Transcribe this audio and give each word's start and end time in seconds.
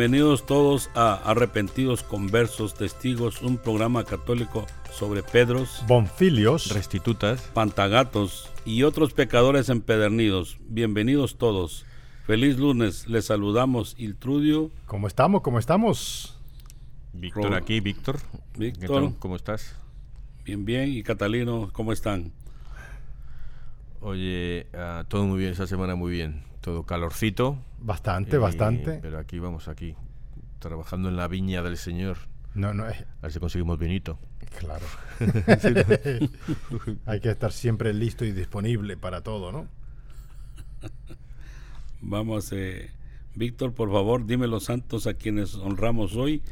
Bienvenidos 0.00 0.46
todos 0.46 0.88
a 0.94 1.12
Arrepentidos 1.30 2.02
Conversos 2.02 2.72
Testigos, 2.72 3.42
un 3.42 3.58
programa 3.58 4.02
católico 4.02 4.64
sobre 4.90 5.22
Pedros, 5.22 5.84
Bonfilios, 5.86 6.72
Restitutas, 6.72 7.42
Pantagatos 7.52 8.48
y 8.64 8.84
otros 8.84 9.12
pecadores 9.12 9.68
empedernidos. 9.68 10.56
Bienvenidos 10.62 11.36
todos. 11.36 11.84
Feliz 12.26 12.56
lunes, 12.56 13.08
les 13.08 13.26
saludamos 13.26 13.94
Iltrudio. 13.98 14.70
¿Cómo 14.86 15.06
estamos? 15.06 15.42
¿Cómo 15.42 15.58
estamos? 15.58 16.34
Víctor 17.12 17.52
aquí, 17.52 17.80
Víctor. 17.80 18.20
Víctor. 18.56 19.12
¿Cómo 19.18 19.36
estás? 19.36 19.76
Bien, 20.46 20.64
bien. 20.64 20.88
¿Y 20.90 21.02
Catalino, 21.02 21.68
cómo 21.74 21.92
están? 21.92 22.32
Oye, 24.00 24.66
uh, 24.72 25.04
todo 25.04 25.26
muy 25.26 25.40
bien, 25.40 25.52
esa 25.52 25.66
semana 25.66 25.94
muy 25.94 26.10
bien. 26.10 26.49
Todo 26.60 26.84
calorcito. 26.84 27.58
Bastante, 27.78 28.36
bastante. 28.38 28.98
Pero 29.00 29.18
aquí 29.18 29.38
vamos, 29.38 29.68
aquí, 29.68 29.94
trabajando 30.58 31.08
en 31.08 31.16
la 31.16 31.26
viña 31.28 31.62
del 31.62 31.76
Señor. 31.76 32.18
No, 32.54 32.74
no. 32.74 32.84
A 32.84 32.94
ver 33.22 33.32
si 33.32 33.38
conseguimos 33.38 33.78
vinito. 33.78 34.18
Claro. 34.58 34.84
Hay 37.06 37.20
que 37.20 37.30
estar 37.30 37.52
siempre 37.52 37.94
listo 37.94 38.24
y 38.24 38.32
disponible 38.32 38.96
para 38.96 39.22
todo, 39.22 39.52
¿no? 39.52 39.68
Vamos, 42.00 42.52
eh, 42.52 42.90
Víctor, 43.34 43.74
por 43.74 43.90
favor, 43.92 44.26
dime 44.26 44.46
los 44.46 44.64
santos 44.64 45.06
a 45.06 45.14
quienes 45.14 45.54
honramos 45.54 46.16
hoy, 46.16 46.42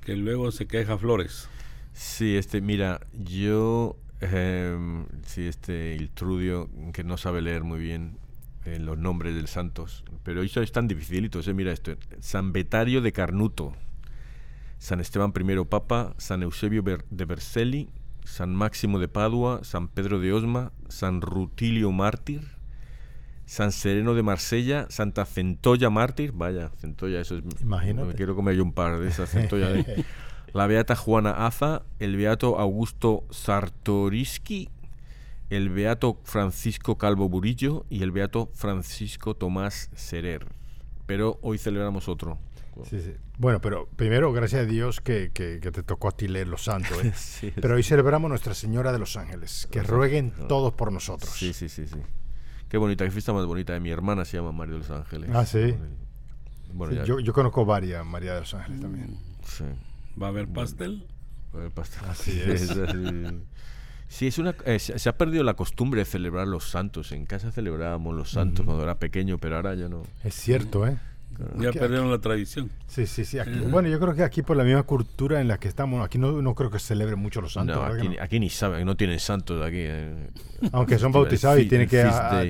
que 0.00 0.16
luego 0.16 0.50
se 0.50 0.66
queja 0.66 0.98
Flores. 0.98 1.48
Sí, 1.92 2.36
este, 2.36 2.60
mira, 2.60 3.00
yo, 3.12 3.96
eh, 4.20 4.76
sí, 5.24 5.46
este 5.46 5.94
Iltrudio, 5.94 6.68
que 6.92 7.04
no 7.04 7.16
sabe 7.16 7.42
leer 7.42 7.64
muy 7.64 7.78
bien 7.80 8.18
eh, 8.64 8.78
los 8.78 8.98
nombres 8.98 9.34
de 9.34 9.42
los 9.42 9.50
santos, 9.50 10.04
pero 10.22 10.42
eso 10.42 10.62
es 10.62 10.72
tan 10.72 10.88
eh, 10.90 11.54
mira 11.54 11.72
esto, 11.72 11.96
San 12.20 12.52
Betario 12.52 13.00
de 13.00 13.12
Carnuto, 13.12 13.72
San 14.78 15.00
Esteban 15.00 15.32
I 15.36 15.64
Papa, 15.64 16.14
San 16.18 16.42
Eusebio 16.42 16.82
de 16.82 17.24
Vercelli, 17.24 17.88
San 18.24 18.54
Máximo 18.54 18.98
de 18.98 19.08
Padua, 19.08 19.60
San 19.64 19.88
Pedro 19.88 20.20
de 20.20 20.32
Osma, 20.32 20.72
San 20.88 21.22
Rutilio 21.22 21.90
Mártir, 21.92 22.42
San 23.46 23.72
Sereno 23.72 24.14
de 24.14 24.22
Marsella, 24.22 24.86
Santa 24.90 25.24
Centolla 25.24 25.88
Mártir, 25.88 26.32
vaya, 26.32 26.70
Centolla, 26.76 27.20
eso 27.20 27.36
es... 27.36 27.44
Imagínate. 27.62 28.08
Me 28.08 28.14
quiero 28.14 28.36
comer 28.36 28.54
yo 28.54 28.62
un 28.62 28.74
par 28.74 29.00
de 29.00 29.08
esas 29.08 29.30
Centolla. 29.30 29.70
De, 29.70 30.04
la 30.52 30.66
Beata 30.66 30.94
Juana 30.94 31.46
Aza, 31.46 31.82
el 31.98 32.16
Beato 32.16 32.58
Augusto 32.58 33.24
Sartoriski, 33.30 34.68
el 35.50 35.70
Beato 35.70 36.20
Francisco 36.24 36.98
Calvo 36.98 37.28
Burillo 37.28 37.86
y 37.88 38.02
el 38.02 38.10
Beato 38.12 38.50
Francisco 38.54 39.34
Tomás 39.34 39.90
Serer. 39.94 40.46
Pero 41.06 41.38
hoy 41.42 41.58
celebramos 41.58 42.08
otro. 42.08 42.38
Sí, 42.88 43.00
sí. 43.00 43.12
Bueno, 43.38 43.60
pero 43.60 43.88
primero, 43.96 44.32
gracias 44.32 44.62
a 44.62 44.64
Dios 44.64 45.00
que, 45.00 45.32
que, 45.32 45.58
que 45.60 45.72
te 45.72 45.82
tocó 45.82 46.08
a 46.08 46.12
ti 46.12 46.28
leer 46.28 46.46
los 46.48 46.62
santos. 46.64 47.02
¿eh? 47.02 47.12
Sí, 47.16 47.52
pero 47.60 47.74
hoy 47.74 47.82
celebramos 47.82 48.28
Nuestra 48.28 48.54
Señora 48.54 48.92
de 48.92 48.98
los 49.00 49.16
Ángeles. 49.16 49.66
Que 49.70 49.82
rueguen 49.82 50.32
todos 50.48 50.72
por 50.74 50.92
nosotros. 50.92 51.30
Sí, 51.32 51.52
sí, 51.52 51.68
sí, 51.68 51.86
sí. 51.88 51.98
Qué 52.68 52.76
bonita, 52.76 53.04
qué 53.04 53.10
fiesta 53.10 53.32
más 53.32 53.46
bonita. 53.46 53.72
De 53.72 53.80
mi 53.80 53.90
hermana 53.90 54.24
se 54.24 54.36
llama 54.36 54.52
María 54.52 54.74
de 54.74 54.78
los 54.80 54.90
Ángeles. 54.90 55.30
Ah, 55.32 55.44
sí. 55.46 55.74
Bueno, 56.72 56.92
Sí, 56.92 56.98
ya- 56.98 57.04
yo, 57.04 57.18
yo 57.20 57.32
conozco 57.32 57.64
varias 57.64 58.04
María 58.06 58.34
de 58.34 58.40
los 58.40 58.54
Ángeles 58.54 58.80
también. 58.80 59.18
sí. 59.44 59.64
¿Va 60.20 60.26
a 60.26 60.30
haber 60.30 60.48
pastel? 60.48 61.06
El 61.54 61.70
pastel. 61.70 62.04
Así 62.08 62.32
Sí, 62.32 62.40
es. 62.50 62.70
así. 62.70 63.40
Sí, 64.08 64.26
es 64.26 64.38
una, 64.38 64.54
eh, 64.64 64.78
se 64.78 65.08
ha 65.08 65.16
perdido 65.18 65.44
la 65.44 65.54
costumbre 65.54 66.00
de 66.00 66.04
celebrar 66.06 66.48
los 66.48 66.68
santos. 66.70 67.12
En 67.12 67.26
casa 67.26 67.52
celebrábamos 67.52 68.14
los 68.14 68.30
santos 68.30 68.64
cuando 68.64 68.82
era 68.82 68.98
pequeño, 68.98 69.38
pero 69.38 69.56
ahora 69.56 69.74
ya 69.74 69.88
no. 69.88 70.02
Es 70.24 70.34
cierto, 70.34 70.86
¿eh? 70.86 70.96
Ya 71.58 71.68
Aquí- 71.68 71.78
perdieron 71.78 72.10
la 72.10 72.18
tradición. 72.18 72.68
Sí, 72.88 73.06
sí, 73.06 73.24
sí. 73.24 73.38
aquí- 73.38 73.60
bueno, 73.70 73.88
yo 73.88 74.00
creo 74.00 74.12
que 74.14 74.24
aquí 74.24 74.42
por 74.42 74.56
la 74.56 74.64
misma 74.64 74.82
cultura 74.82 75.40
en 75.40 75.46
la 75.46 75.58
que 75.58 75.68
estamos, 75.68 76.04
aquí 76.04 76.18
no, 76.18 76.42
no 76.42 76.54
creo 76.56 76.68
que 76.70 76.80
se 76.80 76.88
celebre 76.88 77.14
mucho 77.14 77.40
los 77.40 77.52
santos. 77.52 77.76
no, 77.76 77.82
¿verdad 77.82 77.94
que 77.96 78.00
aquí, 78.00 78.08
no? 78.08 78.12
ni- 78.14 78.18
aquí 78.18 78.40
ni 78.40 78.50
saben, 78.50 78.84
no 78.84 78.96
tienen 78.96 79.20
santos 79.20 79.62
aquí. 79.64 79.76
eh. 79.78 80.30
Aunque 80.72 80.98
son 80.98 81.12
bautizados 81.12 81.60
y 81.60 81.66
tienen 81.68 81.86
que, 81.88 82.02
a- 82.02 82.42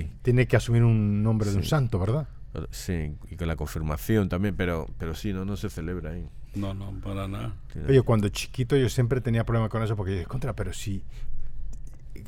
que 0.48 0.56
asumir 0.56 0.84
un 0.84 1.22
nombre 1.22 1.50
de 1.50 1.56
un 1.56 1.64
santo, 1.64 1.98
¿verdad? 1.98 2.28
Sí, 2.70 3.12
y 3.30 3.36
con 3.36 3.46
la 3.46 3.56
confirmación 3.56 4.28
también, 4.30 4.56
pero, 4.56 4.86
pero 4.96 5.14
sí, 5.14 5.32
no, 5.34 5.44
no 5.44 5.56
se 5.56 5.68
celebra 5.68 6.12
ahí. 6.12 6.26
No, 6.54 6.72
no, 6.72 6.92
para 7.04 7.28
nada. 7.28 7.52
Oye, 7.88 8.00
cuando 8.02 8.30
chiquito 8.30 8.74
yo 8.76 8.88
siempre 8.88 9.20
tenía 9.20 9.44
problemas 9.44 9.70
con 9.70 9.82
eso 9.82 9.94
porque 9.96 10.12
yo 10.12 10.18
dije, 10.18 10.28
contra, 10.28 10.54
pero 10.54 10.72
si 10.72 11.02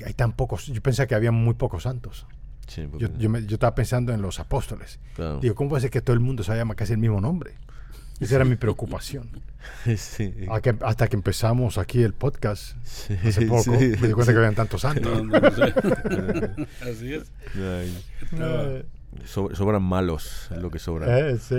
hay 0.05 0.15
tan 0.15 0.33
pocos, 0.33 0.67
yo 0.67 0.81
pensaba 0.83 1.07
que 1.07 1.15
había 1.15 1.33
muy 1.33 1.55
pocos 1.55 1.83
santos. 1.85 2.27
sí, 2.67 2.87
porque- 2.91 3.07
Yo, 3.09 3.19
yo, 3.19 3.31
me- 3.31 3.45
yo 3.47 3.55
estaba 3.55 3.75
pensando 3.75 4.13
en 4.13 4.23
los 4.23 4.39
apóstoles. 4.41 5.01
claro. 5.15 5.41
Digo, 5.41 5.55
¿cómo 5.55 5.71
puede 5.71 5.83
ser 5.83 5.91
que 5.91 6.01
todo 6.01 6.15
el 6.15 6.21
mundo 6.21 6.43
se 6.45 6.55
llama 6.55 6.75
casi 6.77 6.93
el 6.93 6.99
mismo 6.99 7.21
nombre? 7.21 7.55
Esa 8.21 8.37
era 8.37 8.45
mi 8.45 8.55
preocupación. 8.57 9.31
sí. 9.97 10.35
A 10.51 10.61
que- 10.61 10.77
hasta 10.83 11.09
que 11.09 11.17
empezamos 11.17 11.79
aquí 11.79 12.03
el 12.03 12.13
podcast 12.15 12.77
Sí, 12.85 13.15
hace 13.27 13.47
poco, 13.47 13.63
sí. 13.63 13.71
me 14.01 14.09
di 14.09 14.13
cuenta 14.13 14.33
que 14.33 14.39
habían 14.39 14.55
tantos 14.55 14.83
santos. 14.83 15.25
No, 15.25 15.41
no 15.41 15.51
sé. 15.51 15.75
Así 16.91 17.15
es. 17.15 17.33
Ay, 17.57 18.05
Eh, 18.39 18.85
so- 19.25 19.53
sobran 19.55 19.83
malos, 19.83 20.49
es 20.55 20.59
lo 20.59 20.71
que 20.71 20.79
sobra. 20.79 21.19
eh, 21.19 21.39
sí. 21.39 21.57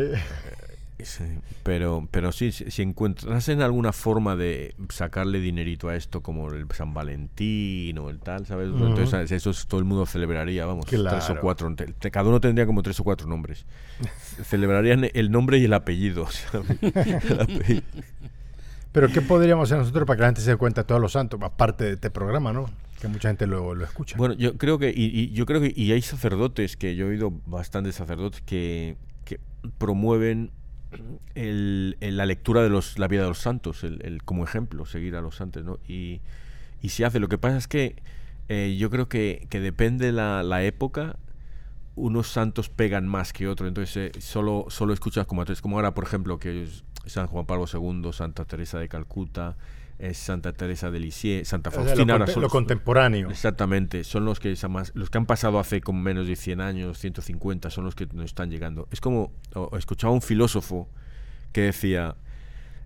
Sí, 1.03 1.24
pero, 1.63 2.07
pero 2.12 2.31
sí, 2.31 2.51
si, 2.51 2.81
encuentrasen 2.81 3.62
alguna 3.62 3.94
forma 3.94 4.36
de 4.36 4.75
sacarle 4.89 5.39
dinerito 5.39 5.89
a 5.89 5.95
esto, 5.95 6.21
como 6.21 6.51
el 6.51 6.68
San 6.74 6.94
Valentín 6.94 7.98
o 7.98 8.09
el 8.09 8.19
tal, 8.19 8.45
¿sabes? 8.45 8.69
Entonces, 8.69 9.31
eso 9.31 9.50
es- 9.50 9.68
todo 9.68 9.80
el 9.80 9.86
mundo 9.86 10.06
celebraría, 10.06 10.65
vamos, 10.65 10.86
tres 10.86 11.30
o 11.30 11.39
cuatro. 11.39 11.74
Cada 12.12 12.27
uno 12.27 12.39
tendría 12.42 12.65
como 12.65 12.83
tres 12.83 13.00
o 13.00 13.03
cuatro 13.03 13.27
nombres. 13.27 13.65
Celebrarían 14.44 15.09
el 15.13 15.31
nombre 15.31 15.57
y 15.57 15.65
el 15.65 15.74
apellido. 15.74 16.27
¿sabes? 16.51 16.77
El 16.81 17.42
apellido. 17.42 17.83
Pero 18.92 19.07
¿qué 19.07 19.21
podríamos 19.21 19.69
hacer 19.69 19.77
nosotros 19.77 20.06
para 20.06 20.18
que 20.18 20.21
la 20.21 20.27
gente 20.27 20.42
se 20.42 20.51
dé 20.51 20.57
cuenta 20.57 20.81
de 20.81 20.88
todos 20.88 21.00
los 21.00 21.13
santos? 21.13 21.39
Aparte 21.42 21.86
de 21.86 21.94
este 21.94 22.09
programa, 22.09 22.51
¿no? 22.51 22.65
que 23.01 23.07
mucha 23.07 23.30
gente 23.30 23.48
lo, 23.48 23.74
lo 23.74 23.83
escucha. 23.83 24.15
Bueno, 24.15 24.36
yo 24.36 24.57
creo 24.57 24.77
que, 24.77 24.94
y, 24.95 25.31
yo 25.31 25.45
creo 25.48 25.59
que, 25.59 25.74
y 25.75 25.92
hay 25.92 26.03
sacerdotes, 26.03 26.77
que 26.77 26.95
yo 26.95 27.07
he 27.07 27.09
oído 27.09 27.33
bastantes 27.48 27.95
sacerdotes 27.95 28.42
que, 28.42 28.95
que 29.25 29.39
promueven 29.80 30.51
el, 31.35 31.97
la 31.99 32.25
lectura 32.25 32.61
de 32.63 32.69
los, 32.69 32.99
la 32.99 33.07
vida 33.07 33.23
de 33.23 33.29
los 33.29 33.39
santos, 33.39 33.83
el, 33.83 34.21
como 34.23 34.43
ejemplo, 34.43 34.85
seguir 34.85 35.15
a 35.15 35.21
los 35.21 35.35
santos, 35.35 35.63
¿no? 35.63 35.79
Y, 35.88 36.21
y 36.81 36.89
se 36.89 37.05
hace. 37.05 37.19
Lo 37.19 37.29
que 37.29 37.38
pasa 37.38 37.57
es 37.57 37.67
que 37.67 37.95
eh, 38.49 38.75
yo 38.77 38.89
creo 38.89 39.07
que, 39.07 39.47
que 39.49 39.59
depende 39.59 40.11
la, 40.11 40.43
la 40.43 40.63
época, 40.63 41.17
unos 41.95 42.27
santos 42.27 42.69
pegan 42.69 43.07
más 43.07 43.33
que 43.33 43.47
otros, 43.47 43.67
entonces 43.67 43.97
eh, 44.15 44.21
solo, 44.21 44.65
solo 44.69 44.93
escuchas 44.93 45.25
como 45.25 45.43
como 45.61 45.77
ahora, 45.77 45.93
por 45.93 46.03
ejemplo, 46.03 46.39
que 46.39 46.67
San 47.05 47.27
Juan 47.27 47.45
Pablo 47.45 47.65
II, 47.71 48.11
Santa 48.13 48.45
Teresa 48.45 48.79
de 48.79 48.88
Calcuta, 48.88 49.57
es 50.01 50.18
Santa 50.18 50.53
Teresa 50.53 50.89
de 50.89 51.00
Lisieux, 51.00 51.48
Santa 51.48 51.71
Faustina. 51.71 52.18
lo, 52.18 52.25
lo, 52.25 52.50
contemporáneo. 52.50 53.30
Exactamente, 53.30 54.03
son 54.03 54.25
los 54.25 54.39
que 54.39 54.56
más, 54.68 54.92
los 54.95 55.09
que 55.09 55.18
han 55.18 55.25
pasado 55.25 55.59
hace 55.59 55.81
como 55.81 56.01
menos 56.01 56.27
de 56.27 56.36
100 56.36 56.62
años, 56.62 56.98
150, 56.98 57.69
son 57.69 57.86
los 57.86 57.95
que 57.95 58.07
nos 58.07 58.25
están 58.25 58.50
llegando. 58.50 58.88
Es 58.92 59.00
como, 59.00 59.31
escuchaba 59.77 60.13
un 60.13 60.21
filósofo 60.21 60.89
que 61.51 61.62
decía, 61.62 62.15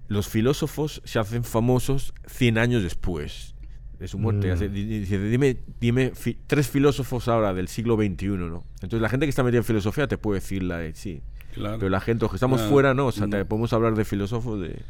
los 0.08 0.28
filósofos 0.28 1.02
se 1.06 1.20
hacen 1.20 1.44
famosos 1.44 2.14
100 2.28 2.58
años 2.58 2.84
después 2.84 3.56
de 4.00 4.08
su 4.08 4.18
muerte. 4.18 4.54
Mm. 4.54 4.74
Dice, 4.74 5.20
dime, 5.20 5.58
dime 5.80 6.12
tres 6.48 6.68
filósofos 6.68 7.28
ahora 7.28 7.54
del 7.54 7.68
siglo 7.68 7.96
XXI, 7.96 8.28
¿no? 8.28 8.64
Entonces 8.76 9.02
la 9.02 9.10
gente 9.10 9.26
que 9.26 9.30
está 9.30 9.44
metida 9.44 9.60
en 9.60 9.64
filosofía 9.64 10.08
te 10.08 10.18
puede 10.18 10.42
decir 10.42 10.64
la 10.64 10.80
de 10.80 10.94
sí. 10.94 11.22
Pero 11.56 11.90
la 11.90 12.02
gente, 12.02 12.24
los 12.24 12.32
que 12.32 12.36
estamos 12.36 12.62
fuera, 12.64 12.94
no. 12.94 13.08
O 13.08 13.12
sea, 13.12 13.28
te 13.28 13.46
podemos 13.46 13.72
hablar 13.72 13.96
de 13.96 14.04
filósofos 14.04 14.60
de... 14.60 14.82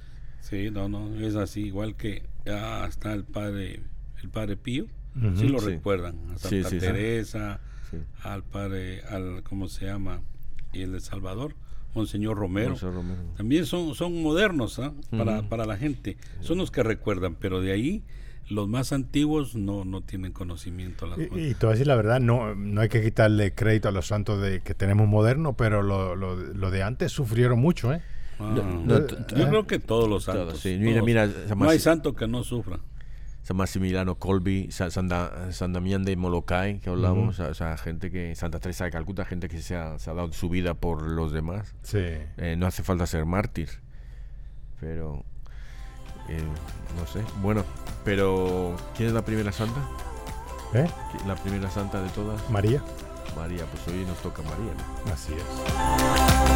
Sí, 0.49 0.69
no, 0.69 0.87
no, 0.87 1.19
es 1.19 1.35
así, 1.35 1.61
igual 1.61 1.95
que 1.95 2.21
hasta 2.47 3.13
el 3.13 3.23
padre, 3.23 3.81
el 4.21 4.29
padre 4.29 4.57
Pío, 4.57 4.85
sí 5.37 5.47
lo 5.47 5.59
recuerdan, 5.59 6.17
a 6.35 6.37
Santa 6.37 6.69
Teresa, 6.69 7.59
al 8.21 8.43
padre, 8.43 9.01
al, 9.09 9.41
¿cómo 9.41 9.67
se 9.67 9.87
llama? 9.87 10.21
Y 10.71 10.83
el 10.83 10.91
de 10.91 10.99
Salvador, 10.99 11.55
Monseñor 11.95 12.37
Romero. 12.37 12.75
También 13.35 13.65
son, 13.65 13.95
son 13.95 14.21
modernos 14.21 14.77
¿ah? 14.77 14.93
para, 15.09 15.49
para 15.49 15.65
la 15.65 15.77
gente, 15.77 16.15
son 16.41 16.59
los 16.59 16.69
que 16.69 16.83
recuerdan, 16.83 17.33
pero 17.33 17.59
de 17.59 17.71
ahí 17.71 18.03
los 18.47 18.67
más 18.67 18.93
antiguos 18.93 19.55
no, 19.55 19.83
no 19.83 20.01
tienen 20.01 20.31
conocimiento. 20.31 21.07
Las 21.07 21.17
y, 21.17 21.23
y 21.23 21.53
te 21.55 21.65
voy 21.65 21.69
a 21.69 21.71
decir 21.71 21.87
la 21.87 21.95
verdad, 21.95 22.19
no, 22.19 22.53
no 22.53 22.81
hay 22.81 22.89
que 22.89 23.01
quitarle 23.01 23.55
crédito 23.55 23.89
a 23.89 23.91
los 23.91 24.05
santos 24.05 24.39
de 24.43 24.61
que 24.61 24.75
tenemos 24.75 25.07
moderno, 25.07 25.57
pero 25.57 25.81
lo, 25.81 26.15
lo, 26.15 26.35
lo 26.35 26.69
de 26.69 26.83
antes 26.83 27.11
sufrieron 27.11 27.59
mucho, 27.59 27.91
¿eh? 27.91 28.03
Ah. 28.39 28.55
yo 29.35 29.49
creo 29.49 29.67
que 29.67 29.79
todos 29.79 30.09
los 30.09 30.25
santos. 30.25 30.63
Mira, 30.65 31.01
mira, 31.01 31.29
no 31.55 31.69
hay 31.69 31.79
santo 31.79 32.13
que 32.13 32.27
no 32.27 32.43
sufra. 32.43 32.79
San 33.45 33.57
Maximiliano 33.57 34.15
Colby, 34.15 34.71
San, 34.71 35.07
Damián 35.07 36.03
de 36.03 36.15
Molokai, 36.15 36.79
que 36.79 36.89
hablamos, 36.89 37.39
o 37.39 37.53
sea, 37.53 37.77
gente 37.77 38.09
que, 38.09 38.33
Santa 38.33 38.59
Teresa 38.59 38.85
de 38.85 38.91
Calcuta, 38.91 39.23
gente 39.23 39.49
que 39.49 39.61
se 39.61 39.75
ha, 39.75 39.97
dado 39.97 40.33
su 40.33 40.49
vida 40.49 40.73
por 40.73 41.03
los 41.03 41.31
demás. 41.31 41.75
Sí. 41.83 41.99
Eh, 42.37 42.55
no 42.57 42.65
hace 42.65 42.81
falta 42.81 43.05
ser 43.05 43.25
mártir, 43.25 43.69
pero 44.79 45.23
eh, 46.27 46.41
no 46.99 47.05
sé. 47.05 47.21
Bueno, 47.43 47.63
pero 48.03 48.75
¿quién 48.97 49.09
es 49.09 49.13
la 49.13 49.23
primera 49.23 49.51
santa? 49.51 49.79
¿Eh? 50.73 50.87
La 51.27 51.35
primera 51.35 51.69
santa 51.69 52.01
de 52.01 52.09
todas. 52.09 52.49
María. 52.49 52.81
María, 53.35 53.65
pues 53.65 53.87
hoy 53.87 54.05
nos 54.05 54.17
toca 54.23 54.41
María. 54.41 54.73
Así 55.13 55.33
es. 55.33 56.54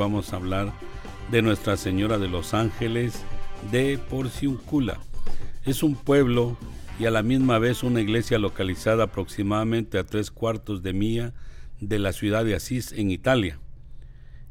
Vamos 0.00 0.32
a 0.32 0.36
hablar 0.36 0.72
de 1.30 1.42
Nuestra 1.42 1.76
Señora 1.76 2.16
de 2.16 2.26
los 2.26 2.54
Ángeles 2.54 3.22
de 3.70 3.98
Porciuncula. 3.98 4.98
Es 5.66 5.82
un 5.82 5.94
pueblo 5.94 6.56
y 6.98 7.04
a 7.04 7.10
la 7.10 7.22
misma 7.22 7.58
vez 7.58 7.82
una 7.82 8.00
iglesia 8.00 8.38
localizada 8.38 9.04
aproximadamente 9.04 9.98
a 9.98 10.04
tres 10.04 10.30
cuartos 10.30 10.82
de 10.82 10.94
milla 10.94 11.34
de 11.80 11.98
la 11.98 12.14
ciudad 12.14 12.46
de 12.46 12.54
Asís 12.54 12.92
en 12.92 13.10
Italia. 13.10 13.58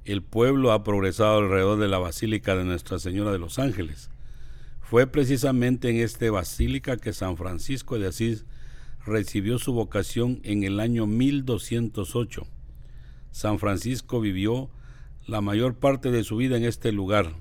El 0.06 0.22
pueblo 0.22 0.72
ha 0.72 0.84
progresado 0.84 1.40
alrededor 1.40 1.80
de 1.80 1.88
la 1.88 1.98
Basílica 1.98 2.56
de 2.56 2.66
Nuestra 2.66 3.00
Señora 3.00 3.31
de 3.31 3.40
los 3.40 3.57
Ángeles. 3.57 4.12
Fue 4.81 5.07
precisamente 5.07 5.90
en 5.90 5.95
esta 5.95 6.30
basílica 6.30 6.98
que 6.98 7.12
San 7.12 7.38
Francisco 7.38 7.98
de 7.98 8.06
Asís 8.06 8.45
recibió 9.04 9.57
su 9.57 9.74
vocación 9.74 10.42
en 10.44 10.63
el 10.63 10.80
año 10.80 11.07
1208. 11.07 12.45
San 13.31 13.57
Francisco 13.57 14.22
vivió 14.22 14.69
la 15.27 15.42
mayor 15.42 15.75
parte 15.75 16.12
de 16.12 16.24
su 16.24 16.38
vida 16.38 16.57
en 16.57 16.63
este 16.63 16.92
lugar. 16.92 17.33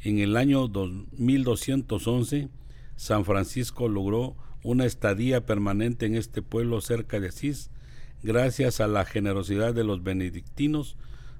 En 0.00 0.18
el 0.18 0.36
año 0.36 0.68
1211, 0.68 2.48
San 2.96 3.24
Francisco 3.24 3.88
logró 3.88 4.36
una 4.62 4.86
estadía 4.86 5.46
permanente 5.46 6.06
en 6.06 6.14
este 6.14 6.42
pueblo 6.42 6.80
cerca 6.80 7.20
de 7.20 7.28
Asís, 7.28 7.70
gracias 8.22 8.80
a 8.80 8.86
la 8.86 9.04
generosidad 9.04 9.74
de 9.74 9.84
los 9.84 10.02
benedictinos, 10.02 10.96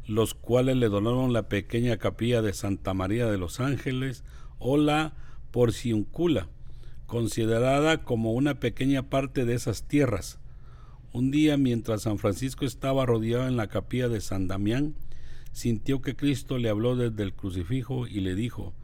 los 0.07 0.35
cuales 0.35 0.77
le 0.77 0.89
donaron 0.89 1.33
la 1.33 1.49
pequeña 1.49 1.97
capilla 1.97 2.43
de 2.43 2.53
Santa 2.53 2.93
María 2.93 3.27
de 3.31 3.39
los 3.39 3.61
Ángeles 3.61 4.25
o 4.59 4.77
la 4.77 5.15
Porciuncula, 5.51 6.49
considerada 7.07 8.03
como 8.03 8.33
una 8.33 8.61
pequeña 8.61 9.09
parte 9.09 9.45
de 9.45 9.55
esas 9.55 9.85
tierras. 9.85 10.39
Un 11.13 11.31
día, 11.31 11.57
mientras 11.57 12.03
San 12.03 12.19
Francisco 12.19 12.65
estaba 12.65 13.07
rodeado 13.07 13.47
en 13.47 13.57
la 13.57 13.69
capilla 13.69 14.09
de 14.09 14.21
San 14.21 14.49
Damián, 14.49 14.97
sintió 15.55 16.03
que 16.03 16.15
Cristo 16.17 16.59
le 16.59 16.69
habló 16.69 16.97
desde 16.97 17.23
el 17.23 17.33
crucifijo 17.33 18.07
y 18.07 18.21
le 18.21 18.35
dijo, 18.35 18.75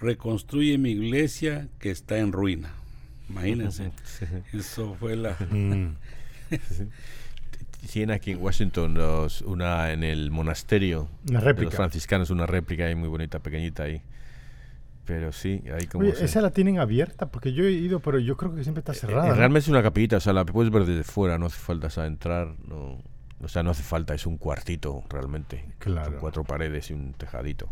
reconstruye 0.00 0.78
mi 0.78 0.90
iglesia 0.92 1.68
que 1.78 1.90
está 1.90 2.18
en 2.18 2.32
ruina. 2.32 2.72
Imagínense, 3.28 3.92
eso 4.52 4.96
fue 4.98 5.14
la... 5.14 5.36
Tiene 7.92 8.14
aquí 8.14 8.32
en 8.32 8.42
Washington 8.42 8.94
los, 8.94 9.42
una 9.42 9.92
en 9.92 10.02
el 10.02 10.32
monasterio 10.32 11.08
una 11.28 11.38
réplica. 11.38 11.60
de 11.60 11.64
los 11.66 11.74
franciscanos, 11.76 12.30
una 12.30 12.46
réplica 12.46 12.86
ahí 12.86 12.96
muy 12.96 13.08
bonita, 13.08 13.38
pequeñita 13.38 13.84
ahí. 13.84 14.00
Pero 15.04 15.30
sí, 15.30 15.62
ahí 15.72 15.86
como... 15.86 16.04
esa 16.04 16.40
la 16.40 16.50
tienen 16.50 16.80
abierta, 16.80 17.26
porque 17.26 17.52
yo 17.52 17.64
he 17.64 17.70
ido, 17.70 18.00
pero 18.00 18.18
yo 18.18 18.36
creo 18.36 18.54
que 18.54 18.62
siempre 18.64 18.80
está 18.80 18.90
eh, 18.92 18.96
cerrada. 18.96 19.34
realmente 19.34 19.66
es 19.66 19.68
una 19.68 19.82
capillita, 19.82 20.16
o 20.16 20.20
sea, 20.20 20.32
la 20.32 20.44
puedes 20.44 20.72
ver 20.72 20.84
desde 20.84 21.04
fuera, 21.04 21.38
no 21.38 21.46
hace 21.46 21.58
falta 21.58 22.06
entrar, 22.06 22.56
no... 22.66 23.02
O 23.42 23.48
sea, 23.48 23.62
no 23.62 23.70
hace 23.70 23.82
falta, 23.82 24.14
es 24.14 24.26
un 24.26 24.38
cuartito 24.38 25.04
realmente. 25.10 25.66
Claro. 25.78 26.18
cuatro 26.18 26.44
paredes 26.44 26.90
y 26.90 26.94
un 26.94 27.12
tejadito. 27.12 27.68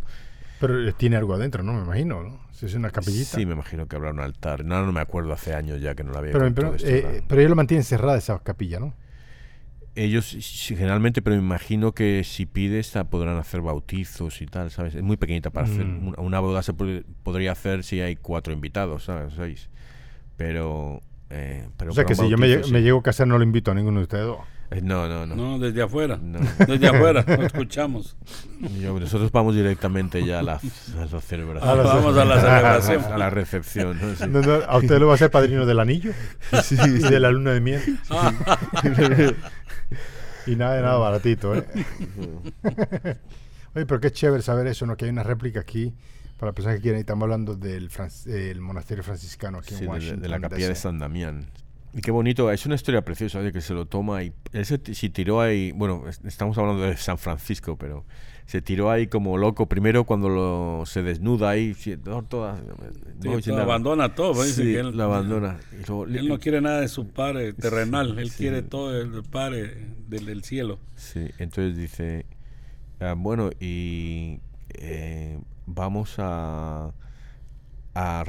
Pero 0.61 0.95
tiene 0.95 1.17
algo 1.17 1.35
adentro, 1.35 1.63
¿no? 1.63 1.73
Me 1.73 1.83
imagino, 1.83 2.23
¿no? 2.23 2.41
Si 2.53 2.67
es 2.67 2.75
una 2.75 2.91
capillita. 2.91 3.37
Sí, 3.37 3.45
me 3.45 3.53
imagino 3.53 3.87
que 3.87 3.97
habrá 3.97 4.11
un 4.11 4.21
altar. 4.21 4.65
No, 4.65 4.85
no 4.85 4.93
me 4.93 5.01
acuerdo, 5.01 5.33
hace 5.33 5.55
años 5.55 5.81
ya 5.81 5.95
que 5.95 6.05
no 6.05 6.13
la 6.13 6.21
había 6.21 6.33
Pero, 6.33 6.55
pero, 6.55 6.77
eh, 6.81 7.23
pero 7.27 7.41
ellos 7.41 7.51
lo 7.51 7.57
mantienen 7.57 7.85
cerrada 7.85 8.17
esa 8.17 8.39
capilla, 8.39 8.79
¿no? 8.79 8.95
Ellos 9.97 10.37
generalmente, 10.67 11.23
pero 11.23 11.37
me 11.37 11.43
imagino 11.43 11.93
que 11.93 12.25
si 12.25 12.47
pides 12.47 12.93
podrán 13.11 13.37
hacer 13.37 13.61
bautizos 13.61 14.43
y 14.43 14.47
tal, 14.47 14.71
¿sabes? 14.71 14.95
Es 14.95 15.03
muy 15.03 15.17
pequeñita 15.17 15.51
para 15.51 15.67
hacer. 15.67 15.85
Mm. 15.85 16.15
Una, 16.19 16.41
boda 16.41 16.63
se 16.63 16.73
podría 16.73 17.53
hacer 17.53 17.85
si 17.85 18.01
hay 18.01 18.17
cuatro 18.17 18.53
invitados, 18.53 19.05
¿sabes? 19.05 19.35
Seis. 19.35 19.71
Pero, 20.37 21.01
eh, 21.31 21.69
pero 21.77 21.93
o 21.93 21.95
sea 21.95 22.05
que 22.05 22.17
si 22.17 22.29
yo 22.29 22.37
me, 22.37 22.59
me, 22.73 22.83
llego 22.83 22.99
a 22.99 23.03
casar 23.05 23.29
no 23.29 23.39
lo 23.39 23.45
invito 23.45 23.71
a 23.71 23.75
ninguno 23.75 24.01
de 24.01 24.05
ustedes 24.05 24.27
dos. 24.27 24.39
Eh, 24.71 24.81
no, 24.83 25.09
no, 25.09 25.27
no. 25.27 25.35
No, 25.37 25.59
desde 25.59 25.83
afuera. 25.83 26.19
Desde 26.67 26.89
afuera, 26.89 27.25
lo 27.27 27.43
escuchamos. 27.47 28.17
nosotros 28.61 29.31
vamos 29.31 29.55
directamente 29.55 30.25
ya 30.25 30.41
a 30.41 30.43
la, 30.43 30.59
celebración. 30.59 31.71
Ah, 31.71 31.83
vamos 31.83 32.17
a 32.17 32.25
la 32.25 32.41
celebración. 32.41 33.13
A 33.13 33.19
la 33.19 33.31
recepción. 33.31 33.99
¿A 34.67 34.79
usted 34.79 34.99
lo 34.99 35.09
va 35.09 35.15
a 35.15 35.19
ser 35.19 35.31
padrino 35.31 35.67
del 35.67 35.81
anillo? 35.81 36.13
Sí, 36.63 36.77
y 36.85 36.99
de 36.99 37.21
la 37.21 37.31
luna 37.31 37.53
de 37.53 37.61
miel. 37.61 37.83
y 40.47 40.57
nada 40.57 40.77
de 40.77 40.83
nada 40.83 40.97
baratito, 40.97 41.55
¿eh? 41.55 41.65
Oye, 43.75 43.87
pero 43.87 44.01
qué 44.01 44.13
chévere 44.13 44.43
saber 44.43 44.67
eso, 44.67 44.87
¿no? 44.87 44.97
Que 44.97 45.07
hay 45.07 45.11
una 45.11 45.25
réplica 45.25 45.61
aquí 45.61 45.93
para 46.39 46.51
las 46.51 46.55
personas 46.55 46.77
que 46.77 46.83
quieren. 46.83 47.01
Estamos 47.01 47.25
hablando 47.25 47.55
del 47.57 47.91
monasterio 48.61 49.05
franciscano 49.05 49.59
aquí 49.59 49.75
en 49.75 49.89
Washington. 49.89 50.17
De, 50.21 50.23
de 50.23 50.29
la 50.29 50.41
capilla 50.41 50.69
de 50.69 50.75
San 50.75 50.99
Damián. 50.99 51.47
Y 51.97 52.01
qué 52.01 52.11
bonito, 52.11 52.51
es 52.51 52.67
una 52.67 52.75
historia 52.75 53.05
preciosa 53.05 53.41
de 53.41 53.53
que 53.53 53.61
se 53.61 53.73
lo 53.73 53.87
toma 53.87 54.25
y 54.25 54.33
él 54.53 54.67
se, 54.67 54.79
tiró 54.79 55.41
ahí, 55.41 55.71
bueno, 55.71 56.05
estamos 56.25 56.59
hablando 56.59 56.83
de 56.83 56.97
San 56.97 57.19
Francisco, 57.19 57.77
pero 57.77 58.05
se 58.47 58.61
tiró 58.61 58.91
ahí 58.91 59.07
como 59.07 59.39
loco 59.39 59.67
primero 59.67 60.03
cuando 60.03 60.29
lo, 60.29 60.83
se 60.87 61.03
desnuda 61.03 61.51
ahí, 61.51 61.73
toda, 62.29 62.61
no, 63.23 63.61
abandona 63.61 64.13
todo, 64.13 64.43
sí, 64.43 64.75
él, 64.75 64.97
lo 64.97 65.05
abandona. 65.05 65.61
él 65.71 66.29
no 66.29 66.41
quiere 66.41 66.61
nada 66.61 66.81
de 66.81 66.89
su 66.89 67.07
padre 67.07 67.53
terrenal, 67.53 68.19
él 68.19 68.33
quiere 68.33 68.63
todo 68.63 69.01
el 69.01 69.23
padre 69.23 69.87
del, 70.09 70.43
cielo. 70.43 70.81
Sí, 70.97 71.31
entonces 71.39 71.77
dice, 71.77 72.27
ah, 72.99 73.15
bueno, 73.17 73.51
y 73.61 74.41
eh, 74.71 75.39
vamos 75.67 76.17
a 76.19 76.93
a, 77.95 78.25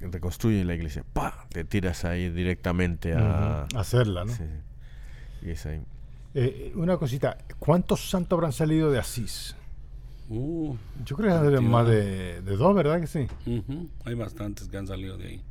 reconstruyen 0.00 0.66
la 0.66 0.74
iglesia, 0.74 1.04
¡pa! 1.12 1.46
Te 1.50 1.64
tiras 1.64 2.04
ahí 2.04 2.30
directamente 2.30 3.14
a... 3.14 3.66
Hacerla, 3.74 4.24
¿no? 4.24 4.32
Sí, 4.32 4.44
Y 5.42 5.50
es 5.50 5.66
ahí. 5.66 5.82
Eh, 6.34 6.72
una 6.74 6.96
cosita, 6.96 7.38
¿cuántos 7.58 8.10
santos 8.10 8.36
habrán 8.36 8.52
salido 8.52 8.90
de 8.90 8.98
Asís? 8.98 9.56
Uh, 10.28 10.74
Yo 11.04 11.16
creo 11.16 11.40
que 11.42 11.56
hay 11.56 11.62
más 11.62 11.86
de, 11.86 12.40
dos, 12.42 12.74
¿verdad 12.74 13.00
que 13.00 13.06
sí? 13.06 13.26
Hay 14.04 14.14
bastantes 14.14 14.68
que 14.68 14.76
han 14.76 14.86
salido 14.86 15.16
de 15.16 15.26
ahí. 15.28 15.42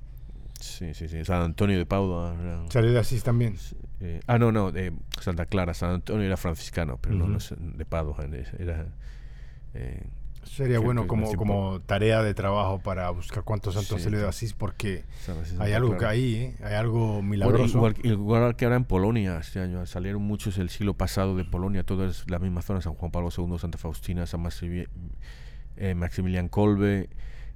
Sí, 0.60 0.94
sí, 0.94 1.08
sí. 1.08 1.24
San 1.26 1.42
Antonio 1.42 1.78
de 1.78 1.86
Padua. 1.86 2.36
¿Salió 2.70 2.92
de 2.92 3.00
Asís 3.00 3.24
también? 3.24 3.58
Eh, 4.00 4.22
ah, 4.28 4.38
no, 4.40 4.52
no, 4.52 4.72
de 4.72 4.94
Santa 5.20 5.46
Clara. 5.46 5.74
San 5.74 5.92
Antonio 5.92 6.26
era 6.26 6.38
franciscano, 6.38 6.98
pero 7.02 7.16
no, 7.16 7.28
no 7.28 7.38
de 7.38 7.86
Padua. 7.86 8.26
Era... 8.58 8.88
Eh, 9.74 10.06
Sería 10.46 10.80
bueno 10.80 11.08
como, 11.08 11.34
como 11.36 11.82
tarea 11.82 12.22
de 12.22 12.34
trabajo 12.34 12.80
para 12.80 13.10
buscar 13.10 13.44
cuántos 13.44 13.76
santos 13.76 14.02
se 14.02 14.10
le 14.10 14.18
de 14.18 14.28
Asís, 14.28 14.54
porque 14.54 15.04
hay 15.60 15.74
algo 15.74 15.98
que 15.98 16.06
ahí, 16.06 16.36
¿eh? 16.36 16.56
hay 16.64 16.76
algo 16.76 17.22
milagroso. 17.22 17.94
igual, 18.04 18.56
que 18.56 18.66
ahora 18.66 18.78
en 18.78 18.86
Polonia, 18.86 19.38
este 19.38 19.60
año 19.60 19.86
salieron 19.86 20.22
muchos 20.22 20.58
el 20.58 20.70
siglo 20.70 20.94
pasado 20.94 21.36
de 21.36 21.46
Polonia, 21.46 21.84
toda 21.84 22.08
es 22.08 22.30
la 22.30 22.40
misma 22.40 22.62
zona, 22.62 22.82
San 22.82 22.94
Juan 22.94 23.12
Pablo 23.12 23.30
II, 23.36 23.58
Santa 23.58 23.78
Faustina, 23.78 24.26
San 24.26 24.44
eh, 25.78 25.96
Maximilian 25.96 26.50
Kolbe, 26.50 27.10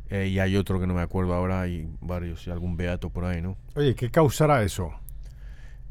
eh, 0.10 0.28
y 0.28 0.40
hay 0.40 0.56
otro 0.56 0.80
que 0.80 0.88
no 0.88 0.94
me 0.94 1.02
acuerdo 1.02 1.34
ahora, 1.34 1.62
hay 1.62 1.90
varios, 2.02 2.48
y 2.48 2.52
algún 2.52 2.78
beato 2.78 3.10
por 3.10 3.26
ahí, 3.26 3.42
¿no? 3.42 3.58
Oye, 3.76 3.96
¿qué 3.96 4.10
causará 4.10 4.64
eso? 4.64 4.92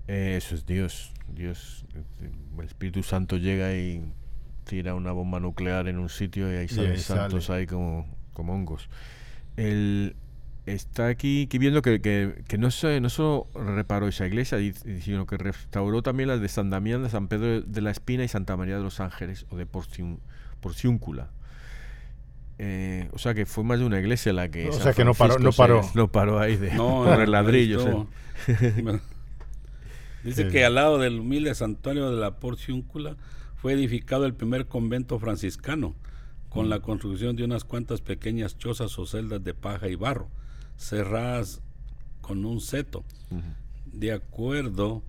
eso 0.06 0.54
es 0.54 0.64
Dios, 0.66 1.12
Dios, 1.28 1.84
el 2.58 2.64
Espíritu 2.64 3.02
Santo 3.02 3.36
llega 3.38 3.74
y 3.74 4.04
tira 4.66 4.94
una 4.94 5.12
bomba 5.12 5.40
nuclear 5.40 5.88
en 5.88 5.98
un 5.98 6.08
sitio 6.08 6.52
y 6.52 6.56
ahí 6.56 6.68
salen 6.68 6.98
santos 6.98 7.48
ahí 7.50 7.66
como, 7.66 8.06
como 8.32 8.52
hongos. 8.52 8.88
El, 9.56 10.16
está 10.66 11.06
aquí, 11.06 11.48
viendo 11.52 11.80
que, 11.80 12.00
que, 12.00 12.58
no, 12.58 12.70
se, 12.70 13.00
no 13.00 13.08
solo 13.08 13.46
reparó 13.54 14.08
esa 14.08 14.26
iglesia, 14.26 14.58
sino 15.00 15.26
que 15.26 15.38
restauró 15.38 16.02
también 16.02 16.28
las 16.28 16.40
de 16.40 16.48
San 16.48 16.68
Damián, 16.68 17.02
de 17.02 17.08
San 17.08 17.28
Pedro 17.28 17.62
de 17.62 17.80
la 17.80 17.90
Espina 17.92 18.24
y 18.24 18.28
Santa 18.28 18.56
María 18.56 18.76
de 18.76 18.82
los 18.82 19.00
Ángeles, 19.00 19.46
o 19.50 19.56
de 19.56 19.66
Porciúncula. 19.66 21.30
Eh, 22.58 23.08
o 23.12 23.18
sea 23.18 23.34
que 23.34 23.46
fue 23.46 23.64
más 23.64 23.78
de 23.78 23.84
una 23.84 24.00
iglesia 24.00 24.32
la 24.32 24.48
que... 24.50 24.68
O 24.68 24.72
sea 24.72 24.92
que 24.94 25.04
no 25.04 25.14
paró, 25.14 25.38
no 25.38 25.52
paró. 25.52 25.82
no 25.94 26.08
paró 26.08 26.40
ahí 26.40 26.56
de 26.56 26.74
no, 26.74 27.12
el 27.22 27.30
ladrillos. 27.30 27.86
Eh. 28.48 29.00
Dice 30.24 30.48
que 30.48 30.64
al 30.64 30.74
lado 30.74 30.98
del 30.98 31.20
humilde 31.20 31.54
santuario 31.54 32.10
de 32.10 32.16
la 32.16 32.40
Porciúncula 32.40 33.16
fue 33.56 33.72
edificado 33.72 34.26
el 34.26 34.34
primer 34.34 34.66
convento 34.66 35.18
franciscano, 35.18 35.94
con 36.48 36.70
la 36.70 36.80
construcción 36.80 37.36
de 37.36 37.44
unas 37.44 37.64
cuantas 37.64 38.00
pequeñas 38.00 38.56
chozas 38.56 38.98
o 38.98 39.06
celdas 39.06 39.44
de 39.44 39.52
paja 39.52 39.88
y 39.88 39.94
barro, 39.94 40.28
cerradas 40.76 41.60
con 42.20 42.44
un 42.44 42.60
seto. 42.60 43.04
De 43.84 44.12
acuerdo, 44.12 45.02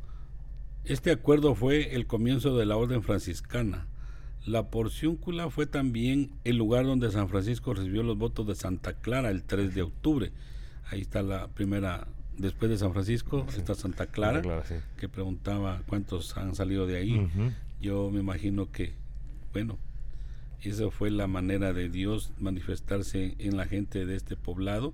este 0.84 1.12
acuerdo 1.12 1.56
fue 1.56 1.96
el 1.96 2.06
comienzo 2.08 2.58
de 2.58 2.66
la 2.66 2.78
orden 2.78 3.04
franciscana. 3.04 3.88
La 4.46 4.70
porciúncula 4.70 5.50
fue 5.50 5.66
también 5.66 6.32
el 6.46 6.56
lugar 6.58 6.86
donde 6.86 7.12
San 7.12 7.28
Francisco 7.28 7.74
recibió 7.74 8.04
los 8.04 8.18
votos 8.18 8.48
de 8.48 8.56
Santa 8.56 8.94
Clara 8.94 9.30
el 9.30 9.44
3 9.44 9.76
de 9.76 9.82
octubre. 9.82 10.32
Ahí 10.90 11.02
está 11.02 11.22
la 11.22 11.50
primera, 11.50 12.08
después 12.38 12.72
de 12.72 12.78
San 12.78 12.94
Francisco, 12.94 13.46
está 13.58 13.76
Santa 13.76 14.08
Clara, 14.08 14.42
que 14.98 15.10
preguntaba 15.10 15.82
cuántos 15.88 16.38
han 16.38 16.56
salido 16.56 16.88
de 16.88 16.98
ahí. 16.98 17.30
Yo 17.80 18.10
me 18.10 18.20
imagino 18.20 18.72
que, 18.72 18.94
bueno, 19.54 19.78
esa 20.62 20.90
fue 20.90 21.12
la 21.12 21.28
manera 21.28 21.74
de 21.74 21.90
Dios 21.90 22.32
manifestarse 22.40 23.36
en 23.40 23.58
la 23.58 23.66
gente 23.66 24.06
de 24.06 24.16
este 24.16 24.36
poblado, 24.36 24.94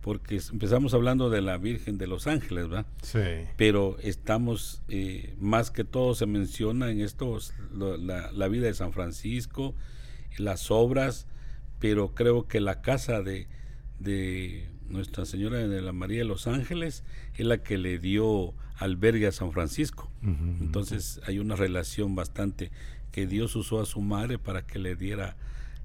porque 0.00 0.40
empezamos 0.52 0.92
hablando 0.94 1.30
de 1.30 1.40
la 1.40 1.56
Virgen 1.56 1.96
de 1.96 2.06
los 2.06 2.26
Ángeles, 2.26 2.68
¿verdad? 2.68 2.86
Sí. 3.02 3.46
Pero 3.56 3.96
estamos, 4.00 4.82
eh, 4.88 5.34
más 5.40 5.70
que 5.70 5.84
todo 5.84 6.14
se 6.14 6.26
menciona 6.26 6.90
en 6.90 7.00
esto 7.00 7.38
la, 7.72 8.48
vida 8.48 8.66
de 8.66 8.74
San 8.74 8.92
Francisco, 8.92 9.74
las 10.36 10.70
obras, 10.70 11.26
pero 11.80 12.14
creo 12.14 12.46
que 12.46 12.60
la 12.60 12.82
casa 12.82 13.22
de, 13.22 13.48
de 13.98 14.68
Nuestra 14.88 15.24
Señora 15.24 15.58
de 15.58 15.82
la 15.82 15.92
María 15.92 16.18
de 16.18 16.24
los 16.24 16.46
Ángeles 16.46 17.04
es 17.34 17.46
la 17.46 17.58
que 17.58 17.78
le 17.78 17.98
dio 17.98 18.54
albergue 18.76 19.26
a 19.26 19.32
San 19.32 19.52
Francisco. 19.52 20.10
Entonces 20.60 21.20
hay 21.26 21.38
una 21.38 21.56
relación 21.56 22.14
bastante 22.14 22.70
que 23.12 23.26
Dios 23.26 23.54
usó 23.56 23.80
a 23.80 23.86
su 23.86 24.00
madre 24.00 24.38
para 24.38 24.66
que 24.66 24.78
le 24.78 24.96
diera 24.96 25.36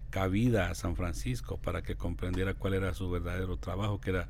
cabida 0.10 0.70
a 0.70 0.76
San 0.76 0.96
Francisco, 0.96 1.58
para 1.58 1.84
que 1.84 1.96
comprendiera 1.96 2.56
cuál 2.56 2.74
era 2.74 2.94
su 2.94 3.10
verdadero 3.10 3.58
trabajo, 3.58 4.02
que 4.02 4.10
era 4.10 4.30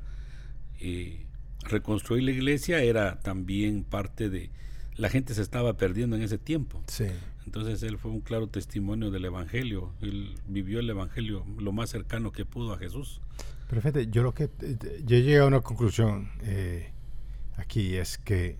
eh, 0.80 1.26
reconstruir 1.62 2.24
la 2.24 2.32
iglesia, 2.32 2.82
era 2.82 3.20
también 3.20 3.84
parte 3.84 4.28
de... 4.28 4.50
La 4.96 5.08
gente 5.08 5.32
se 5.32 5.42
estaba 5.42 5.78
perdiendo 5.78 6.16
en 6.16 6.22
ese 6.22 6.36
tiempo. 6.36 6.82
Sí. 6.88 7.06
Entonces 7.46 7.82
él 7.82 7.96
fue 7.96 8.10
un 8.10 8.20
claro 8.20 8.48
testimonio 8.48 9.10
del 9.10 9.24
Evangelio. 9.24 9.94
Él 10.02 10.34
vivió 10.46 10.80
el 10.80 10.90
Evangelio 10.90 11.46
lo 11.58 11.72
más 11.72 11.88
cercano 11.90 12.32
que 12.32 12.44
pudo 12.44 12.74
a 12.74 12.78
Jesús. 12.78 13.22
Perfecto. 13.70 14.00
Yo 14.00 14.24
lo 14.24 14.34
que 14.34 14.50
yo 14.58 15.16
llegué 15.16 15.38
a 15.38 15.46
una 15.46 15.60
conclusión. 15.60 16.28
Eh, 16.42 16.90
aquí 17.56 17.94
es 17.94 18.18
que 18.18 18.56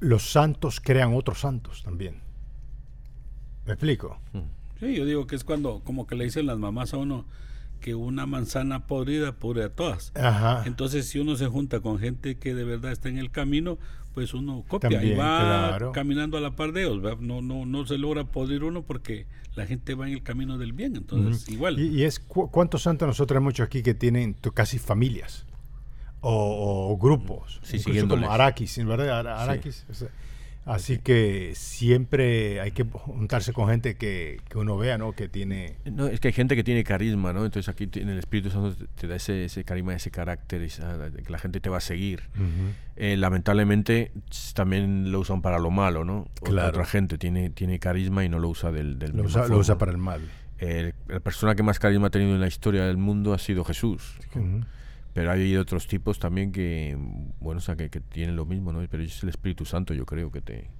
los 0.00 0.30
santos 0.30 0.80
crean 0.80 1.14
otros 1.14 1.40
santos 1.40 1.82
también. 1.82 2.22
¿Me 3.66 3.74
explico? 3.74 4.18
Sí, 4.80 4.96
yo 4.96 5.04
digo 5.04 5.26
que 5.26 5.36
es 5.36 5.44
cuando, 5.44 5.82
como 5.84 6.06
que 6.06 6.14
le 6.14 6.24
dicen 6.24 6.46
las 6.46 6.58
mamás 6.58 6.94
a 6.94 6.96
uno, 6.96 7.26
que 7.80 7.94
una 7.94 8.24
manzana 8.24 8.86
podrida 8.86 9.32
pudre 9.32 9.64
a 9.64 9.68
todas. 9.68 10.10
Entonces, 10.64 11.06
si 11.06 11.18
uno 11.18 11.36
se 11.36 11.46
junta 11.46 11.80
con 11.80 11.98
gente 11.98 12.38
que 12.38 12.54
de 12.54 12.64
verdad 12.64 12.92
está 12.92 13.10
en 13.10 13.18
el 13.18 13.30
camino, 13.30 13.78
pues 14.14 14.34
uno 14.34 14.64
copia 14.66 15.02
y 15.02 15.14
va 15.14 15.92
caminando 15.92 16.36
a 16.36 16.40
la 16.40 16.56
par 16.56 16.72
de 16.72 16.82
ellos. 16.82 17.20
No, 17.20 17.42
no, 17.42 17.66
no 17.66 17.86
se 17.86 17.98
logra 17.98 18.24
podrir 18.24 18.64
uno 18.64 18.82
porque 18.82 19.26
la 19.54 19.66
gente 19.66 19.94
va 19.94 20.08
en 20.08 20.14
el 20.14 20.22
camino 20.22 20.58
del 20.58 20.72
bien. 20.72 20.96
Entonces, 20.96 21.48
igual. 21.48 21.78
¿Y, 21.78 22.04
es 22.04 22.18
cuántos 22.20 22.82
santos 22.82 23.06
nosotros 23.06 23.36
hemos 23.36 23.50
muchos 23.50 23.66
aquí 23.66 23.82
que 23.82 23.94
tienen 23.94 24.34
casi 24.54 24.78
familias? 24.78 25.46
o, 26.22 26.98
grupos, 27.00 27.60
sí, 27.62 27.82
como 28.06 28.30
Arakis, 28.30 28.84
¿verdad? 28.84 29.26
Arakis. 29.26 29.86
Así 30.70 30.98
que 30.98 31.52
siempre 31.56 32.60
hay 32.60 32.70
que 32.70 32.84
juntarse 32.84 33.52
con 33.52 33.68
gente 33.68 33.96
que, 33.96 34.40
uno 34.54 34.76
vea, 34.76 34.98
¿no? 34.98 35.12
Que 35.14 35.28
tiene... 35.28 35.74
No, 35.84 36.06
es 36.06 36.20
que 36.20 36.28
hay 36.28 36.32
gente 36.32 36.54
que 36.54 36.62
tiene 36.62 36.84
carisma, 36.84 37.32
¿no? 37.32 37.44
Entonces 37.44 37.68
aquí 37.68 37.90
en 37.94 38.08
el 38.08 38.18
Espíritu 38.18 38.50
Santo 38.50 38.76
te 38.94 39.08
da 39.08 39.16
ese, 39.16 39.46
ese 39.46 39.64
carisma, 39.64 39.94
ese 39.94 40.12
carácter, 40.12 40.64
que 40.68 41.32
la 41.32 41.38
gente 41.40 41.58
te 41.58 41.70
va 41.70 41.78
a 41.78 41.80
seguir. 41.80 42.22
Eh, 42.94 43.16
lamentablemente 43.16 44.12
también 44.54 45.10
lo 45.10 45.18
usan 45.18 45.42
para 45.42 45.58
lo 45.58 45.72
malo, 45.72 46.04
¿no? 46.04 46.28
Claro. 46.40 46.68
Otra 46.68 46.84
gente 46.84 47.18
tiene, 47.18 47.50
tiene 47.50 47.80
carisma 47.80 48.24
y 48.24 48.28
no 48.28 48.38
lo 48.38 48.48
usa 48.48 48.70
del, 48.70 48.96
del 48.96 49.16
lo, 49.16 49.24
usa, 49.24 49.48
lo 49.48 49.58
usa, 49.58 49.76
para 49.76 49.90
el 49.90 49.98
mal. 49.98 50.20
la 51.08 51.18
persona 51.18 51.56
que 51.56 51.64
más 51.64 51.80
carisma 51.80 52.06
ha 52.06 52.10
tenido 52.10 52.32
en 52.32 52.40
la 52.40 52.46
historia 52.46 52.84
del 52.84 52.96
mundo 52.96 53.34
ha 53.34 53.38
sido 53.38 53.64
Jesús. 53.64 54.14
Pero 55.12 55.32
hay 55.32 55.56
otros 55.56 55.86
tipos 55.86 56.18
también 56.18 56.52
que, 56.52 56.96
bueno, 57.40 57.58
o 57.58 57.60
sea, 57.60 57.76
que, 57.76 57.88
tienen 57.88 58.36
lo 58.36 58.46
mismo, 58.46 58.72
¿no? 58.72 58.86
Pero 58.88 59.02
es 59.02 59.22
el 59.22 59.28
Espíritu 59.28 59.64
Santo, 59.64 59.92
yo 59.92 60.06
creo, 60.06 60.30
que 60.30 60.40
te, 60.40 60.70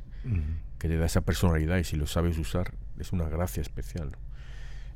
que 0.78 0.88
te 0.88 0.96
da 0.96 1.06
esa 1.06 1.22
personalidad 1.22 1.78
y 1.78 1.84
si 1.84 1.96
lo 1.96 2.06
sabes 2.06 2.38
usar, 2.38 2.75
es 2.99 3.12
una 3.12 3.28
gracia 3.28 3.60
especial. 3.60 4.12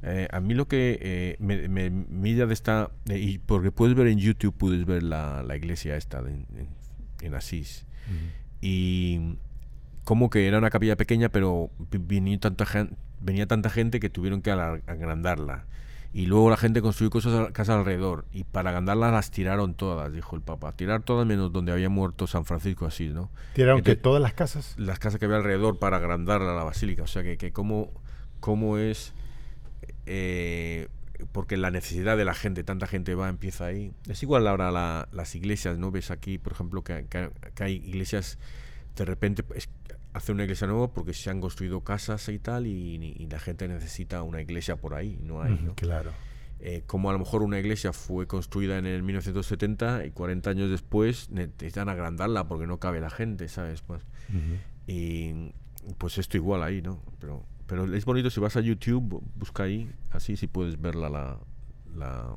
Eh, 0.02 0.28
a 0.30 0.40
mí 0.40 0.54
lo 0.54 0.68
que 0.68 0.98
eh, 1.00 1.36
me, 1.40 1.66
me, 1.68 1.90
mira 1.90 2.46
de 2.46 2.52
esta, 2.52 2.90
eh, 3.08 3.18
y 3.18 3.38
porque 3.38 3.72
puedes 3.72 3.96
ver 3.96 4.06
en 4.06 4.18
YouTube, 4.18 4.54
puedes 4.54 4.84
ver 4.84 5.02
la, 5.02 5.42
la 5.42 5.56
iglesia 5.56 5.96
esta 5.96 6.18
en, 6.20 6.46
en, 7.22 7.34
Asís. 7.34 7.86
Y 8.60 9.38
como 10.04 10.28
que 10.28 10.46
era 10.46 10.58
una 10.58 10.70
capilla 10.70 10.96
pequeña, 10.96 11.30
pero 11.30 11.70
venía 11.78 12.38
tanta, 12.38 12.66
venía 13.20 13.46
tanta 13.46 13.70
gente 13.70 13.98
que 13.98 14.10
tuvieron 14.10 14.42
que 14.42 14.50
agrandarla 14.50 15.64
y 16.14 16.26
luego 16.26 16.48
la 16.48 16.56
gente 16.56 16.80
construyó 16.80 17.10
cosas 17.10 17.50
casas 17.50 17.76
alrededor 17.76 18.24
y 18.32 18.44
para 18.44 18.70
agrandarlas 18.70 19.10
las 19.10 19.32
tiraron 19.32 19.74
todas, 19.74 20.12
dijo 20.12 20.36
el 20.36 20.42
Papa. 20.42 20.70
Tirar 20.70 21.02
todas 21.02 21.26
menos 21.26 21.52
donde 21.52 21.72
había 21.72 21.88
muerto 21.88 22.28
San 22.28 22.44
Francisco 22.44 22.86
así, 22.86 23.08
¿no? 23.08 23.32
¿Tiraron 23.54 23.82
que 23.82 23.96
todas 23.96 24.22
las 24.22 24.32
casas? 24.32 24.76
Las 24.78 25.00
casas 25.00 25.18
que 25.18 25.24
había 25.24 25.38
alrededor 25.38 25.80
para 25.80 25.96
agrandar 25.96 26.40
la 26.40 26.62
basílica. 26.62 27.02
O 27.02 27.08
sea 27.08 27.24
que, 27.24 27.36
que 27.36 27.52
cómo, 27.52 27.92
cómo 28.38 28.78
es... 28.78 29.12
Eh, 30.06 30.86
porque 31.32 31.56
la 31.56 31.72
necesidad 31.72 32.16
de 32.16 32.24
la 32.24 32.34
gente, 32.34 32.62
tanta 32.62 32.86
gente 32.86 33.16
va, 33.16 33.28
empieza 33.28 33.66
ahí. 33.66 33.92
Es 34.08 34.22
igual 34.22 34.46
ahora 34.46 34.70
la, 34.70 35.08
las 35.10 35.34
iglesias, 35.34 35.78
¿no? 35.78 35.90
Ves 35.90 36.12
aquí, 36.12 36.38
por 36.38 36.52
ejemplo, 36.52 36.84
que, 36.84 37.06
que, 37.08 37.64
hay 37.64 37.82
iglesias, 37.84 38.38
de 38.94 39.04
repente 39.04 39.42
hacer 40.14 40.34
una 40.34 40.44
iglesia 40.44 40.66
nueva 40.66 40.92
porque 40.92 41.12
se 41.12 41.28
han 41.28 41.40
construido 41.40 41.82
casas 41.82 42.28
y 42.28 42.38
tal 42.38 42.66
y, 42.66 43.26
la 43.30 43.38
gente 43.40 43.66
necesita 43.68 44.22
una 44.22 44.40
iglesia 44.40 44.76
por 44.76 44.94
ahí, 44.94 45.18
no 45.20 45.42
hay, 45.42 45.58
¿no? 45.58 45.74
Claro. 45.74 46.12
Eh, 46.60 46.84
como 46.86 47.10
a 47.10 47.12
lo 47.12 47.18
mejor 47.18 47.42
una 47.42 47.58
iglesia 47.58 47.92
fue 47.92 48.26
construida 48.26 48.78
en 48.78 48.86
el 48.86 49.02
1970 49.02 50.06
y 50.06 50.12
40 50.12 50.50
años 50.50 50.70
después 50.70 51.28
necesitan 51.30 51.88
agrandarla 51.88 52.46
porque 52.46 52.66
no 52.66 52.78
cabe 52.78 53.00
la 53.00 53.10
gente, 53.10 53.48
¿sabes? 53.48 53.82
Pues, 53.82 54.02
Y 54.86 55.52
pues 55.98 56.16
esto 56.16 56.36
igual 56.36 56.62
ahí, 56.62 56.80
¿no? 56.80 57.02
Pero, 57.18 57.44
pero 57.66 57.92
es 57.92 58.04
bonito, 58.04 58.30
si 58.30 58.40
vas 58.40 58.56
a 58.56 58.60
YouTube, 58.60 59.22
busca 59.34 59.64
ahí, 59.64 59.90
así 60.10 60.36
si 60.36 60.46
puedes 60.46 60.80
verla 60.80 61.10
la, 61.10 61.38
la 61.94 62.36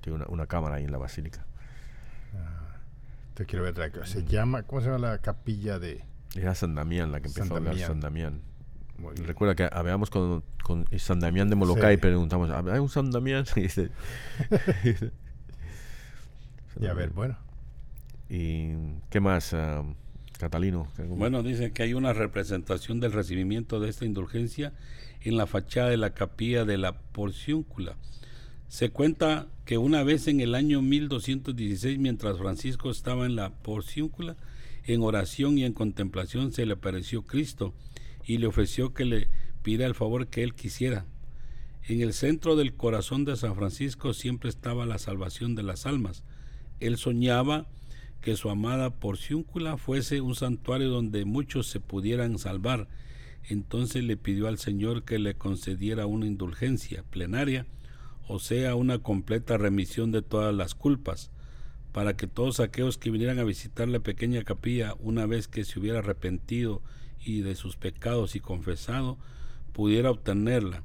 tiene 0.00 0.24
una, 0.26 0.46
cámara 0.46 0.76
ahí 0.76 0.84
en 0.84 0.92
la 0.92 0.98
basílica. 0.98 1.44
Ah, 2.34 2.78
te 3.34 3.44
quiero 3.44 3.64
ver. 3.64 3.74
Se 4.06 4.24
llama, 4.24 4.62
¿cómo 4.62 4.80
se 4.80 4.88
llama 4.88 5.10
la 5.10 5.18
capilla 5.18 5.78
de? 5.78 6.09
Era 6.34 6.54
San 6.54 6.74
Damián 6.74 7.12
la 7.12 7.20
que 7.20 7.28
empezó 7.28 7.54
a 7.54 7.56
hablar 7.58 7.78
San 7.78 8.00
Damián. 8.00 8.42
Recuerda 9.24 9.54
que 9.54 9.68
habíamos 9.72 10.10
con, 10.10 10.44
con 10.62 10.86
San 10.98 11.20
Damián 11.20 11.48
de 11.48 11.56
Molokai 11.56 11.94
y 11.94 11.96
preguntamos, 11.96 12.50
¿hay 12.50 12.78
un 12.78 12.88
San 12.88 13.10
Damián? 13.10 13.44
y 16.80 16.86
a 16.86 16.92
ver, 16.92 17.10
bueno. 17.10 17.36
¿Y 18.28 18.74
qué 19.08 19.20
más, 19.20 19.54
ah, 19.54 19.82
Catalino? 20.38 20.86
Bueno, 21.08 21.42
dice 21.42 21.72
que 21.72 21.82
hay 21.82 21.94
una 21.94 22.12
representación 22.12 23.00
del 23.00 23.12
recibimiento 23.12 23.80
de 23.80 23.88
esta 23.88 24.04
indulgencia 24.04 24.72
en 25.22 25.36
la 25.36 25.46
fachada 25.46 25.90
de 25.90 25.96
la 25.96 26.14
capilla 26.14 26.64
de 26.64 26.78
la 26.78 26.92
Porciúncula. 26.92 27.96
Se 28.68 28.90
cuenta 28.90 29.48
que 29.64 29.78
una 29.78 30.04
vez 30.04 30.28
en 30.28 30.40
el 30.40 30.54
año 30.54 30.80
1216, 30.80 31.98
mientras 31.98 32.38
Francisco 32.38 32.90
estaba 32.90 33.26
en 33.26 33.34
la 33.34 33.50
Porciúncula, 33.50 34.36
en 34.94 35.02
oración 35.02 35.58
y 35.58 35.64
en 35.64 35.72
contemplación 35.72 36.52
se 36.52 36.66
le 36.66 36.74
apareció 36.74 37.22
Cristo 37.22 37.74
y 38.24 38.38
le 38.38 38.46
ofreció 38.46 38.92
que 38.92 39.04
le 39.04 39.28
pida 39.62 39.86
el 39.86 39.94
favor 39.94 40.28
que 40.28 40.42
él 40.42 40.54
quisiera. 40.54 41.06
En 41.86 42.00
el 42.00 42.12
centro 42.12 42.56
del 42.56 42.74
corazón 42.74 43.24
de 43.24 43.36
San 43.36 43.54
Francisco 43.54 44.14
siempre 44.14 44.48
estaba 44.48 44.86
la 44.86 44.98
salvación 44.98 45.54
de 45.54 45.62
las 45.62 45.86
almas. 45.86 46.24
Él 46.78 46.96
soñaba 46.96 47.66
que 48.20 48.36
su 48.36 48.50
amada 48.50 48.90
Porciúncula 48.90 49.76
fuese 49.76 50.20
un 50.20 50.34
santuario 50.34 50.88
donde 50.90 51.24
muchos 51.24 51.66
se 51.68 51.80
pudieran 51.80 52.38
salvar. 52.38 52.88
Entonces 53.48 54.04
le 54.04 54.16
pidió 54.16 54.46
al 54.46 54.58
Señor 54.58 55.04
que 55.04 55.18
le 55.18 55.34
concediera 55.34 56.06
una 56.06 56.26
indulgencia 56.26 57.02
plenaria, 57.10 57.66
o 58.28 58.38
sea, 58.38 58.74
una 58.74 58.98
completa 58.98 59.56
remisión 59.56 60.12
de 60.12 60.22
todas 60.22 60.54
las 60.54 60.74
culpas, 60.74 61.30
para 61.92 62.16
que 62.16 62.26
todos 62.26 62.60
aquellos 62.60 62.98
que 62.98 63.10
vinieran 63.10 63.38
a 63.38 63.44
visitar 63.44 63.88
la 63.88 64.00
pequeña 64.00 64.44
capilla 64.44 64.94
una 65.00 65.26
vez 65.26 65.48
que 65.48 65.64
se 65.64 65.78
hubiera 65.78 65.98
arrepentido 65.98 66.82
y 67.24 67.40
de 67.40 67.54
sus 67.54 67.76
pecados 67.76 68.36
y 68.36 68.40
confesado, 68.40 69.18
pudiera 69.72 70.10
obtenerla. 70.10 70.82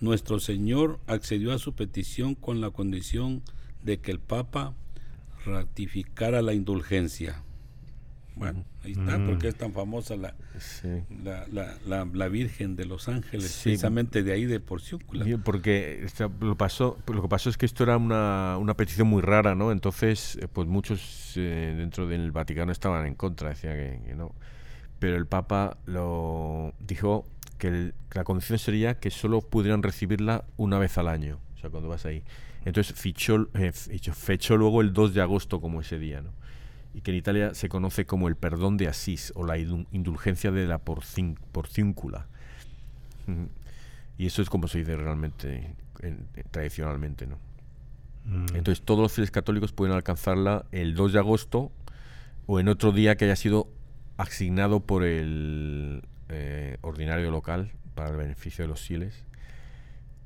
Nuestro 0.00 0.40
Señor 0.40 1.00
accedió 1.06 1.52
a 1.52 1.58
su 1.58 1.74
petición 1.74 2.34
con 2.34 2.60
la 2.60 2.70
condición 2.70 3.42
de 3.82 3.98
que 3.98 4.10
el 4.10 4.20
Papa 4.20 4.74
ratificara 5.44 6.42
la 6.42 6.52
indulgencia. 6.52 7.42
Bueno, 8.36 8.66
ahí 8.84 8.92
está, 8.92 9.16
mm. 9.16 9.26
porque 9.26 9.48
es 9.48 9.56
tan 9.56 9.72
famosa 9.72 10.14
la, 10.14 10.34
la, 11.24 12.06
la, 12.12 12.28
Virgen 12.28 12.76
de 12.76 12.84
los 12.84 13.08
Ángeles, 13.08 13.60
precisamente 13.62 14.22
de 14.22 14.32
ahí 14.32 14.44
de 14.44 14.60
Porciúncula. 14.60 15.24
Porque 15.42 16.06
lo, 16.40 16.54
pasó, 16.54 16.98
lo 17.06 17.22
que 17.22 17.28
pasó 17.28 17.48
es 17.48 17.56
que 17.56 17.64
esto 17.64 17.82
era 17.82 17.96
una, 17.96 18.58
una 18.58 18.74
petición 18.74 19.08
muy 19.08 19.22
rara, 19.22 19.54
¿no? 19.54 19.72
Entonces, 19.72 20.36
eh, 20.36 20.48
pues 20.52 20.68
muchos 20.68 21.32
eh, 21.36 21.74
dentro 21.78 22.06
del 22.06 22.30
Vaticano 22.30 22.72
estaban 22.72 23.06
en 23.06 23.14
contra, 23.14 23.48
decían 23.48 24.04
que, 24.04 24.14
no. 24.14 24.34
Pero 24.98 25.16
el 25.16 25.26
Papa 25.26 25.78
lo 25.86 26.74
dijo 26.78 27.26
que 27.56 27.94
la 28.12 28.24
condición 28.24 28.58
sería 28.58 29.00
que 29.00 29.10
solo 29.10 29.40
pudieran 29.40 29.82
recibirla 29.82 30.44
una 30.58 30.78
vez 30.78 30.98
al 30.98 31.08
año, 31.08 31.38
o 31.54 31.58
sea, 31.58 31.70
cuando 31.70 31.88
vas 31.88 32.04
ahí. 32.04 32.22
Entonces 32.66 32.94
fichó, 33.00 33.48
eh, 33.54 33.72
fechó 33.72 34.58
luego 34.58 34.82
el 34.82 34.92
2 34.92 35.14
de 35.14 35.22
agosto 35.22 35.58
como 35.58 35.80
ese 35.80 35.98
día, 35.98 36.20
¿no? 36.20 36.32
Y 36.96 37.02
que 37.02 37.10
en 37.10 37.18
Italia 37.18 37.54
se 37.54 37.68
conoce 37.68 38.06
como 38.06 38.26
el 38.26 38.36
perdón 38.36 38.78
de 38.78 38.88
Asís 38.88 39.30
o 39.36 39.44
la 39.44 39.58
indulgencia 39.58 40.50
de 40.50 40.66
la 40.66 40.78
porciúncula. 40.78 42.26
Y 44.16 44.26
eso 44.26 44.40
es 44.40 44.48
como 44.48 44.66
se 44.66 44.78
dice 44.78 44.96
realmente, 44.96 45.74
tradicionalmente, 46.50 47.26
¿no? 47.26 47.36
Mm. 48.24 48.56
Entonces 48.56 48.82
todos 48.82 49.00
los 49.00 49.12
fieles 49.12 49.30
católicos 49.30 49.72
pueden 49.72 49.94
alcanzarla 49.94 50.64
el 50.72 50.94
2 50.94 51.12
de 51.12 51.18
agosto 51.18 51.70
o 52.46 52.60
en 52.60 52.68
otro 52.68 52.92
día 52.92 53.16
que 53.16 53.26
haya 53.26 53.36
sido 53.36 53.68
asignado 54.16 54.80
por 54.80 55.04
el 55.04 56.02
eh, 56.30 56.78
ordinario 56.80 57.30
local 57.30 57.72
para 57.94 58.08
el 58.08 58.16
beneficio 58.16 58.64
de 58.64 58.68
los 58.68 58.80
fieles 58.80 59.25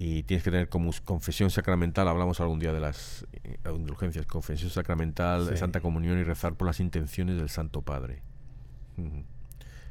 y 0.03 0.23
tienes 0.23 0.43
que 0.43 0.51
tener 0.51 0.71
como 0.71 0.91
confesión 1.05 1.51
sacramental, 1.51 2.09
hablamos 2.09 2.41
algún 2.41 2.59
día 2.59 2.73
de 2.73 2.81
las 2.81 3.27
eh, 3.45 3.59
indulgencias, 3.67 4.25
confesión 4.25 4.71
sacramental, 4.71 5.55
Santa 5.59 5.83
Comunión 5.83 6.19
y 6.19 6.23
rezar 6.23 6.55
por 6.55 6.67
las 6.67 6.81
intenciones 6.81 7.37
del 7.37 7.51
Santo 7.51 7.83
Padre. 7.83 8.23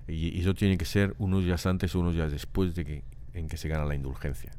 y, 0.07 0.41
eso 0.41 0.55
tiene 0.55 0.79
que 0.79 0.85
ser 0.85 1.13
unos 1.19 1.45
días 1.45 1.63
antes 1.67 1.93
o 1.93 1.99
unos 1.99 2.15
días 2.15 2.31
después 2.31 2.73
de 2.73 2.85
que 2.85 3.03
en 3.35 3.47
que 3.47 3.57
se 3.57 3.69
gana 3.69 3.85
la 3.85 3.93
indulgencia. 3.93 4.51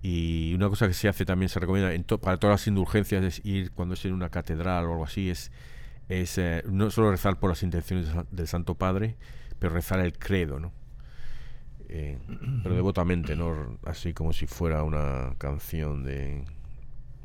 Y 0.00 0.54
una 0.54 0.70
cosa 0.70 0.88
que 0.88 0.94
se 0.94 1.06
hace 1.06 1.26
también, 1.26 1.50
se 1.50 1.60
recomienda 1.60 1.90
para 2.16 2.38
todas 2.38 2.60
las 2.60 2.66
indulgencias, 2.66 3.22
es 3.22 3.44
ir 3.44 3.72
cuando 3.72 3.92
es 3.92 4.02
en 4.06 4.14
una 4.14 4.30
catedral 4.30 4.86
o 4.86 4.92
algo 4.92 5.04
así, 5.04 5.28
es, 5.28 5.52
es 6.08 6.38
eh, 6.38 6.62
no 6.66 6.90
solo 6.90 7.10
rezar 7.10 7.38
por 7.38 7.50
las 7.50 7.62
intenciones 7.62 8.08
del 8.30 8.48
Santo 8.48 8.74
Padre, 8.74 9.16
pero 9.58 9.74
rezar 9.74 10.00
el 10.00 10.16
credo, 10.16 10.60
¿no? 10.60 10.72
Eh, 11.96 12.18
pero 12.64 12.74
devotamente, 12.74 13.36
no 13.36 13.78
así 13.84 14.12
como 14.12 14.32
si 14.32 14.48
fuera 14.48 14.82
una 14.82 15.36
canción 15.38 16.02
de 16.02 16.42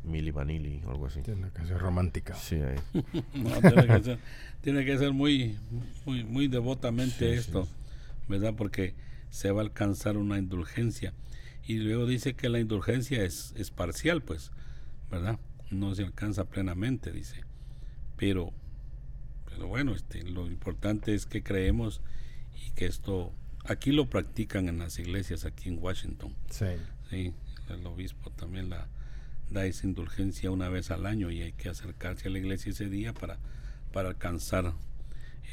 Milli 0.04 0.30
Vanilli 0.30 0.84
o 0.86 0.92
algo 0.92 1.08
así. 1.08 1.24
Tiene 1.24 1.50
que 1.50 1.66
ser 1.66 1.80
romántica. 1.80 2.36
Sí, 2.36 2.60
tiene, 4.62 4.86
que 4.86 4.98
ser, 5.00 5.12
muy, 5.12 5.58
muy, 6.06 6.24
muy 6.24 6.48
devotamente 6.48 7.34
esto, 7.34 7.68
¿verdad? 8.28 8.54
Porque 8.56 8.94
se 9.32 9.50
va 9.50 9.62
a 9.62 9.64
alcanzar 9.64 10.18
una 10.18 10.38
indulgencia. 10.38 11.16
Y 11.66 11.80
luego 11.80 12.06
dice 12.06 12.36
que 12.36 12.48
la 12.48 12.60
indulgencia 12.60 13.24
es, 13.24 13.56
es 13.58 13.72
parcial, 13.72 14.22
pues, 14.22 14.52
¿verdad? 15.10 15.40
No 15.72 15.96
se 15.96 16.04
alcanza 16.04 16.46
plenamente, 16.46 17.12
dice. 17.12 17.44
Pero, 18.18 18.54
pero 19.50 19.68
bueno, 19.68 19.96
este, 19.96 20.22
lo 20.30 20.46
importante 20.46 21.16
es 21.16 21.26
que 21.26 21.42
creemos 21.42 22.02
y 22.68 22.70
que 22.72 22.86
esto 22.86 23.34
Aquí 23.70 23.92
lo 23.92 24.10
practican 24.10 24.68
en 24.68 24.80
las 24.80 24.98
iglesias 24.98 25.46
aquí 25.46 25.70
en 25.70 25.78
Washington. 25.78 26.34
Sí. 26.50 26.66
Sí, 27.10 27.34
el 27.70 27.86
obispo 27.86 28.32
también 28.32 28.70
la 28.70 28.88
da 29.52 29.66
esa 29.66 29.86
indulgencia 29.86 30.52
una 30.52 30.70
vez 30.70 30.92
al 30.92 31.06
año 31.06 31.30
y 31.32 31.42
hay 31.42 31.54
que 31.54 31.70
acercarse 31.70 32.28
a 32.28 32.32
la 32.32 32.40
iglesia 32.40 32.72
ese 32.72 32.90
día 32.90 33.14
para, 33.14 33.38
para 33.94 34.10
alcanzar 34.10 34.74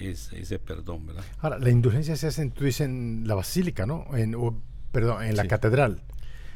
ese, 0.00 0.40
ese 0.40 0.58
perdón, 0.58 1.06
¿verdad? 1.06 1.24
Ahora, 1.40 1.58
la 1.58 1.70
indulgencia 1.70 2.16
se 2.16 2.26
hace, 2.26 2.48
tú 2.50 2.64
dices, 2.64 2.82
en 2.82 3.24
la 3.26 3.34
basílica, 3.34 3.86
¿no? 3.86 4.06
En, 4.16 4.34
perdón, 4.92 5.22
en 5.22 5.36
la 5.36 5.46
catedral. 5.46 6.02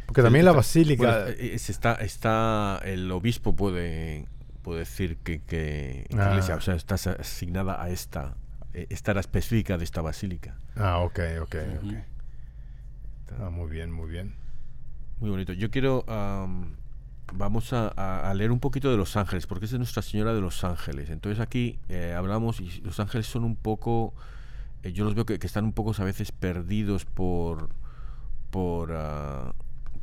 Porque 0.07 0.23
también 0.23 0.45
la 0.45 0.53
basílica... 0.53 1.29
Eh, 1.29 1.55
está, 1.55 1.95
está, 1.95 2.81
el 2.85 3.11
obispo 3.13 3.55
puede, 3.55 4.27
puede 4.63 4.81
decir 4.81 5.19
que, 5.19 5.41
que 5.41 6.07
la 6.11 6.29
ah. 6.29 6.31
iglesia, 6.31 6.57
o 6.57 6.61
sea, 6.61 6.75
está 6.75 6.95
asignada 6.95 7.83
a 7.83 7.91
esta 7.91 8.37
eh, 8.75 8.87
esta 8.91 9.13
era 9.13 9.21
específica 9.21 9.79
de 9.79 9.85
esta 9.85 10.01
basílica. 10.03 10.59
Ah, 10.77 10.99
ok, 10.99 11.21
ok, 11.43 11.57
ok. 11.79 11.95
Ah, 13.39 13.51
muy 13.51 13.71
bien, 13.71 13.93
muy 13.93 14.11
bien. 14.11 14.35
Muy 15.21 15.31
bonito. 15.31 15.53
Yo 15.53 15.71
quiero... 15.71 16.05
vamos 17.33 17.73
a, 17.73 18.33
leer 18.35 18.51
un 18.51 18.61
poquito 18.61 18.91
de 18.91 18.97
Los 18.97 19.17
Ángeles, 19.17 19.47
porque 19.47 19.67
es 19.67 19.71
de 19.71 19.79
Nuestra 19.79 20.03
Señora 20.03 20.35
de 20.35 20.41
los 20.41 20.65
Ángeles. 20.65 21.11
Entonces 21.11 21.41
aquí 21.41 21.79
eh, 21.89 22.15
hablamos 22.17 22.61
y 22.61 22.81
Los 22.81 23.01
Ángeles 23.01 23.27
son 23.27 23.45
un 23.45 23.57
poco... 23.57 24.15
Eh, 24.83 24.93
yo 24.93 25.05
los 25.05 25.15
veo 25.15 25.27
que, 25.27 25.35
están 25.35 25.65
un 25.65 25.73
poco 25.73 25.93
a 25.99 26.05
veces 26.05 26.33
perdidos 26.33 27.05
por... 27.05 27.69
por 28.51 28.93
ah, 28.93 29.53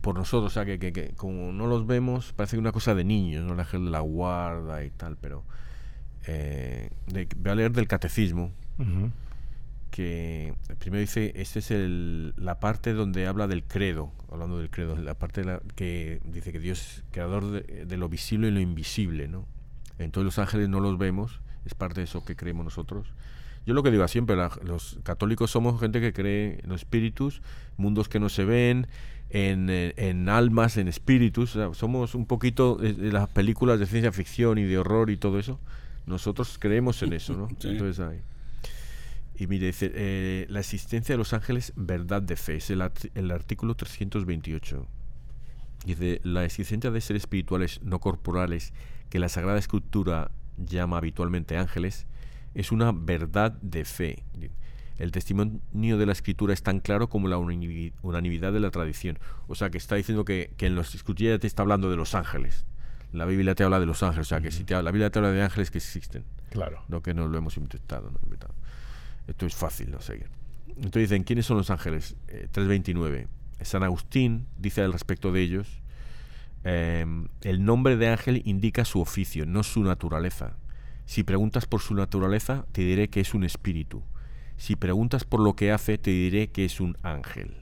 por 0.02 0.16
nosotros, 0.16 0.52
o 0.52 0.54
sea, 0.54 0.64
que, 0.64 0.80
que, 0.80 1.16
como 1.16 1.52
no 1.52 1.68
los 1.68 1.86
vemos, 1.86 2.32
parece 2.32 2.58
una 2.58 2.72
cosa 2.72 2.96
de 2.96 3.04
niños, 3.04 3.44
¿no? 3.44 3.56
El 3.56 3.60
ángel 3.60 3.86
de 3.86 3.92
la 3.92 4.00
guarda 4.00 4.86
y 4.86 4.90
tal, 4.92 5.18
pero 5.18 5.44
eh, 6.26 6.90
voy 7.08 7.52
a 7.52 7.56
leer 7.56 7.72
del 7.72 7.88
catecismo, 7.88 8.52
que 9.92 10.54
primero 10.80 11.02
dice, 11.02 11.34
esta 11.36 11.60
es 11.60 11.72
el, 11.72 12.34
la 12.38 12.60
parte 12.60 12.94
donde 12.94 13.26
habla 13.28 13.48
del 13.48 13.64
credo, 13.64 14.12
hablando 14.32 14.60
del 14.60 14.70
credo, 14.70 14.96
la 14.96 15.16
parte 15.16 15.44
que 15.76 16.20
dice 16.26 16.52
que 16.52 16.60
Dios 16.60 16.80
es 16.80 17.04
creador 17.12 17.64
de, 17.66 17.98
lo 17.98 18.10
visible 18.10 18.50
y 18.50 18.52
lo 18.52 18.60
invisible, 18.60 19.28
¿no? 19.28 19.46
Entonces 19.98 20.26
los 20.26 20.40
ángeles 20.40 20.70
no 20.70 20.80
los 20.80 20.98
vemos, 20.98 21.40
es 21.66 21.74
parte 21.74 22.02
de 22.02 22.06
eso 22.06 22.24
que 22.24 22.36
creemos 22.36 22.64
nosotros. 22.64 23.08
Yo 23.66 23.74
lo 23.74 23.84
que 23.84 23.92
digo 23.92 24.08
siempre, 24.08 24.36
los 24.36 25.00
católicos 25.04 25.52
somos 25.52 25.80
gente 25.80 26.00
que 26.00 26.14
cree 26.14 26.60
en 26.64 26.70
los 26.70 26.82
espíritus, 26.82 27.42
mundos 27.76 28.08
que 28.08 28.20
no 28.20 28.30
se 28.30 28.46
ven, 28.46 28.88
en, 29.30 30.30
almas, 30.30 30.78
en 30.78 30.88
espíritus, 30.88 31.58
somos 31.74 32.16
un 32.16 32.26
poquito 32.26 32.76
de, 32.76 32.94
las 33.12 33.28
películas 33.30 33.80
de 33.80 33.86
ciencia 33.86 34.12
ficción 34.12 34.58
y 34.58 34.64
de 34.64 34.78
horror 34.78 35.10
y 35.10 35.18
todo 35.18 35.40
eso, 35.40 35.60
nosotros 36.08 36.58
creemos 36.60 37.04
en 37.04 37.14
eso, 37.14 37.34
¿no? 37.38 37.48
Entonces 37.64 38.00
ahí. 38.00 38.22
Y 39.36 39.46
mire, 39.46 39.68
dice, 39.68 39.92
eh, 39.94 40.48
la 40.50 40.62
existencia 40.62 41.14
de 41.14 41.18
los 41.18 41.34
ángeles, 41.34 41.72
verdad 41.76 42.24
de 42.24 42.36
fe, 42.36 42.56
es 42.56 42.72
el, 42.72 42.82
el 43.14 43.30
artículo 43.30 43.76
328. 43.76 44.88
Dice, 45.86 46.20
la 46.24 46.44
existencia 46.44 46.90
de 46.90 47.02
seres 47.02 47.24
espirituales 47.24 47.80
no 47.84 48.00
corporales 48.00 48.74
que 49.12 49.20
la 49.20 49.30
Sagrada 49.30 49.60
Escritura 49.60 50.32
llama 50.58 50.98
habitualmente 50.98 51.58
ángeles, 51.58 52.08
es 52.54 52.72
una 52.72 52.92
verdad 52.92 53.52
de 53.62 53.86
fe. 53.86 54.24
El 54.98 55.12
testimonio 55.12 55.98
de 55.98 56.06
la 56.08 56.12
escritura 56.12 56.54
es 56.54 56.64
tan 56.64 56.80
claro 56.80 57.08
como 57.08 57.28
la 57.28 57.38
unanimidad 57.38 58.52
de 58.52 58.60
la 58.60 58.72
tradición. 58.72 59.20
O 59.48 59.54
sea, 59.54 59.70
que 59.70 59.78
está 59.78 59.96
diciendo 59.96 60.26
que, 60.26 60.52
en 60.58 60.74
los 60.74 60.96
escrituras 60.96 61.34
ya 61.34 61.40
te 61.40 61.48
está 61.48 61.62
hablando 61.62 61.92
de 61.92 61.98
los 61.98 62.16
ángeles. 62.16 62.66
La 63.14 63.26
Biblia 63.26 63.56
te 63.56 63.64
habla 63.64 63.80
de 63.80 63.86
los 63.86 64.04
ángeles, 64.04 64.28
o 64.28 64.30
sea, 64.30 64.42
que 64.42 64.52
si 64.52 64.64
te 64.64 64.76
habla, 64.76 64.90
la 64.90 64.92
Biblia 64.92 65.10
te 65.10 65.20
habla 65.20 65.32
de 65.32 65.42
ángeles 65.42 65.72
que 65.72 65.78
existen. 65.78 66.24
Claro. 66.50 66.84
No 66.88 67.02
que 67.02 67.14
no 67.14 67.28
lo 67.28 67.38
hemos 67.38 67.58
inventado. 67.58 68.12
Esto 69.28 69.46
es 69.46 69.56
fácil, 69.56 69.92
¿no? 69.92 70.02
Seguir. 70.02 70.30
Entonces 70.70 71.10
dicen, 71.10 71.24
¿quiénes 71.24 71.46
son 71.46 71.58
los 71.58 71.70
ángeles? 71.70 72.16
329. 72.28 73.28
Eh, 73.60 73.66
San 73.66 73.84
Agustín 73.84 74.48
dice 74.58 74.82
al 74.82 74.94
respecto 74.94 75.32
de 75.32 75.42
ellos, 75.42 75.82
em, 76.64 77.28
el 77.42 77.66
nombre 77.66 77.98
de 77.98 78.10
ángel 78.10 78.42
indica 78.46 78.86
su 78.86 79.02
oficio, 79.02 79.46
no 79.46 79.64
su 79.64 79.84
naturaleza. 79.84 80.58
Si 81.06 81.24
preguntas 81.24 81.66
por 81.66 81.82
su 81.82 81.96
naturaleza, 81.96 82.66
te 82.74 82.82
diré 82.82 83.10
que 83.10 83.22
es 83.22 83.34
un 83.34 83.44
espíritu. 83.44 84.04
Si 84.58 84.76
preguntas 84.76 85.24
por 85.24 85.40
lo 85.40 85.56
que 85.56 85.72
hace, 85.72 85.98
te 85.98 86.12
diré 86.12 86.50
que 86.50 86.66
es 86.66 86.80
un 86.80 86.98
ángel. 87.02 87.56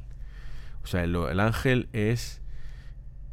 O 0.84 0.88
sea, 0.88 1.04
el, 1.04 1.40
ángel 1.40 1.90
es... 1.94 2.42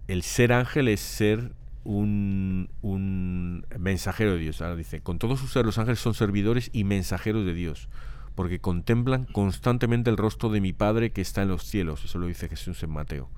El 0.09 0.23
ser 0.23 0.53
ángel 0.53 0.89
es 0.89 1.01
ser 1.01 1.53
un, 1.85 2.71
un 2.81 3.67
mensajero 3.79 4.33
de 4.33 4.39
Dios. 4.39 4.61
Ahora 4.61 4.77
dice, 4.77 5.01
con 5.01 5.19
todos 5.19 5.41
sus 5.41 5.53
seres 5.53 5.67
los 5.67 5.79
ángeles 5.79 6.01
son 6.01 6.15
servidores 6.15 6.71
y 6.73 6.85
mensajeros 6.85 7.45
de 7.45 7.55
Dios 7.55 7.89
porque 8.35 8.61
contemplan 8.61 9.25
constantemente 9.25 10.11
el 10.11 10.17
rostro 10.17 10.49
de 10.49 10.61
mi 10.61 10.73
Padre 10.73 11.13
que 11.13 11.21
está 11.21 11.43
en 11.43 11.49
los 11.49 11.65
cielos. 11.65 12.05
Eso 12.05 12.19
lo 12.19 12.27
dice 12.27 12.49
Jesús 12.49 12.83
en 12.83 12.91
Mateo. 12.91 13.29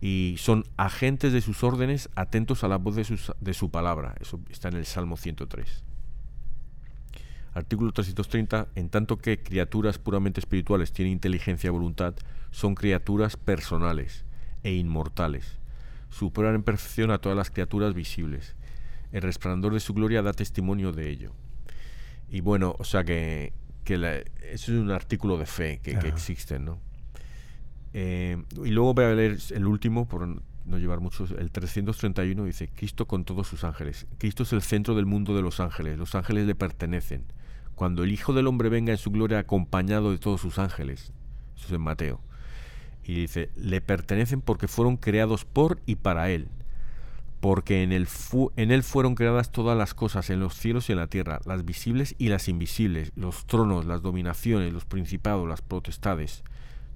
Y 0.00 0.36
son 0.38 0.64
agentes 0.76 1.32
de 1.32 1.40
sus 1.40 1.62
órdenes, 1.64 2.08
atentos 2.14 2.64
a 2.64 2.68
la 2.68 2.78
voz 2.78 2.94
de, 2.96 3.18
de 3.40 3.54
su 3.54 3.70
palabra. 3.70 4.14
Eso 4.20 4.40
está 4.50 4.68
en 4.68 4.76
el 4.76 4.86
Salmo 4.86 5.16
103. 5.16 5.82
Artículo 7.54 7.92
330. 7.92 8.68
En 8.76 8.88
tanto 8.88 9.18
que 9.18 9.42
criaturas 9.42 9.98
puramente 9.98 10.40
espirituales 10.40 10.92
tienen 10.92 11.12
inteligencia 11.12 11.68
y 11.68 11.70
voluntad, 11.70 12.14
son 12.50 12.74
criaturas 12.74 13.36
personales 13.36 14.24
e 14.62 14.72
inmortales. 14.72 15.58
Superan 16.10 16.54
en 16.56 16.62
perfección 16.62 17.10
a 17.10 17.18
todas 17.18 17.36
las 17.36 17.50
criaturas 17.50 17.94
visibles. 17.94 18.56
El 19.12 19.22
resplandor 19.22 19.74
de 19.74 19.80
su 19.80 19.94
gloria 19.94 20.22
da 20.22 20.32
testimonio 20.32 20.92
de 20.92 21.10
ello. 21.10 21.32
Y 22.30 22.40
bueno, 22.40 22.76
o 22.78 22.84
sea 22.84 23.04
que 23.04 23.52
que 23.88 24.24
eso 24.52 24.72
es 24.72 24.78
un 24.78 24.90
artículo 24.90 25.38
de 25.38 25.46
fe 25.46 25.80
que, 25.82 25.92
existe, 25.92 26.58
¿no? 26.58 26.78
Eh, 27.94 28.36
y 28.62 28.68
luego 28.68 28.92
voy 28.92 29.04
a 29.06 29.14
leer 29.14 29.38
el 29.50 29.66
último, 29.66 30.06
por 30.06 30.28
no 30.28 30.78
llevar 30.78 31.00
muchos, 31.00 31.30
el 31.30 31.50
331 31.50 32.44
dice, 32.44 32.68
Cristo 32.68 33.06
con 33.06 33.24
todos 33.24 33.48
sus 33.48 33.64
ángeles. 33.64 34.06
Cristo 34.18 34.42
es 34.42 34.52
el 34.52 34.60
centro 34.60 34.94
del 34.94 35.06
mundo 35.06 35.34
de 35.34 35.40
los 35.40 35.58
ángeles, 35.58 35.96
los 35.96 36.14
ángeles 36.14 36.46
le 36.46 36.54
pertenecen. 36.54 37.24
Cuando 37.74 38.04
el 38.04 38.12
Hijo 38.12 38.34
del 38.34 38.46
Hombre 38.46 38.68
venga 38.68 38.92
en 38.92 38.98
su 38.98 39.10
gloria 39.10 39.38
acompañado 39.38 40.10
de 40.10 40.18
todos 40.18 40.42
sus 40.42 40.58
ángeles, 40.58 41.14
eso 41.56 41.66
es 41.68 41.72
en 41.72 41.80
Mateo, 41.80 42.20
y 43.08 43.14
dice, 43.14 43.50
le 43.56 43.80
pertenecen 43.80 44.40
porque 44.40 44.68
fueron 44.68 44.96
creados 44.96 45.44
por 45.44 45.80
y 45.86 45.96
para 45.96 46.30
Él 46.30 46.48
porque 47.40 47.82
en, 47.82 47.92
él 47.92 48.82
fueron 48.82 49.14
creadas 49.14 49.52
todas 49.52 49.78
las 49.78 49.94
cosas 49.94 50.28
en 50.30 50.40
los 50.40 50.54
cielos 50.54 50.88
y 50.88 50.92
en 50.92 50.98
la 50.98 51.06
tierra, 51.06 51.40
las 51.44 51.64
visibles 51.64 52.14
y 52.18 52.28
las 52.28 52.48
invisibles, 52.48 53.12
los 53.14 53.46
tronos, 53.46 53.86
las 53.86 54.02
dominaciones, 54.02 54.72
los 54.72 54.84
principados, 54.84 55.48
las 55.48 55.62
potestades. 55.62 56.42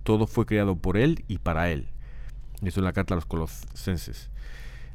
Todo 0.03 0.27
fue 0.27 0.46
creado 0.46 0.77
por 0.77 0.96
él 0.96 1.25
y 1.29 1.38
para 1.38 1.70
él. 1.70 1.88
Esto 2.62 2.81
es 2.81 2.85
la 2.85 2.92
carta 2.92 3.14
a 3.14 3.16
los 3.16 3.27
colosenses. 3.27 4.31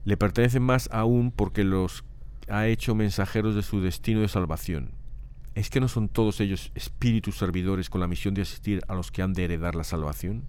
Le 0.03 0.17
pertenecen 0.17 0.63
más 0.63 0.89
aún 0.91 1.32
porque 1.32 1.63
los 1.63 2.03
ha 2.49 2.67
hecho 2.67 2.95
mensajeros 2.95 3.56
de 3.56 3.63
su 3.63 3.82
destino 3.82 4.21
de 4.21 4.27
salvación. 4.27 4.91
¿Es 5.56 5.69
que 5.69 5.80
no 5.80 5.88
son 5.88 6.08
todos 6.08 6.39
ellos 6.39 6.71
espíritus 6.75 7.38
servidores 7.38 7.89
con 7.89 8.01
la 8.01 8.08
misión 8.08 8.34
de 8.34 8.43
asistir 8.43 8.82
a 8.88 8.95
los 8.95 9.12
que 9.12 9.21
han 9.21 9.34
de 9.34 9.45
heredar 9.45 9.75
la 9.75 9.84
salvación? 9.84 10.43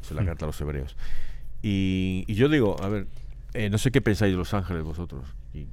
Esa 0.00 0.10
es 0.10 0.16
la 0.16 0.24
carta 0.24 0.44
a 0.44 0.48
los 0.48 0.60
hebreos. 0.60 0.96
Y, 1.62 2.24
y 2.26 2.34
yo 2.34 2.48
digo, 2.48 2.76
a 2.82 2.88
ver, 2.88 3.06
eh, 3.54 3.70
no 3.70 3.78
sé 3.78 3.90
qué 3.90 4.00
pensáis 4.00 4.32
de 4.32 4.38
los 4.38 4.54
ángeles 4.54 4.84
vosotros. 4.84 5.24
¿Y 5.52 5.66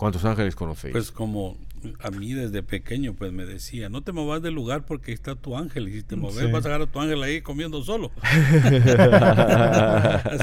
¿Cuántos 0.00 0.24
ángeles 0.24 0.56
conocéis? 0.56 0.92
Pues 0.92 1.12
como 1.12 1.58
a 2.00 2.10
mí 2.10 2.32
desde 2.32 2.62
pequeño 2.62 3.12
pues 3.12 3.32
me 3.32 3.44
decía, 3.44 3.90
no 3.90 4.02
te 4.02 4.12
movas 4.12 4.40
del 4.40 4.54
lugar 4.54 4.86
porque 4.86 5.12
está 5.12 5.34
tu 5.34 5.58
ángel 5.58 5.88
y 5.88 5.92
si 5.92 6.02
te 6.02 6.16
moves 6.16 6.50
vas 6.50 6.64
a 6.64 6.68
agarrar 6.68 6.88
a 6.88 6.90
tu 6.90 7.00
ángel 7.00 7.22
ahí 7.22 7.42
comiendo 7.42 7.84
solo. 7.84 8.10
Así 8.22 8.80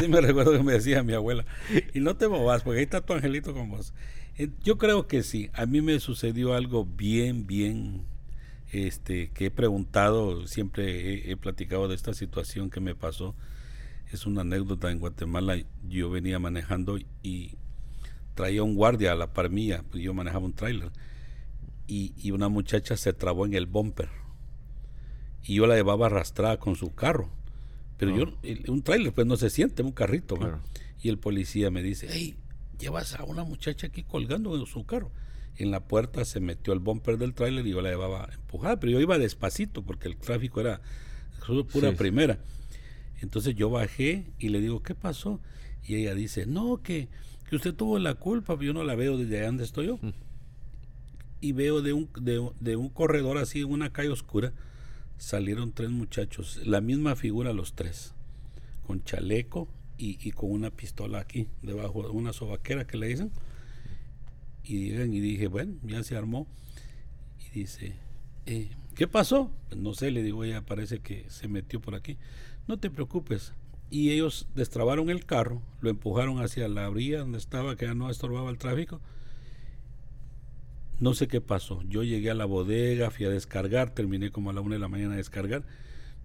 me 0.07 0.21
recuerdo 0.21 0.51
que 0.51 0.61
me 0.61 0.73
decía 0.73 1.01
mi 1.01 1.13
abuela. 1.13 1.43
Y 1.95 2.01
no 2.01 2.15
te 2.15 2.27
movas 2.27 2.61
porque 2.61 2.77
ahí 2.79 2.83
está 2.83 3.01
tu 3.01 3.13
angelito 3.13 3.55
con 3.55 3.71
vos. 3.71 3.95
Eh, 4.37 4.49
yo 4.63 4.77
creo 4.77 5.07
que 5.07 5.23
sí. 5.23 5.49
A 5.53 5.65
mí 5.65 5.81
me 5.81 5.99
sucedió 5.99 6.53
algo 6.53 6.85
bien, 6.85 7.47
bien, 7.47 8.03
este, 8.71 9.29
que 9.31 9.45
he 9.45 9.51
preguntado, 9.51 10.47
siempre 10.47 11.31
he 11.31 11.37
platicado 11.37 11.87
de 11.87 11.95
esta 11.95 12.13
situación 12.13 12.69
que 12.69 12.79
me 12.79 12.95
pasó 12.95 13.35
es 14.11 14.25
una 14.25 14.41
anécdota 14.41 14.91
en 14.91 14.99
Guatemala. 14.99 15.57
Yo 15.87 16.09
venía 16.09 16.39
manejando 16.39 16.97
y 17.23 17.55
traía 18.35 18.63
un 18.63 18.75
guardia 18.75 19.11
a 19.11 19.15
la 19.15 19.33
par 19.33 19.49
mía, 19.49 19.83
pues 19.89 20.03
yo 20.03 20.13
manejaba 20.13 20.45
un 20.45 20.53
tráiler, 20.53 20.91
y, 21.87 22.31
una 22.31 22.49
muchacha 22.49 22.97
se 22.97 23.13
trabó 23.13 23.45
en 23.45 23.53
el 23.53 23.65
bumper. 23.65 24.09
Y 25.43 25.55
yo 25.55 25.67
la 25.67 25.75
llevaba 25.75 26.07
arrastrada 26.07 26.57
con 26.57 26.75
su 26.75 26.93
carro. 26.93 27.29
Pero 27.97 28.15
yo, 28.15 28.25
ah. 28.25 28.71
un 28.71 28.83
tráiler 28.83 29.13
pues 29.13 29.25
no 29.25 29.37
se 29.37 29.49
siente, 29.49 29.83
un 29.83 29.93
carrito. 29.93 30.37
Y 31.01 31.07
el 31.09 31.17
policía 31.17 31.71
me 31.71 31.81
dice, 31.81 32.07
hey, 32.09 32.35
llevas 32.77 33.15
a 33.15 33.23
una 33.23 33.45
muchacha 33.45 33.87
aquí 33.87 34.03
colgando 34.03 34.57
en 34.57 34.65
su 34.65 34.85
carro. 34.85 35.11
En 35.57 35.71
la 35.71 35.81
puerta 35.81 36.23
se 36.25 36.39
metió 36.39 36.73
el 36.73 36.79
bumper 36.79 37.17
del 37.17 37.33
tráiler 37.33 37.65
y 37.65 37.71
yo 37.71 37.81
la 37.81 37.89
llevaba 37.89 38.29
empujada, 38.33 38.79
pero 38.79 38.91
yo 38.91 38.99
iba 38.99 39.17
despacito 39.17 39.81
porque 39.83 40.07
el 40.07 40.17
tráfico 40.17 40.61
era 40.61 40.81
pura 41.71 41.93
primera. 41.93 42.39
Entonces 43.21 43.55
yo 43.55 43.69
bajé 43.69 44.25
y 44.39 44.49
le 44.49 44.61
digo, 44.61 44.83
¿qué 44.83 44.93
pasó? 44.93 45.39
Y 45.83 45.95
ella 45.95 46.13
dice, 46.13 46.45
no, 46.45 46.81
que, 46.83 47.07
que 47.49 47.55
usted 47.55 47.73
tuvo 47.73 47.97
la 47.99 48.15
culpa, 48.15 48.57
yo 48.59 48.73
no 48.73 48.83
la 48.83 48.95
veo 48.95 49.17
desde 49.17 49.45
donde 49.45 49.63
estoy 49.63 49.87
yo. 49.87 49.97
Mm. 50.01 50.13
Y 51.39 51.51
veo 51.51 51.81
de 51.81 51.93
un, 51.93 52.09
de, 52.19 52.75
un 52.75 52.89
corredor 52.89 53.37
así, 53.37 53.59
en 53.61 53.71
una 53.71 53.93
calle 53.93 54.09
oscura, 54.09 54.53
salieron 55.17 55.71
tres 55.71 55.89
muchachos, 55.89 56.59
la 56.65 56.81
misma 56.81 57.15
figura 57.15 57.53
los 57.53 57.73
tres, 57.73 58.13
con 58.85 59.03
chaleco 59.03 59.67
y, 59.97 60.31
con 60.31 60.51
una 60.51 60.69
pistola 60.69 61.19
aquí, 61.19 61.47
debajo 61.61 62.03
de 62.03 62.09
una 62.09 62.33
sobaquera 62.33 62.85
que 62.85 62.97
le 62.97 63.07
dicen. 63.07 63.31
Y, 64.67 64.91
y 64.93 65.19
dije, 65.19 65.47
bueno, 65.47 65.75
ya 65.83 66.03
se 66.03 66.15
armó. 66.15 66.47
Y 67.39 67.59
dice, 67.59 67.95
eh, 68.45 68.69
¿qué 68.95 69.07
pasó? 69.07 69.51
Pues 69.69 69.79
no 69.79 69.93
sé, 69.93 70.11
le 70.11 70.23
digo, 70.23 70.43
ella 70.43 70.65
parece 70.65 70.99
que 70.99 71.25
se 71.29 71.47
metió 71.47 71.79
por 71.79 71.95
aquí 71.95 72.17
no 72.67 72.77
te 72.77 72.89
preocupes. 72.89 73.53
Y 73.89 74.11
ellos 74.11 74.47
destrabaron 74.53 75.09
el 75.09 75.25
carro, 75.25 75.61
lo 75.79 75.89
empujaron 75.89 76.41
hacia 76.41 76.67
la 76.67 76.89
orilla 76.89 77.19
donde 77.19 77.37
estaba, 77.37 77.77
que 77.77 77.85
ya 77.85 77.93
no 77.93 78.09
estorbaba 78.09 78.49
el 78.49 78.57
tráfico. 78.57 78.99
No 80.99 81.13
sé 81.13 81.27
qué 81.27 81.39
pasó. 81.39 81.81
Yo 81.87 82.03
llegué 82.03 82.29
a 82.29 82.35
la 82.35 82.45
bodega, 82.45 83.11
fui 83.11 83.25
a 83.25 83.29
descargar, 83.29 83.91
terminé 83.91 84.29
como 84.31 84.49
a 84.49 84.53
la 84.53 84.61
una 84.61 84.75
de 84.75 84.79
la 84.79 84.89
mañana 84.89 85.13
a 85.13 85.17
descargar. 85.17 85.63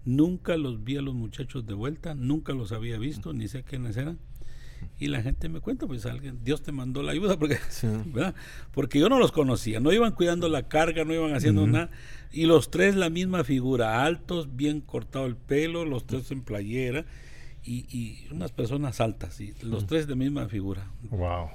Nunca 0.03 0.57
los 0.57 0.83
vi 0.83 0.97
a 0.97 1.01
los 1.01 1.13
muchachos 1.13 1.65
de 1.65 1.73
vuelta, 1.73 2.15
nunca 2.15 2.51
los 2.51 2.73
había 2.73 2.97
visto, 2.97 3.31
ni 3.31 3.47
sé 3.47 3.63
quiénes 3.63 3.95
eran. 3.95 4.19
Y 4.99 5.07
la 5.07 5.21
gente 5.21 5.49
me 5.49 5.59
cuenta, 5.59 5.87
pues 5.87 6.05
alguien, 6.05 6.39
Dios 6.43 6.61
te 6.61 6.71
mandó 6.71 7.03
la 7.03 7.11
ayuda, 7.11 7.37
porque, 7.37 7.57
porque 8.73 8.99
yo 8.99 9.09
no 9.09 9.19
los 9.19 9.31
conocía, 9.31 9.79
no 9.79 9.91
iban 9.91 10.13
cuidando 10.13 10.49
la 10.49 10.67
carga, 10.67 11.05
no 11.05 11.13
iban 11.13 11.33
haciendo 11.33 11.67
nada. 11.67 11.89
Y 12.31 12.45
los 12.45 12.71
tres 12.71 12.95
la 12.95 13.09
misma 13.09 13.43
figura, 13.43 14.03
altos, 14.05 14.55
bien 14.55 14.81
cortado 14.81 15.25
el 15.25 15.35
pelo, 15.35 15.85
los 15.85 16.05
tres 16.05 16.31
en 16.31 16.41
playera. 16.41 17.05
Y, 17.65 18.27
unas 18.29 18.51
personas 18.51 18.99
altas, 18.99 19.39
y 19.39 19.53
los 19.61 19.87
tres 19.87 20.05
de 20.05 20.17
misma 20.17 20.49
figura. 20.49 20.85
Wow. 21.09 21.47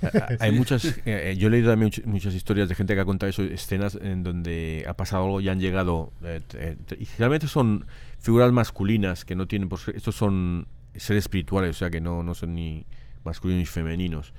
Hay 0.40 0.52
muchas, 0.52 0.86
eh, 0.86 1.02
eh, 1.04 1.36
yo 1.36 1.48
he 1.48 1.50
leído 1.50 1.68
también 1.68 1.92
muchas 2.06 2.34
historias 2.34 2.70
de 2.70 2.74
gente 2.74 2.94
que 2.94 3.00
ha 3.00 3.04
contado 3.04 3.28
eso, 3.28 3.42
escenas 3.42 3.98
en 4.00 4.22
donde 4.22 4.86
ha 4.88 4.94
pasado 4.94 5.24
algo 5.24 5.40
y 5.42 5.50
han 5.50 5.60
llegado, 5.60 6.14
eh, 6.22 6.76
y 6.98 7.04
generalmente 7.04 7.46
son 7.46 7.84
figuras 8.18 8.50
masculinas 8.52 9.26
que 9.26 9.34
no 9.34 9.46
tienen, 9.46 9.68
por 9.68 9.80
estos 9.94 10.14
son 10.14 10.66
seres 10.94 11.24
espirituales, 11.24 11.76
o 11.76 11.78
sea 11.78 11.90
que 11.90 12.00
no, 12.00 12.22
no 12.22 12.34
son 12.34 12.54
ni 12.54 12.86
masculinos 13.24 13.60
ni 13.60 13.66
femeninos. 13.66 14.32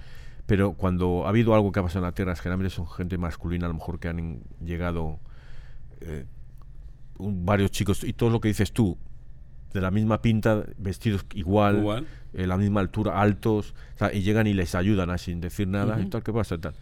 Pero 0.46 0.74
cuando 0.74 1.26
ha 1.26 1.30
habido 1.30 1.54
algo 1.56 1.72
que 1.72 1.80
ha 1.80 1.84
pasado 1.84 2.00
en 2.00 2.10
la 2.10 2.14
Tierra, 2.14 2.36
generalmente 2.36 2.76
son 2.76 2.88
gente 2.88 3.18
masculina, 3.18 3.66
a 3.66 3.70
lo 3.70 3.76
mejor 3.76 4.00
que 4.00 4.10
han 4.10 4.42
llegado 4.64 5.20
eh, 6.02 6.26
varios 7.18 7.72
chicos, 7.72 8.04
y 8.04 8.14
todo 8.14 8.30
lo 8.30 8.42
que 8.42 8.50
dices 8.50 8.74
tú, 8.74 8.98
de 9.74 9.82
la 9.82 9.92
misma 9.92 10.22
pinta, 10.22 10.66
vestidos 10.78 11.26
igual, 11.34 11.78
igual. 11.78 12.08
Eh, 12.34 12.48
la 12.48 12.58
misma 12.58 12.82
altura, 12.82 13.22
altos, 13.22 13.74
y 14.14 14.22
llegan 14.22 14.48
y 14.48 14.54
les 14.54 14.76
ayudan 14.76 15.18
sin 15.18 15.40
decir 15.42 15.68
nada, 15.68 16.00
y 16.02 16.06
tal, 16.08 16.24
¿qué 16.24 16.34
pasa? 16.34 16.58
Tal. 16.58 16.74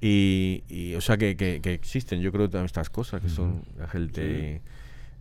Y, 0.00 0.94
o 0.96 1.00
sea 1.00 1.16
que, 1.16 1.36
que, 1.36 1.72
existen, 1.72 2.20
yo 2.20 2.30
creo, 2.30 2.48
también 2.48 2.66
estas 2.66 2.90
cosas 2.90 3.20
que 3.22 3.28
son 3.28 3.62
la 3.78 3.88
gente. 3.88 4.60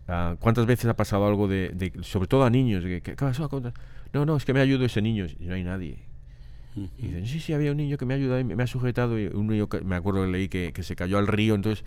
Ah, 0.07 0.35
¿Cuántas 0.39 0.67
veces 0.67 0.85
ha 0.85 0.95
pasado 0.95 1.25
algo 1.25 1.47
de, 1.47 1.93
sobre 2.01 2.27
todo 2.27 2.43
a 2.43 2.49
niños, 2.49 2.83
que, 2.83 3.01
¿qué 3.01 3.15
pasó? 3.15 3.49
No, 4.15 4.25
no, 4.25 4.37
es 4.37 4.45
que 4.45 4.53
me 4.53 4.61
ayudó 4.61 4.85
ese 4.85 5.01
niño, 5.01 5.25
y 5.25 5.45
no 5.45 5.55
hay 5.55 5.63
nadie. 5.65 5.99
Y 6.75 7.07
dicen, 7.07 7.27
sí, 7.27 7.41
sí, 7.41 7.51
había 7.51 7.71
un 7.71 7.77
niño 7.77 7.97
que 7.97 8.05
me 8.05 8.13
ha 8.13 8.17
ayudado 8.17 8.39
y 8.39 8.45
me 8.45 8.63
ha 8.63 8.67
sujetado, 8.67 9.19
y 9.19 9.27
un 9.27 9.47
niño 9.47 9.67
que 9.67 9.81
me 9.81 9.97
acuerdo 9.97 10.23
que 10.23 10.31
leí 10.31 10.47
que, 10.47 10.71
que 10.71 10.83
se 10.83 10.95
cayó 10.95 11.17
al 11.17 11.27
río, 11.27 11.53
entonces 11.53 11.83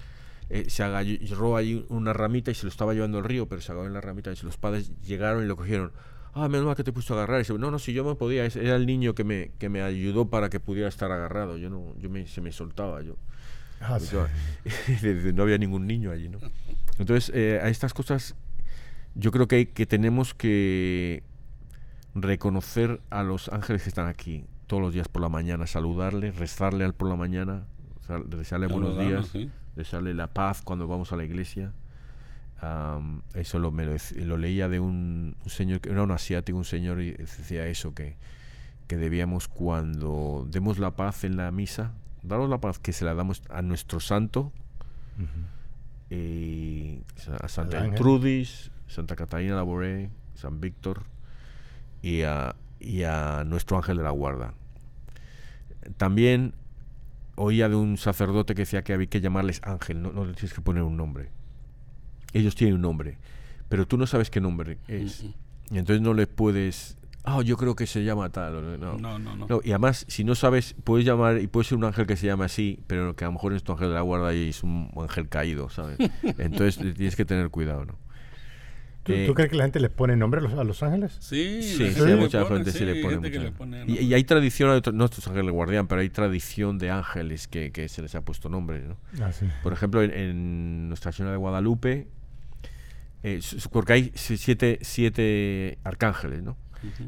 eh, 0.50 0.66
se 0.68 0.82
agarró 0.82 1.56
ahí 1.56 1.86
una 1.88 2.12
ramita 2.12 2.50
y 2.50 2.54
se 2.54 2.64
lo 2.64 2.68
estaba 2.68 2.92
llevando 2.92 3.16
al 3.16 3.24
río, 3.24 3.48
pero 3.48 3.62
se 3.62 3.72
agarró 3.72 3.86
en 3.86 3.94
la 3.94 4.02
ramita 4.02 4.30
y 4.30 4.44
los 4.44 4.58
padres 4.58 4.92
llegaron 5.02 5.42
y 5.42 5.46
lo 5.46 5.56
cogieron. 5.56 5.90
Ah, 6.34 6.48
menos 6.48 6.66
mal 6.66 6.76
que 6.76 6.84
te 6.84 6.92
puso 6.92 7.14
a 7.14 7.16
agarrar. 7.16 7.38
Y 7.38 7.44
dice, 7.44 7.54
no, 7.54 7.70
no, 7.70 7.78
si 7.78 7.94
yo 7.94 8.04
me 8.04 8.14
podía, 8.14 8.44
era 8.44 8.76
el 8.76 8.84
niño 8.84 9.14
que 9.14 9.24
me, 9.24 9.50
que 9.58 9.70
me 9.70 9.80
ayudó 9.80 10.28
para 10.28 10.50
que 10.50 10.60
pudiera 10.60 10.88
estar 10.88 11.10
agarrado. 11.10 11.56
Yo 11.56 11.70
no, 11.70 11.94
yo 11.98 12.10
me, 12.10 12.26
se 12.26 12.42
me 12.42 12.52
soltaba. 12.52 13.00
Yo, 13.00 13.16
Ah, 13.80 13.98
sí. 13.98 14.16
no 15.34 15.42
había 15.44 15.56
ningún 15.56 15.86
niño 15.86 16.10
allí, 16.10 16.28
¿no? 16.28 16.38
Entonces, 16.98 17.32
eh, 17.34 17.58
a 17.62 17.68
estas 17.70 17.94
cosas 17.94 18.34
yo 19.14 19.32
creo 19.32 19.48
que, 19.48 19.56
hay, 19.56 19.66
que 19.66 19.86
tenemos 19.86 20.34
que 20.34 21.22
reconocer 22.22 23.00
a 23.10 23.22
los 23.22 23.48
ángeles 23.48 23.82
que 23.82 23.88
están 23.88 24.06
aquí 24.06 24.44
todos 24.66 24.82
los 24.82 24.92
días 24.92 25.08
por 25.08 25.22
la 25.22 25.28
mañana, 25.28 25.66
saludarle, 25.66 26.30
rezarle 26.30 26.84
al 26.84 26.94
por 26.94 27.08
la 27.08 27.16
mañana, 27.16 27.64
desearle 28.26 28.66
buenos 28.66 28.98
días, 28.98 29.28
sí. 29.28 29.50
desearle 29.74 30.14
la 30.14 30.28
paz 30.28 30.62
cuando 30.62 30.86
vamos 30.86 31.12
a 31.12 31.16
la 31.16 31.24
iglesia. 31.24 31.72
Am, 32.60 33.22
eso 33.34 33.58
lo, 33.58 33.70
me 33.70 33.86
lo, 33.86 33.94
lo 34.24 34.36
leía 34.36 34.68
de 34.68 34.80
un, 34.80 35.36
un 35.42 35.50
señor, 35.50 35.80
que 35.80 35.90
era 35.90 36.02
un 36.02 36.10
asiático, 36.10 36.58
un 36.58 36.64
señor, 36.64 37.00
y 37.00 37.12
decía 37.12 37.66
eso, 37.66 37.94
que, 37.94 38.16
que 38.88 38.96
debíamos 38.96 39.48
cuando 39.48 40.46
demos 40.50 40.78
la 40.78 40.96
paz 40.96 41.24
en 41.24 41.36
la 41.36 41.50
misa, 41.50 41.92
daros 42.22 42.50
la 42.50 42.58
paz 42.58 42.78
que 42.78 42.92
se 42.92 43.04
la 43.04 43.14
damos 43.14 43.42
a 43.48 43.62
nuestro 43.62 44.00
santo, 44.00 44.52
y 46.10 47.00
a 47.40 47.48
Santa 47.48 47.78
Al 47.78 47.84
ángel. 47.84 47.98
Trudis, 47.98 48.70
Santa 48.86 49.16
Catalina 49.16 49.56
Laboré, 49.56 50.10
San 50.34 50.60
Víctor 50.60 51.04
y 52.02 52.22
a, 52.22 52.54
y 52.80 53.02
a 53.02 53.44
nuestro 53.44 53.76
ángel 53.76 53.96
de 53.96 54.02
la 54.02 54.10
guarda. 54.10 54.54
También 55.96 56.54
oía 57.36 57.68
de 57.68 57.76
un 57.76 57.96
sacerdote 57.96 58.54
que 58.54 58.62
decía 58.62 58.82
que 58.82 58.92
había 58.92 59.06
que 59.06 59.20
llamarles 59.20 59.60
ángel, 59.64 60.02
no, 60.02 60.12
no 60.12 60.24
le 60.24 60.34
tienes 60.34 60.52
que 60.52 60.60
poner 60.60 60.82
un 60.82 60.96
nombre. 60.96 61.30
Ellos 62.32 62.54
tienen 62.54 62.74
un 62.76 62.82
nombre, 62.82 63.18
pero 63.68 63.86
tú 63.86 63.96
no 63.96 64.06
sabes 64.06 64.30
qué 64.30 64.40
nombre 64.40 64.78
es. 64.88 65.24
Y 65.70 65.78
entonces 65.78 66.02
no 66.02 66.14
le 66.14 66.26
puedes... 66.26 66.96
Ah, 67.24 67.42
yo 67.42 67.56
creo 67.58 67.76
que 67.76 67.86
se 67.86 68.04
llama 68.04 68.30
tal. 68.30 68.80
No, 68.80 68.98
No, 68.98 69.18
no, 69.18 69.60
y 69.62 69.70
además, 69.70 70.06
si 70.08 70.24
no 70.24 70.34
sabes, 70.34 70.74
puedes 70.84 71.04
llamar, 71.04 71.38
y 71.40 71.46
puede 71.46 71.64
ser 71.64 71.76
un 71.76 71.84
ángel 71.84 72.06
que 72.06 72.16
se 72.16 72.26
llame 72.26 72.46
así, 72.46 72.80
pero 72.86 73.14
que 73.16 73.24
a 73.24 73.28
lo 73.28 73.32
mejor 73.32 73.52
es 73.52 73.62
tu 73.62 73.72
ángel 73.72 73.88
de 73.88 73.94
la 73.94 74.00
guarda 74.00 74.32
y 74.34 74.48
es 74.48 74.62
un 74.62 74.90
ángel 74.96 75.28
caído, 75.28 75.68
¿sabes? 75.68 75.98
Entonces 76.38 76.78
tienes 76.94 77.16
que 77.16 77.26
tener 77.26 77.50
cuidado, 77.50 77.84
¿no? 77.84 77.98
¿Tú, 79.08 79.14
Eh, 79.14 79.26
tú 79.26 79.32
crees 79.34 79.50
que 79.50 79.56
la 79.56 79.64
gente 79.64 79.80
les 79.80 79.90
pone 79.90 80.14
nombre 80.16 80.38
a 80.40 80.42
los, 80.44 80.52
a 80.52 80.62
los 80.64 80.82
ángeles? 80.82 81.16
Sí, 81.18 81.62
Sí, 81.62 81.90
sí, 81.92 82.00
mucha 82.14 82.44
gente 82.44 82.70
sí 82.72 82.84
le 82.84 83.02
pone 83.02 83.16
mucho. 83.16 83.40
le 83.40 83.50
pone, 83.52 83.84
Y, 83.86 84.12
hay 84.12 84.22
tradición, 84.24 84.82
no 84.92 85.04
estos 85.06 85.26
ángeles 85.26 85.50
guardián, 85.50 85.86
pero 85.88 86.02
hay 86.02 86.10
tradición 86.10 86.76
de 86.78 86.90
ángeles 86.90 87.48
que, 87.48 87.72
que 87.72 87.88
se 87.88 88.02
les 88.02 88.14
ha 88.14 88.20
puesto 88.20 88.48
nombre, 88.50 88.80
¿no? 88.82 88.98
Ah, 89.22 89.32
sí. 89.32 89.46
Por 89.62 89.72
ejemplo, 89.72 90.02
en, 90.02 90.10
en 90.12 90.88
Nuestra 90.88 91.10
Señora 91.12 91.32
de 91.32 91.38
Guadalupe, 91.38 92.06
eh, 93.22 93.40
porque 93.72 93.92
hay 93.94 94.12
si- 94.14 94.36
siete, 94.36 94.78
siete 94.82 95.78
arcángeles, 95.84 96.42
¿no? 96.42 96.56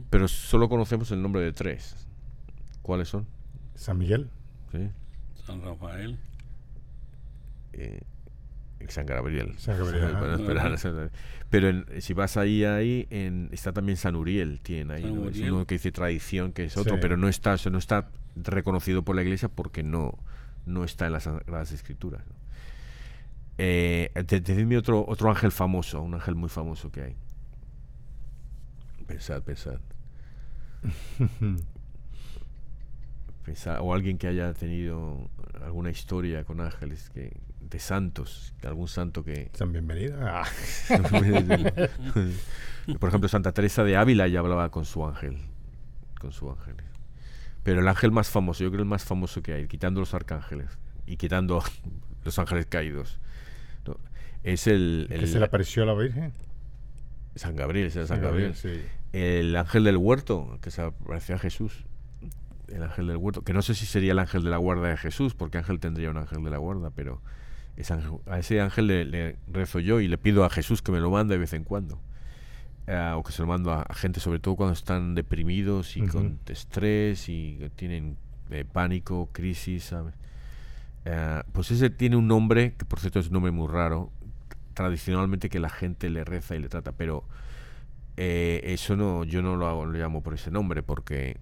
Pero 0.09 0.27
solo 0.27 0.69
conocemos 0.69 1.11
el 1.13 1.21
nombre 1.23 1.43
de 1.43 1.53
tres. 1.53 2.09
¿Cuáles 2.83 3.09
son? 3.09 3.27
San 3.75 3.99
Miguel. 3.99 4.29
¿Sí? 4.73 4.89
San 5.47 5.63
Rafael. 5.63 6.19
eh, 7.75 8.01
San 8.89 9.07
Gabriel. 9.07 9.55
San 9.59 9.79
Gabriel, 9.79 11.11
Pero 11.51 11.69
en- 11.69 11.87
si 12.01 12.13
vas 12.15 12.37
ahí, 12.37 12.65
ahí 12.65 13.07
en- 13.11 13.49
está 13.53 13.73
también 13.73 13.97
San 13.97 14.17
Uriel, 14.17 14.61
tiene 14.61 14.95
ahí, 14.95 15.05
¿no? 15.13 15.29
Es 15.29 15.39
uno 15.41 15.67
que 15.67 15.75
dice 15.77 15.93
tradición, 15.93 16.53
que 16.53 16.65
es 16.65 16.77
otro, 16.77 16.95
Sí. 16.95 16.99
pero 17.03 17.17
no 17.17 17.29
está, 17.29 17.55
o 17.55 17.59
sea, 17.59 17.71
no 17.73 17.79
está 17.79 18.09
reconocido 18.37 19.03
por 19.03 19.17
la 19.17 19.23
iglesia 19.23 19.49
porque 19.49 19.83
no, 19.83 20.19
no 20.67 20.85
está 20.85 21.07
en 21.07 21.13
las 21.13 21.25
Sagradas 21.25 21.73
Escrituras. 21.73 22.23
¿no? 22.27 22.35
Eh, 23.59 24.11
de- 24.15 24.41
decidme 24.41 24.77
otro, 24.79 25.05
otro 25.07 25.29
ángel 25.29 25.53
famoso, 25.53 26.01
un 26.01 26.15
ángel 26.15 26.35
muy 26.35 26.49
famoso 26.49 26.91
que 26.91 27.03
hay. 27.03 27.17
Pensad, 29.07 29.43
pensad. 29.43 29.79
O 33.81 33.95
alguien 33.95 34.19
que 34.19 34.27
haya 34.27 34.53
tenido 34.55 35.31
alguna 35.63 35.91
historia 35.91 36.45
con 36.45 36.61
ángeles, 36.61 37.11
que, 37.11 37.37
de 37.61 37.79
santos, 37.79 38.55
algún 38.63 38.89
santo 38.89 39.25
que, 39.25 39.51
San 39.55 39.73
Bienvenido. 39.73 40.19
Ah. 40.21 40.45
Por 42.99 43.09
ejemplo, 43.09 43.29
Santa 43.29 43.53
Teresa 43.53 43.85
de 43.85 43.97
Ávila 43.97 44.27
ya 44.29 44.41
hablaba 44.41 44.71
con 44.71 44.85
su 44.85 45.05
ángel. 45.05 45.39
Con 46.19 46.33
su 46.33 46.51
ángel. 46.51 46.77
Pero 47.63 47.81
el 47.81 47.89
ángel 47.89 48.11
más 48.11 48.31
famoso, 48.31 48.65
yo 48.65 48.71
creo 48.71 48.83
el 48.83 48.89
más 48.89 49.05
famoso 49.05 49.43
que 49.43 49.53
hay, 49.53 49.69
quitando 49.69 50.01
los 50.01 50.15
arcángeles 50.15 50.79
y 51.07 51.17
quitando 51.17 51.63
los 52.25 52.39
ángeles 52.39 52.67
caídos, 52.67 53.21
¿no? 53.87 53.99
es 54.43 54.67
el, 54.67 55.07
que 55.09 55.27
se 55.27 55.39
le 55.39 55.45
apareció 55.45 55.83
a 55.83 55.87
la 55.87 55.95
Virgen. 55.95 56.33
San 57.37 57.55
Gabriel, 57.55 57.93
era 57.95 58.07
San 58.07 58.21
Gabriel. 58.21 58.55
sí. 58.55 58.83
El 59.13 59.57
ángel 59.57 59.85
del 59.85 59.97
huerto, 59.97 60.59
que 60.63 60.71
se 60.71 60.91
parecía 61.07 61.35
a 61.35 61.39
Jesús. 61.39 61.85
El 62.73 62.83
ángel 62.83 63.07
del 63.09 63.17
huerto, 63.17 63.43
que 63.43 63.53
no 63.53 63.63
sé 63.63 63.75
si 63.75 63.87
sería 63.87 64.13
el 64.13 64.19
ángel 64.19 64.43
de 64.45 64.51
la 64.51 64.57
guarda 64.59 64.89
de 64.89 64.97
Jesús, 64.97 65.35
porque 65.35 65.59
ángel 65.59 65.81
tendría 65.81 66.11
un 66.11 66.17
ángel 66.19 66.43
de 66.45 66.51
la 66.51 66.59
guarda, 66.59 66.91
pero 66.91 67.21
ese 67.77 67.95
ángel- 67.95 68.21
a 68.27 68.39
ese 68.39 68.61
ángel 68.61 68.87
le, 68.87 69.05
le 69.05 69.37
rezo 69.53 69.81
yo 69.81 70.01
y 70.01 70.09
le 70.09 70.19
pido 70.19 70.45
a 70.45 70.51
Jesús 70.51 70.81
que 70.83 70.93
me 70.93 71.01
lo 71.01 71.11
mande 71.11 71.35
de 71.35 71.39
vez 71.41 71.53
en 71.53 71.65
cuando. 71.65 71.99
Eh, 72.87 73.13
o 73.15 73.23
que 73.23 73.33
se 73.33 73.43
lo 73.43 73.49
mando 73.49 73.73
a, 73.73 73.83
a 73.83 73.95
gente, 73.95 74.21
sobre 74.21 74.39
todo 74.41 74.57
cuando 74.57 74.73
están 74.73 75.15
deprimidos 75.15 75.97
y 75.97 76.03
con 76.07 76.27
Ujú. 76.27 76.37
estrés 76.47 77.29
y 77.29 77.59
tienen 77.77 78.17
eh, 78.51 78.65
pánico, 78.65 79.29
crisis, 79.33 79.85
¿sabes? 79.85 80.15
Eh, 81.05 81.43
pues 81.53 81.71
ese 81.71 81.91
tiene 81.91 82.17
un 82.17 82.27
nombre, 82.29 82.75
que 82.77 82.85
por 82.85 82.99
cierto 83.01 83.19
es 83.21 83.27
un 83.29 83.35
nombre 83.35 83.53
muy 83.53 83.69
raro, 83.69 84.11
tradicionalmente 84.75 85.49
que 85.49 85.61
la 85.61 85.71
gente 85.71 86.09
le 86.11 86.25
reza 86.25 86.57
y 86.57 86.59
le 86.61 86.69
trata, 86.69 86.93
pero 86.93 87.25
eh, 88.17 88.61
eso 88.65 88.97
no, 88.97 89.25
yo 89.25 89.41
no 89.43 89.57
lo, 89.57 89.67
hago, 89.69 89.87
lo 89.87 89.99
llamo 89.99 90.23
por 90.23 90.35
ese 90.35 90.51
nombre 90.51 90.83
porque, 90.83 91.39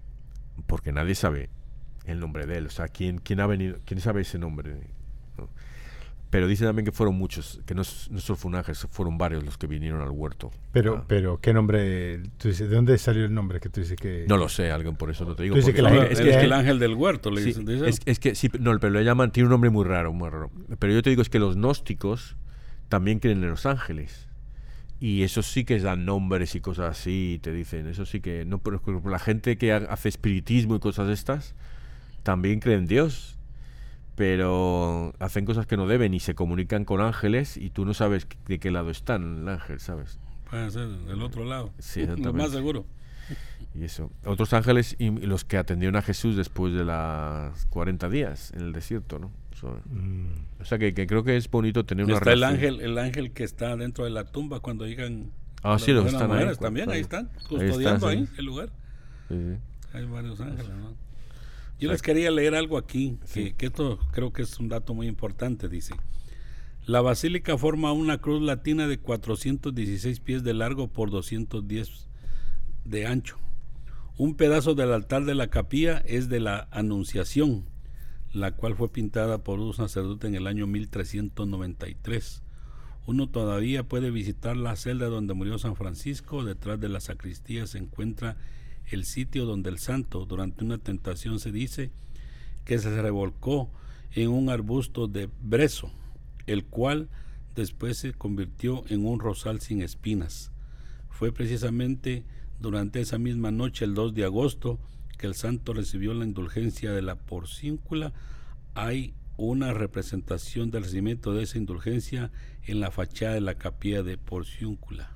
porque 0.65 0.91
nadie 0.91 1.15
sabe 1.15 1.49
el 2.05 2.19
nombre 2.19 2.45
de 2.45 2.57
él. 2.57 2.67
O 2.67 2.69
sea, 2.69 2.87
¿quién, 2.87 3.19
quién 3.19 3.39
ha 3.39 3.47
venido, 3.47 3.77
quién 3.85 3.99
sabe 3.99 4.21
ese 4.21 4.37
nombre? 4.39 4.75
¿no? 5.37 5.49
Pero 6.29 6.47
dice 6.47 6.63
también 6.63 6.85
que 6.85 6.91
fueron 6.91 7.15
muchos, 7.15 7.59
que 7.65 7.73
no, 7.73 7.81
no 8.11 8.19
solo 8.19 8.37
fue 8.37 8.49
un 8.49 8.55
ángel, 8.55 8.75
fueron 8.75 9.17
varios 9.17 9.43
los 9.43 9.57
que 9.57 9.65
vinieron 9.65 9.99
al 10.01 10.11
huerto. 10.11 10.51
Pero, 10.71 10.97
Ah. 10.97 11.05
pero, 11.07 11.39
¿qué 11.41 11.53
nombre? 11.53 12.21
Tú 12.37 12.49
dices, 12.49 12.69
¿De 12.69 12.75
dónde 12.75 12.95
salió 12.99 13.25
el 13.25 13.33
nombre 13.33 13.59
que 13.59 13.69
tú 13.69 13.79
dices 13.81 13.97
que.? 13.97 14.25
No 14.27 14.37
lo 14.37 14.47
sé, 14.47 14.69
alguien 14.69 14.95
por 14.95 15.09
eso 15.09 15.25
no 15.25 15.35
te 15.35 15.41
digo. 15.43 15.55
Tú 15.55 15.61
dices 15.61 15.73
porque 15.73 15.89
que 15.91 15.99
la 16.01 16.05
es, 16.05 16.19
es 16.19 16.37
que- 16.37 16.43
el 16.45 16.53
ángel 16.53 16.77
del 16.77 16.93
huerto, 16.93 17.31
le 17.31 17.41
Sí, 17.41 17.47
dicen. 17.47 17.65
dicen. 17.65 17.85
es, 17.87 17.99
es 18.05 18.19
que 18.19 18.35
sí, 18.35 18.47
no, 18.59 18.77
pero 18.79 18.93
lo 18.93 19.01
llaman, 19.01 19.31
tiene 19.31 19.47
un 19.47 19.51
nombre 19.51 19.71
muy 19.71 19.85
raro, 19.85 20.13
muy 20.13 20.29
raro. 20.29 20.51
Pero 20.77 20.93
yo 20.93 21.01
te 21.01 21.09
digo 21.09 21.23
es 21.23 21.29
que 21.29 21.39
los 21.39 21.55
gnósticos 21.55 22.35
también 22.89 23.17
creen 23.19 23.43
en 23.43 23.49
los 23.49 23.65
ángeles. 23.65 24.28
Y 25.01 25.23
eso 25.23 25.41
sí 25.43 25.63
que 25.63 25.79
dan 25.79 26.03
nombres 26.05 26.55
y 26.55 26.59
cosas 26.61 26.91
así, 26.99 27.33
y 27.35 27.39
te 27.39 27.53
dicen, 27.53 27.87
eso 27.87 28.05
sí 28.05 28.19
que 28.19 28.43
no, 28.45 28.57
pero 28.59 28.81
la 29.05 29.19
gente 29.19 29.57
que 29.57 29.71
ha- 29.71 29.77
hace 29.77 30.09
espiritismo 30.09 30.75
y 30.75 30.79
cosas 30.79 31.07
estas 31.09 31.55
también 32.23 32.59
cree 32.59 32.75
en 32.75 32.85
Dios, 32.85 33.37
pero 34.15 35.13
hacen 35.19 35.45
cosas 35.45 35.65
que 35.65 35.77
no 35.77 35.87
deben 35.87 36.13
y 36.13 36.19
se 36.19 36.35
comunican 36.35 36.83
con 36.83 36.99
ángeles 36.99 37.55
y 37.55 37.69
tú 37.69 37.85
no 37.85 37.93
sabes 37.93 38.27
de 38.47 38.59
qué 38.59 38.71
lado 38.71 38.89
están 38.89 39.43
el 39.43 39.47
ángel, 39.49 39.79
¿sabes? 39.79 40.19
Puede 40.49 40.69
ser 40.71 40.89
del 40.89 41.21
otro 41.21 41.45
lado. 41.45 41.71
Sí, 41.79 42.05
Lo 42.17 42.33
más 42.33 42.51
seguro. 42.51 42.85
Y 43.73 43.83
eso. 43.85 44.11
Otros 44.25 44.51
ángeles 44.53 44.95
y, 44.99 45.05
y 45.05 45.25
los 45.27 45.45
que 45.45 45.57
atendieron 45.57 45.95
a 45.95 46.01
Jesús 46.01 46.35
después 46.35 46.73
de 46.73 46.83
las 46.83 47.65
40 47.67 48.09
días 48.09 48.51
en 48.53 48.61
el 48.61 48.73
desierto, 48.73 49.19
¿no? 49.19 49.31
Mm, 49.67 50.61
o 50.61 50.65
sea 50.65 50.77
que, 50.77 50.93
que 50.93 51.07
creo 51.07 51.23
que 51.23 51.37
es 51.37 51.49
bonito 51.49 51.85
tener 51.85 52.05
una 52.05 52.15
Está 52.15 52.31
el 52.31 52.39
relación. 52.41 52.55
ángel, 52.73 52.81
el 52.81 52.97
ángel 52.97 53.31
que 53.31 53.43
está 53.43 53.75
dentro 53.75 54.03
de 54.05 54.09
la 54.11 54.25
tumba 54.25 54.59
cuando 54.59 54.85
llegan. 54.85 55.31
Ah, 55.63 55.73
las 55.73 55.81
sí, 55.83 55.91
los 55.91 56.03
buenas 56.03 56.21
están 56.21 56.31
ahí. 56.31 56.37
mujeres 56.37 56.59
También 56.59 56.89
ahí 56.89 57.01
están, 57.01 57.29
custodiando 57.47 58.07
ahí, 58.07 58.25
sí. 58.25 58.33
el 58.37 58.45
lugar. 58.45 58.69
Sí. 59.27 59.35
Hay 59.93 60.05
varios 60.05 60.39
ángeles, 60.39 60.69
¿no? 60.69 60.91
Yo 61.79 61.87
sea, 61.87 61.91
les 61.93 62.01
quería 62.01 62.31
leer 62.31 62.55
algo 62.55 62.77
aquí, 62.77 63.17
que 63.33 63.55
esto 63.59 63.99
creo 64.11 64.33
que 64.33 64.41
es 64.41 64.59
un 64.59 64.67
dato 64.69 64.93
muy 64.93 65.07
importante, 65.07 65.69
dice. 65.69 65.95
La 66.85 67.01
basílica 67.01 67.57
forma 67.57 67.91
una 67.93 68.17
cruz 68.19 68.41
latina 68.41 68.87
de 68.87 68.99
416 68.99 70.19
pies 70.21 70.43
de 70.43 70.53
largo 70.53 70.87
por 70.87 71.11
210 71.11 72.07
de 72.85 73.05
ancho. 73.05 73.37
Un 74.17 74.35
pedazo 74.35 74.75
del 74.75 74.91
altar 74.91 75.23
de 75.25 75.35
la 75.35 75.47
capilla 75.49 75.99
es 75.99 76.29
de 76.29 76.39
la 76.39 76.67
Anunciación, 76.71 77.65
la 78.33 78.51
cual 78.51 78.75
fue 78.75 78.91
pintada 78.91 79.43
por 79.43 79.59
un 79.59 79.73
sacerdote 79.73 80.27
en 80.27 80.35
el 80.35 80.47
año 80.47 80.67
1393. 80.67 82.43
Uno 83.07 83.27
todavía 83.27 83.83
puede 83.83 84.11
visitar 84.11 84.55
la 84.55 84.75
celda 84.75 85.07
donde 85.07 85.33
murió 85.33 85.57
San 85.57 85.75
Francisco. 85.75 86.43
Detrás 86.43 86.79
de 86.79 86.89
la 86.89 86.99
sacristía 86.99 87.65
se 87.65 87.79
encuentra 87.79 88.37
el 88.91 89.05
sitio 89.05 89.45
donde 89.45 89.69
el 89.69 89.79
santo, 89.79 90.25
durante 90.25 90.63
una 90.63 90.77
tentación, 90.77 91.39
se 91.39 91.51
dice 91.51 91.91
que 92.65 92.77
se 92.77 93.01
revolcó 93.01 93.71
en 94.13 94.29
un 94.29 94.49
arbusto 94.49 95.07
de 95.07 95.29
brezo, 95.41 95.91
el 96.45 96.65
cual 96.65 97.09
después 97.55 97.97
se 97.97 98.13
convirtió 98.13 98.83
en 98.89 99.05
un 99.05 99.19
rosal 99.19 99.59
sin 99.59 99.81
espinas. 99.81 100.51
Fue 101.09 101.31
precisamente 101.31 102.23
durante 102.59 103.01
esa 103.01 103.17
misma 103.17 103.51
noche, 103.51 103.85
el 103.85 103.93
2 103.93 104.13
de 104.13 104.25
agosto, 104.25 104.79
que 105.19 105.27
el 105.27 105.35
santo 105.35 105.73
recibió 105.73 106.13
la 106.15 106.25
indulgencia 106.25 106.91
de 106.93 107.01
la 107.03 107.15
porcíncula. 107.15 108.13
Hay 108.73 109.13
una 109.37 109.73
representación 109.73 110.71
del 110.71 110.83
recibimiento 110.83 111.33
de 111.33 111.43
esa 111.43 111.57
indulgencia 111.57 112.31
en 112.63 112.79
la 112.79 112.89
fachada 112.89 113.33
de 113.33 113.41
la 113.41 113.55
capilla 113.55 114.01
de 114.01 114.17
Porciúncula. 114.17 115.11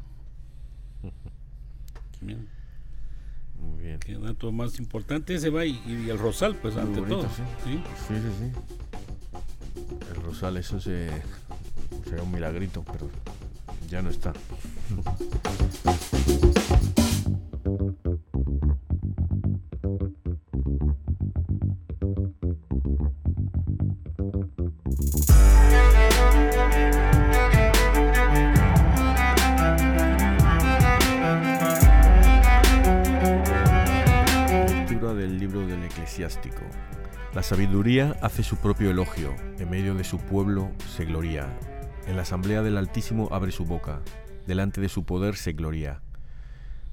Bien. 2.21 2.47
Muy 3.59 3.81
bien. 3.83 3.99
Qué 3.99 4.15
dato 4.15 4.51
más 4.51 4.77
importante 4.77 5.33
ese 5.35 5.49
va 5.49 5.65
y, 5.65 5.81
y 5.87 6.09
el 6.09 6.19
rosal, 6.19 6.57
pues 6.57 6.73
Muy 6.75 6.83
ante 6.83 6.99
bonito, 6.99 7.21
todo. 7.21 7.29
sí. 7.29 7.43
¿sí? 7.63 7.81
Sí, 8.09 8.15
sí, 8.15 8.29
sí. 8.39 8.51
El 10.09 10.15
rosal, 10.21 10.57
eso 10.57 10.81
se, 10.81 11.09
sería 12.03 12.23
un 12.23 12.31
milagrito, 12.31 12.83
pero 12.91 13.09
ya 13.89 14.01
no 14.01 14.09
está. 14.09 14.33
del 35.23 35.39
libro 35.39 35.65
del 35.65 35.81
eclesiástico. 35.83 36.63
La 37.33 37.43
sabiduría 37.43 38.17
hace 38.21 38.43
su 38.43 38.57
propio 38.57 38.91
elogio, 38.91 39.33
en 39.57 39.69
medio 39.69 39.95
de 39.95 40.03
su 40.03 40.17
pueblo 40.17 40.69
se 40.95 41.05
gloria. 41.05 41.47
En 42.07 42.17
la 42.17 42.23
asamblea 42.23 42.61
del 42.61 42.77
Altísimo 42.77 43.29
abre 43.31 43.53
su 43.53 43.63
boca, 43.63 44.01
delante 44.47 44.81
de 44.81 44.89
su 44.89 45.05
poder 45.05 45.37
se 45.37 45.53
gloria. 45.53 46.01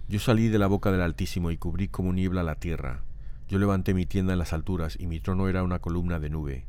Yo 0.08 0.20
salí 0.20 0.46
de 0.46 0.60
la 0.60 0.68
boca 0.68 0.92
del 0.92 1.02
Altísimo 1.02 1.50
y 1.50 1.56
cubrí 1.56 1.88
como 1.88 2.12
niebla 2.12 2.44
la 2.44 2.54
tierra. 2.54 3.02
Yo 3.48 3.58
levanté 3.58 3.94
mi 3.94 4.06
tienda 4.06 4.34
en 4.34 4.38
las 4.38 4.52
alturas 4.52 4.96
y 4.96 5.08
mi 5.08 5.18
trono 5.18 5.48
era 5.48 5.64
una 5.64 5.80
columna 5.80 6.20
de 6.20 6.30
nube. 6.30 6.66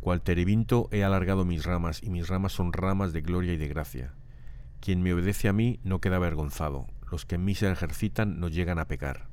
Cual 0.00 0.22
terebinto 0.22 0.88
he 0.90 1.04
alargado 1.04 1.44
mis 1.44 1.64
ramas 1.64 2.02
y 2.02 2.10
mis 2.10 2.26
ramas 2.26 2.50
son 2.50 2.72
ramas 2.72 3.12
de 3.12 3.20
gloria 3.20 3.52
y 3.52 3.58
de 3.58 3.68
gracia. 3.68 4.12
Quien 4.80 5.02
me 5.02 5.14
obedece 5.14 5.46
a 5.46 5.52
mí 5.52 5.78
no 5.84 6.00
queda 6.00 6.16
avergonzado, 6.16 6.88
los 7.12 7.26
que 7.26 7.36
en 7.36 7.44
mí 7.44 7.54
se 7.54 7.70
ejercitan 7.70 8.40
no 8.40 8.48
llegan 8.48 8.80
a 8.80 8.88
pecar. 8.88 9.29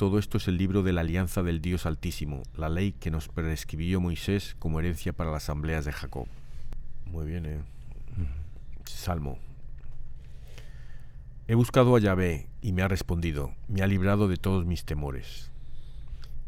Todo 0.00 0.18
esto 0.18 0.38
es 0.38 0.48
el 0.48 0.56
libro 0.56 0.82
de 0.82 0.94
la 0.94 1.02
alianza 1.02 1.42
del 1.42 1.60
Dios 1.60 1.84
Altísimo, 1.84 2.42
la 2.56 2.70
ley 2.70 2.92
que 2.92 3.10
nos 3.10 3.28
prescribió 3.28 4.00
Moisés 4.00 4.56
como 4.58 4.80
herencia 4.80 5.12
para 5.12 5.30
las 5.30 5.42
asambleas 5.42 5.84
de 5.84 5.92
Jacob. 5.92 6.26
Muy 7.04 7.26
bien, 7.26 7.44
¿eh? 7.44 7.58
Salmo. 8.86 9.38
He 11.48 11.54
buscado 11.54 11.94
a 11.94 12.00
Yahvé 12.00 12.48
y 12.62 12.72
me 12.72 12.80
ha 12.80 12.88
respondido, 12.88 13.52
me 13.68 13.82
ha 13.82 13.86
librado 13.86 14.26
de 14.26 14.38
todos 14.38 14.64
mis 14.64 14.86
temores. 14.86 15.50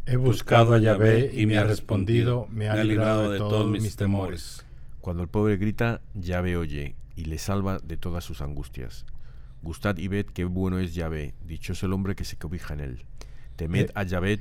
He 0.06 0.16
buscado 0.16 0.72
a 0.72 0.78
Yahvé 0.78 1.32
y 1.34 1.44
me 1.44 1.58
ha 1.58 1.64
respondido, 1.64 2.46
me 2.50 2.70
ha 2.70 2.82
librado 2.82 3.30
de 3.30 3.36
todos 3.36 3.70
mis 3.70 3.96
temores. 3.96 4.64
Cuando 5.02 5.22
el 5.22 5.28
pobre 5.28 5.58
grita, 5.58 6.00
Yahvé 6.14 6.56
oye 6.56 6.96
y 7.16 7.26
le 7.26 7.36
salva 7.36 7.80
de 7.80 7.98
todas 7.98 8.24
sus 8.24 8.40
angustias. 8.40 9.04
Gustad 9.60 9.98
y 9.98 10.08
ved 10.08 10.24
qué 10.24 10.46
bueno 10.46 10.78
es 10.78 10.94
Yahvé, 10.94 11.34
dichoso 11.44 11.84
el 11.84 11.92
hombre 11.92 12.14
que 12.14 12.24
se 12.24 12.38
cobija 12.38 12.72
en 12.72 12.80
él. 12.80 13.04
Temed 13.56 13.90
Eh. 13.90 13.92
a 13.94 14.02
Yahvé, 14.04 14.40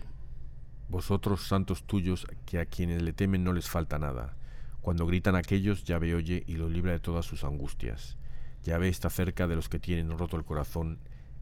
vosotros 0.89 1.47
santos 1.47 1.83
tuyos, 1.83 2.27
que 2.45 2.59
a 2.59 2.65
quienes 2.65 3.01
le 3.01 3.13
temen 3.13 3.43
no 3.43 3.53
les 3.53 3.69
falta 3.69 3.97
nada. 3.99 4.35
Cuando 4.81 5.05
gritan 5.05 5.35
aquellos, 5.35 5.83
Yahvé 5.83 6.15
oye 6.15 6.43
y 6.47 6.55
los 6.55 6.71
libra 6.71 6.91
de 6.91 6.99
todas 6.99 7.25
sus 7.25 7.43
angustias. 7.43 8.17
Yahvé 8.63 8.89
está 8.89 9.09
cerca 9.09 9.47
de 9.47 9.55
los 9.55 9.69
que 9.69 9.79
tienen 9.79 10.17
roto 10.17 10.37
el 10.37 10.43
corazón, 10.43 10.99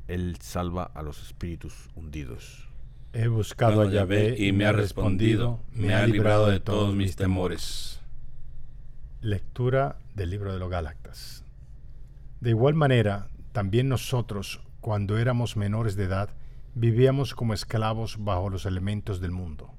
él 0.07 0.37
salva 0.41 0.83
a 0.83 1.03
los 1.03 1.21
espíritus 1.21 1.89
hundidos. 1.95 2.67
He 3.13 3.27
buscado 3.27 3.81
a 3.81 3.89
Yahvé 3.89 4.35
y 4.37 4.51
me 4.51 4.65
ha 4.65 4.71
respondido, 4.71 5.59
me 5.71 5.93
ha 5.93 6.05
librado 6.05 6.47
de 6.47 6.59
todos 6.59 6.95
mis 6.95 7.15
temores. 7.15 7.99
Lectura 9.21 9.97
del 10.15 10.29
libro 10.29 10.53
de 10.53 10.59
los 10.59 10.69
Gálatas. 10.69 11.43
De 12.39 12.51
igual 12.51 12.75
manera, 12.75 13.27
también 13.51 13.89
nosotros, 13.89 14.61
cuando 14.79 15.17
éramos 15.17 15.57
menores 15.57 15.95
de 15.95 16.05
edad, 16.05 16.29
vivíamos 16.79 17.35
como 17.35 17.53
esclavos 17.53 18.15
bajo 18.23 18.49
los 18.49 18.65
elementos 18.65 19.19
del 19.19 19.31
mundo. 19.31 19.73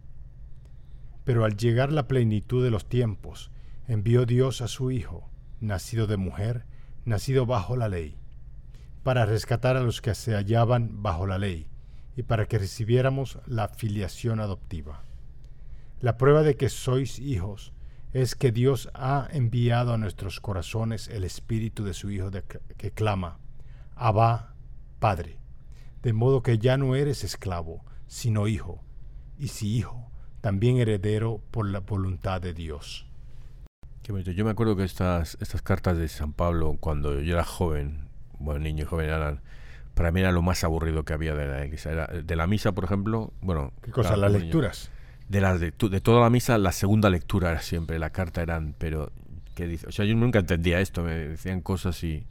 Pero 1.25 1.47
al 1.47 1.57
llegar 1.57 1.93
la 1.93 2.07
plenitud 2.07 2.63
de 2.63 2.71
los 2.71 2.87
tiempos, 2.87 3.51
envió 3.89 4.27
Dios 4.27 4.61
a 4.61 4.69
su 4.69 4.91
Hijo, 4.91 5.31
nacido 5.61 6.07
de 6.07 6.19
mujer, 6.19 6.67
nacido 7.07 7.47
bajo 7.47 7.75
la 7.75 7.89
ley, 7.89 8.19
para 9.03 9.25
rescatar 9.25 9.79
a 9.79 9.83
los 9.83 10.03
que 10.03 10.15
se 10.15 10.35
hallaban 10.35 11.03
bajo 11.03 11.27
la 11.27 11.39
ley, 11.39 11.71
y 12.17 12.23
para 12.23 12.47
que 12.47 12.59
recibiéramos 12.59 13.39
la 13.47 13.69
filiación 13.69 14.39
adoptiva. 14.39 15.03
La 16.01 16.19
prueba 16.19 16.43
de 16.43 16.57
que 16.57 16.69
sois 16.69 17.19
hijos 17.19 17.73
es 18.13 18.35
que 18.35 18.53
Dios 18.53 18.91
ha 18.93 19.27
enviado 19.33 19.95
a 19.95 19.99
nuestros 19.99 20.39
corazones 20.41 21.09
el 21.09 21.25
espíritu 21.25 21.83
de 21.83 21.95
su 21.95 22.11
Hijo 22.11 22.31
que 22.77 22.91
clama, 22.91 23.39
Abba, 23.97 24.55
Padre, 24.99 25.40
de 26.03 26.13
modo 26.13 26.43
que 26.43 26.59
ya 26.59 26.77
no 26.77 26.95
eres 26.95 27.25
esclavo, 27.25 27.85
sino 28.07 28.49
hijo, 28.49 28.83
y 29.39 29.49
si 29.49 29.77
hijo, 29.77 30.11
también 30.41 30.79
heredero 30.79 31.43
por 31.51 31.69
la 31.69 31.81
voluntad 31.81 32.41
de 32.41 32.55
Dios. 32.55 33.07
Qué 34.03 34.13
bonito. 34.13 34.31
Yo 34.31 34.45
me 34.45 34.51
acuerdo 34.51 34.77
que 34.77 34.85
estas, 34.85 35.37
estas 35.41 35.63
cartas 35.63 35.99
de 35.99 36.09
San 36.09 36.33
Pablo, 36.33 36.77
cuando 36.81 37.21
yo 37.21 37.35
era 37.35 37.45
joven, 37.45 38.09
bueno, 38.39 38.61
niño 38.61 38.85
y 38.85 38.87
joven, 38.87 39.07
eran, 39.07 39.41
para 39.95 40.11
mí 40.11 40.21
era 40.21 40.33
lo 40.33 40.43
más 40.43 40.65
aburrido 40.65 41.05
que 41.05 41.13
había 41.13 41.35
de 41.35 41.47
la 41.47 41.65
iglesia. 41.65 41.93
Era- 41.93 42.07
de 42.07 42.37
la 42.37 42.47
misa, 42.47 42.73
por 42.73 42.85
ejemplo, 42.85 43.33
bueno... 43.41 43.73
¿Qué 43.83 43.91
cosa? 43.91 44.17
Las 44.17 44.33
niño. 44.33 44.45
lecturas. 44.45 44.91
De, 45.29 45.41
las 45.41 45.61
de 45.61 45.71
toda 45.73 46.21
la 46.21 46.31
misa, 46.31 46.59
la 46.59 46.73
segunda 46.73 47.11
lectura 47.11 47.51
era 47.51 47.61
siempre, 47.61 47.99
la 47.99 48.11
carta 48.11 48.43
eran, 48.43 48.75
pero... 48.79 49.13
¿qué 49.55 49.67
dice? 49.67 49.87
O 49.87 49.93
sea, 49.93 50.07
yo 50.07 50.15
nunca 50.15 50.39
entendía 50.39 50.81
esto, 50.81 51.03
me 51.03 51.15
decían 51.15 51.61
cosas 51.61 52.03
y... 52.03 52.27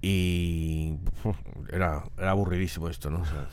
Y... 0.00 0.96
uf, 1.24 1.36
Era, 1.72 2.02
era 2.16 2.30
aburridísimo 2.30 2.88
esto, 2.88 3.10
¿no? 3.10 3.20
O 3.20 3.26
sea, 3.26 3.48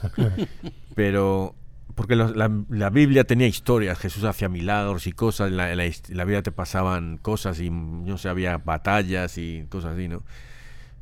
pero 0.95 1.53
porque 1.95 2.15
los- 2.15 2.36
la, 2.36 2.49
la 2.69 2.89
Biblia 2.89 3.23
tenía 3.25 3.47
historias, 3.47 3.97
Jesús 3.99 4.23
hacía 4.25 4.47
milagros 4.49 5.05
y 5.08 5.12
cosas, 5.12 5.49
en 5.49 5.58
la, 5.58 5.71
en 5.71 5.77
la 5.77 5.86
en 5.86 5.93
la 6.10 6.23
Biblia 6.23 6.41
te 6.43 6.51
pasaban 6.51 7.17
cosas 7.17 7.60
y 7.60 7.69
no 7.69 8.17
sé, 8.17 8.29
había 8.29 8.58
batallas 8.58 9.38
y 9.38 9.65
cosas 9.69 9.93
así, 9.93 10.08
¿no? 10.08 10.23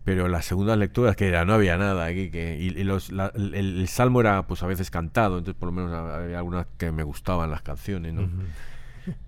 Pero 0.03 0.27
las 0.27 0.45
segundas 0.45 0.77
lecturas 0.77 1.15
que 1.15 1.27
era, 1.27 1.45
no 1.45 1.53
había 1.53 1.77
nada 1.77 2.05
aquí, 2.05 2.29
que, 2.29 2.57
y, 2.59 2.77
y 2.79 2.83
los, 2.83 3.09
el, 3.35 3.53
el 3.55 3.87
salmo 3.87 4.19
era 4.21 4.45
pues 4.47 4.61
a 4.63 4.67
veces 4.67 4.89
cantado, 4.91 5.37
entonces 5.37 5.57
por 5.59 5.67
lo 5.67 5.73
menos 5.73 5.93
había 5.93 6.39
algunas 6.39 6.67
que 6.77 6.91
me 6.91 7.03
gustaban 7.03 7.49
las 7.51 7.61
canciones, 7.61 8.13
¿no? 8.13 8.29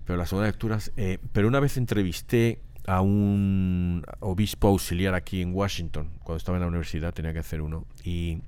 Pero 0.04 0.16
las 0.18 0.28
segundas 0.28 0.50
lecturas, 0.52 0.92
eh, 0.96 1.18
pero 1.32 1.48
una 1.48 1.60
vez 1.60 1.76
entrevisté 1.76 2.60
a 2.86 3.00
un 3.00 4.04
obispo 4.20 4.68
auxiliar 4.68 5.14
aquí 5.14 5.42
en 5.42 5.54
Washington, 5.54 6.10
cuando 6.22 6.36
estaba 6.36 6.58
en 6.58 6.62
la 6.62 6.68
universidad 6.68 7.12
tenía 7.12 7.32
que 7.32 7.40
hacer 7.40 7.60
uno, 7.60 7.84
y, 8.04 8.38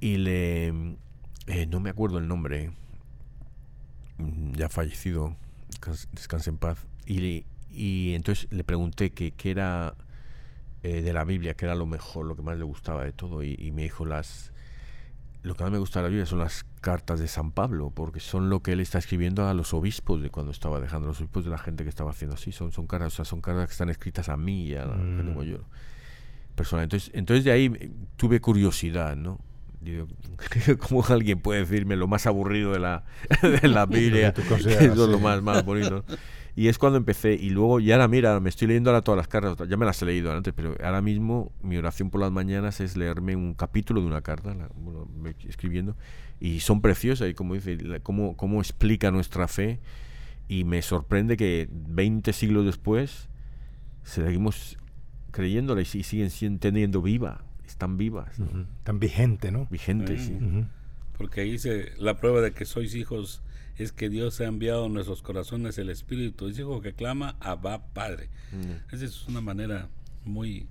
y 0.00 0.16
le... 0.18 0.68
eh, 1.46 1.66
no 1.68 1.80
me 1.80 1.90
acuerdo 1.90 2.18
el 2.18 2.28
nombre, 2.28 2.70
ya 4.52 4.68
fallecido, 4.68 5.36
descans- 5.70 6.08
descanse 6.12 6.50
en 6.50 6.58
paz, 6.58 6.86
y, 7.06 7.44
y 7.70 8.14
entonces 8.14 8.46
le 8.50 8.64
pregunté 8.64 9.10
que 9.10 9.32
qué 9.32 9.50
era 9.50 9.94
eh, 10.82 11.02
de 11.02 11.12
la 11.12 11.24
Biblia, 11.24 11.54
que 11.54 11.64
era 11.64 11.74
lo 11.74 11.86
mejor, 11.86 12.26
lo 12.26 12.36
que 12.36 12.42
más 12.42 12.56
le 12.56 12.64
gustaba 12.64 13.04
de 13.04 13.12
todo, 13.12 13.42
y 13.42 13.72
me 13.72 13.82
dijo 13.82 14.04
las... 14.04 14.52
Lo 15.42 15.54
que 15.54 15.62
más 15.62 15.72
me 15.72 15.78
gusta 15.78 16.00
de 16.00 16.04
la 16.04 16.08
Biblia 16.08 16.26
son 16.26 16.40
las 16.40 16.64
cartas 16.80 17.20
de 17.20 17.28
San 17.28 17.52
Pablo, 17.52 17.90
porque 17.94 18.18
son 18.20 18.50
lo 18.50 18.60
que 18.62 18.72
él 18.72 18.80
está 18.80 18.98
escribiendo 18.98 19.46
a 19.48 19.54
los 19.54 19.72
obispos 19.74 20.20
de 20.20 20.30
cuando 20.30 20.50
estaba 20.50 20.80
dejando, 20.80 21.06
los 21.06 21.20
obispos 21.20 21.44
de 21.44 21.50
la 21.50 21.58
gente 21.58 21.84
que 21.84 21.90
estaba 21.90 22.10
haciendo 22.10 22.34
así, 22.34 22.50
son, 22.52 22.72
son 22.72 22.86
cartas, 22.86 23.12
o 23.12 23.16
sea, 23.16 23.24
son 23.24 23.40
cartas 23.40 23.66
que 23.66 23.72
están 23.72 23.88
escritas 23.88 24.28
a 24.28 24.36
mí 24.36 24.66
y 24.66 24.74
a 24.74 24.86
la 24.86 24.96
gente 24.96 25.22
Mm. 25.22 25.26
como 25.28 25.42
yo. 25.44 25.58
Personal. 26.56 26.84
Entonces, 26.84 27.10
entonces 27.14 27.44
de 27.44 27.52
ahí 27.52 27.70
eh, 27.78 27.90
tuve 28.16 28.40
curiosidad, 28.40 29.14
¿no? 29.14 29.38
Digo, 29.80 30.08
¿cómo 30.88 31.04
alguien 31.08 31.38
puede 31.38 31.60
decirme 31.60 31.94
lo 31.96 32.08
más 32.08 32.26
aburrido 32.26 32.72
de 32.72 32.80
la, 32.80 33.04
de 33.62 33.68
la 33.68 33.86
Biblia? 33.86 34.32
que 34.32 34.40
Eso 34.54 34.70
es 34.70 34.96
lo 34.96 35.20
más, 35.20 35.42
más 35.42 35.64
bonito. 35.64 36.04
Y 36.58 36.68
es 36.68 36.78
cuando 36.78 36.96
empecé, 36.96 37.34
y 37.34 37.50
luego, 37.50 37.80
y 37.80 37.92
ahora 37.92 38.08
mira, 38.08 38.40
me 38.40 38.48
estoy 38.48 38.66
leyendo 38.68 38.88
ahora 38.90 39.02
todas 39.02 39.18
las 39.18 39.28
cartas, 39.28 39.68
ya 39.68 39.76
me 39.76 39.84
las 39.84 40.00
he 40.00 40.06
leído 40.06 40.32
antes, 40.32 40.54
pero 40.54 40.74
ahora 40.82 41.02
mismo 41.02 41.52
mi 41.62 41.76
oración 41.76 42.08
por 42.08 42.22
las 42.22 42.32
mañanas 42.32 42.80
es 42.80 42.96
leerme 42.96 43.36
un 43.36 43.52
capítulo 43.52 44.00
de 44.00 44.06
una 44.06 44.22
carta, 44.22 44.54
la- 44.54 44.70
bueno, 44.74 45.06
escribiendo, 45.46 45.96
y 46.40 46.60
son 46.60 46.80
preciosas, 46.80 47.28
y 47.28 47.34
como 47.34 47.52
dice, 47.54 47.76
la- 47.76 48.00
cómo, 48.00 48.38
cómo 48.38 48.60
explica 48.60 49.10
nuestra 49.10 49.48
fe, 49.48 49.80
y 50.48 50.64
me 50.64 50.80
sorprende 50.80 51.36
que 51.36 51.68
20 51.70 52.32
siglos 52.32 52.64
después 52.64 53.28
seguimos 54.02 54.78
creyéndola 55.32 55.82
y 55.82 55.84
sí- 55.84 56.02
siguen 56.02 56.30
siendo 56.30 56.60
teniendo 56.60 57.02
viva, 57.02 57.44
están 57.66 57.96
vivas, 57.98 58.38
¿no? 58.38 58.46
Ujú. 58.46 58.64
Tan 58.82 58.98
vigente, 58.98 59.50
¿no? 59.52 59.66
vigentes, 59.70 60.22
sí. 60.22 60.32
Ujú. 60.40 60.64
Porque 61.18 61.42
ahí 61.42 61.52
dice, 61.52 61.92
la 61.98 62.16
prueba 62.18 62.40
de 62.40 62.52
que 62.52 62.64
sois 62.64 62.94
hijos 62.94 63.42
es 63.78 63.92
que 63.92 64.08
Dios 64.08 64.40
ha 64.40 64.44
enviado 64.44 64.86
a 64.86 64.88
nuestros 64.88 65.22
corazones 65.22 65.76
el 65.78 65.90
Espíritu. 65.90 66.48
Es 66.48 66.58
hijo 66.58 66.80
que 66.80 66.92
clama, 66.94 67.36
Abba, 67.40 67.86
Padre. 67.92 68.28
Mm. 68.52 68.94
Esa 68.94 69.04
es 69.04 69.26
una 69.28 69.40
manera 69.40 69.88
muy, 70.24 70.66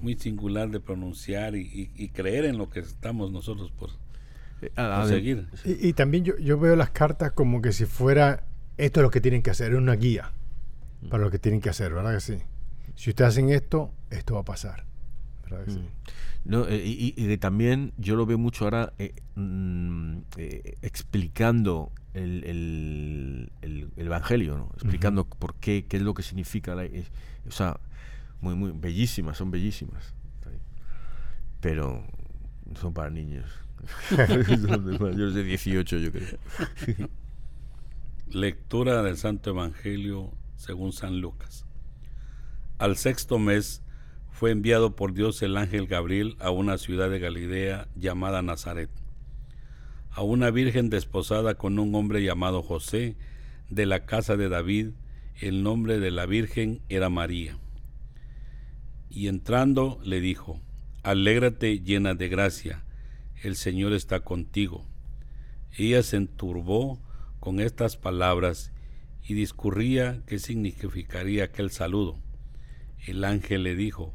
muy 0.00 0.16
singular 0.16 0.70
de 0.70 0.80
pronunciar 0.80 1.54
y, 1.56 1.60
y- 1.62 1.90
y 1.94 2.08
creer 2.08 2.44
en 2.46 2.58
lo 2.58 2.68
que 2.68 2.80
estamos 2.80 3.30
nosotros 3.30 3.70
por 3.70 3.90
Eh, 4.60 4.72
ah, 4.76 4.98
conseguir. 5.02 5.46
Y, 5.64 5.88
y 5.88 5.92
también 5.92 6.24
yo, 6.24 6.36
yo 6.38 6.58
veo 6.58 6.74
las 6.74 6.90
cartas 6.90 7.30
como 7.32 7.62
que 7.62 7.72
si 7.72 7.84
fuera 7.84 8.44
esto 8.76 9.00
es 9.00 9.02
lo 9.04 9.10
que 9.10 9.20
tienen 9.20 9.42
que 9.42 9.50
hacer, 9.50 9.72
es 9.72 9.78
una 9.78 9.94
guía 9.94 10.32
para 11.10 11.22
lo 11.22 11.30
que 11.30 11.38
tienen 11.38 11.60
que 11.60 11.68
hacer, 11.70 11.94
¿verdad 11.94 12.14
que 12.14 12.20
sí? 12.20 12.38
Si 12.96 13.10
ustedes 13.10 13.28
hacen 13.28 13.50
esto, 13.50 13.92
esto 14.10 14.34
va 14.34 14.40
a 14.40 14.44
pasar. 14.44 14.84
¿Verdad 15.50 15.64
que 15.66 15.70
sí? 15.72 15.78
Mm. 15.78 15.88
No, 16.50 16.66
eh, 16.68 16.82
y, 16.84 17.14
y 17.16 17.26
de 17.26 17.36
también 17.38 17.92
yo 17.98 18.16
lo 18.16 18.24
veo 18.26 18.38
mucho 18.38 18.64
ahora 18.64 18.92
eh, 18.98 19.14
mm, 19.34 20.18
eh, 20.36 20.76
explicando 20.82 21.92
el, 22.14 22.44
el- 22.44 23.52
el- 23.62 23.90
el 23.96 24.06
Evangelio, 24.06 24.56
¿no? 24.56 24.70
explicando 24.74 25.24
por 25.26 25.54
qué, 25.56 25.84
qué 25.88 25.98
es 25.98 26.02
lo 26.02 26.14
que 26.14 26.22
significa. 26.22 26.74
la- 26.74 26.88
o 27.46 27.50
sea, 27.50 27.78
muy, 28.40 28.54
muy 28.54 28.72
bellísimas, 28.72 29.36
son 29.36 29.50
bellísimas. 29.50 30.14
Pero 31.60 32.04
son 32.80 32.94
para 32.94 33.10
niños. 33.10 33.44
son 34.16 34.86
de 34.90 34.98
mayores 34.98 35.34
de 35.34 35.42
18, 35.44 35.98
yo 35.98 36.12
creo. 36.12 36.38
Lectura 38.30 39.02
del 39.02 39.16
Santo 39.16 39.50
Evangelio 39.50 40.32
según 40.56 40.92
San 40.92 41.20
Lucas. 41.20 41.64
Al 42.78 42.96
sexto 42.96 43.38
mes 43.38 43.82
fue 44.38 44.52
enviado 44.52 44.94
por 44.94 45.14
Dios 45.14 45.42
el 45.42 45.56
ángel 45.56 45.88
Gabriel 45.88 46.36
a 46.38 46.52
una 46.52 46.78
ciudad 46.78 47.10
de 47.10 47.18
Galilea 47.18 47.88
llamada 47.96 48.40
Nazaret, 48.40 48.88
a 50.12 50.22
una 50.22 50.52
virgen 50.52 50.90
desposada 50.90 51.56
con 51.56 51.76
un 51.80 51.92
hombre 51.96 52.22
llamado 52.22 52.62
José, 52.62 53.16
de 53.68 53.84
la 53.84 54.06
casa 54.06 54.36
de 54.36 54.48
David, 54.48 54.90
el 55.40 55.64
nombre 55.64 55.98
de 55.98 56.12
la 56.12 56.24
virgen 56.24 56.82
era 56.88 57.08
María. 57.08 57.58
Y 59.10 59.26
entrando 59.26 59.98
le 60.04 60.20
dijo, 60.20 60.60
Alégrate 61.02 61.80
llena 61.80 62.14
de 62.14 62.28
gracia, 62.28 62.84
el 63.42 63.56
Señor 63.56 63.92
está 63.92 64.20
contigo. 64.20 64.86
Ella 65.76 66.04
se 66.04 66.16
enturbó 66.16 67.00
con 67.40 67.58
estas 67.58 67.96
palabras 67.96 68.70
y 69.26 69.34
discurría 69.34 70.22
qué 70.28 70.38
significaría 70.38 71.42
aquel 71.42 71.72
saludo. 71.72 72.20
El 73.04 73.24
ángel 73.24 73.64
le 73.64 73.74
dijo, 73.74 74.14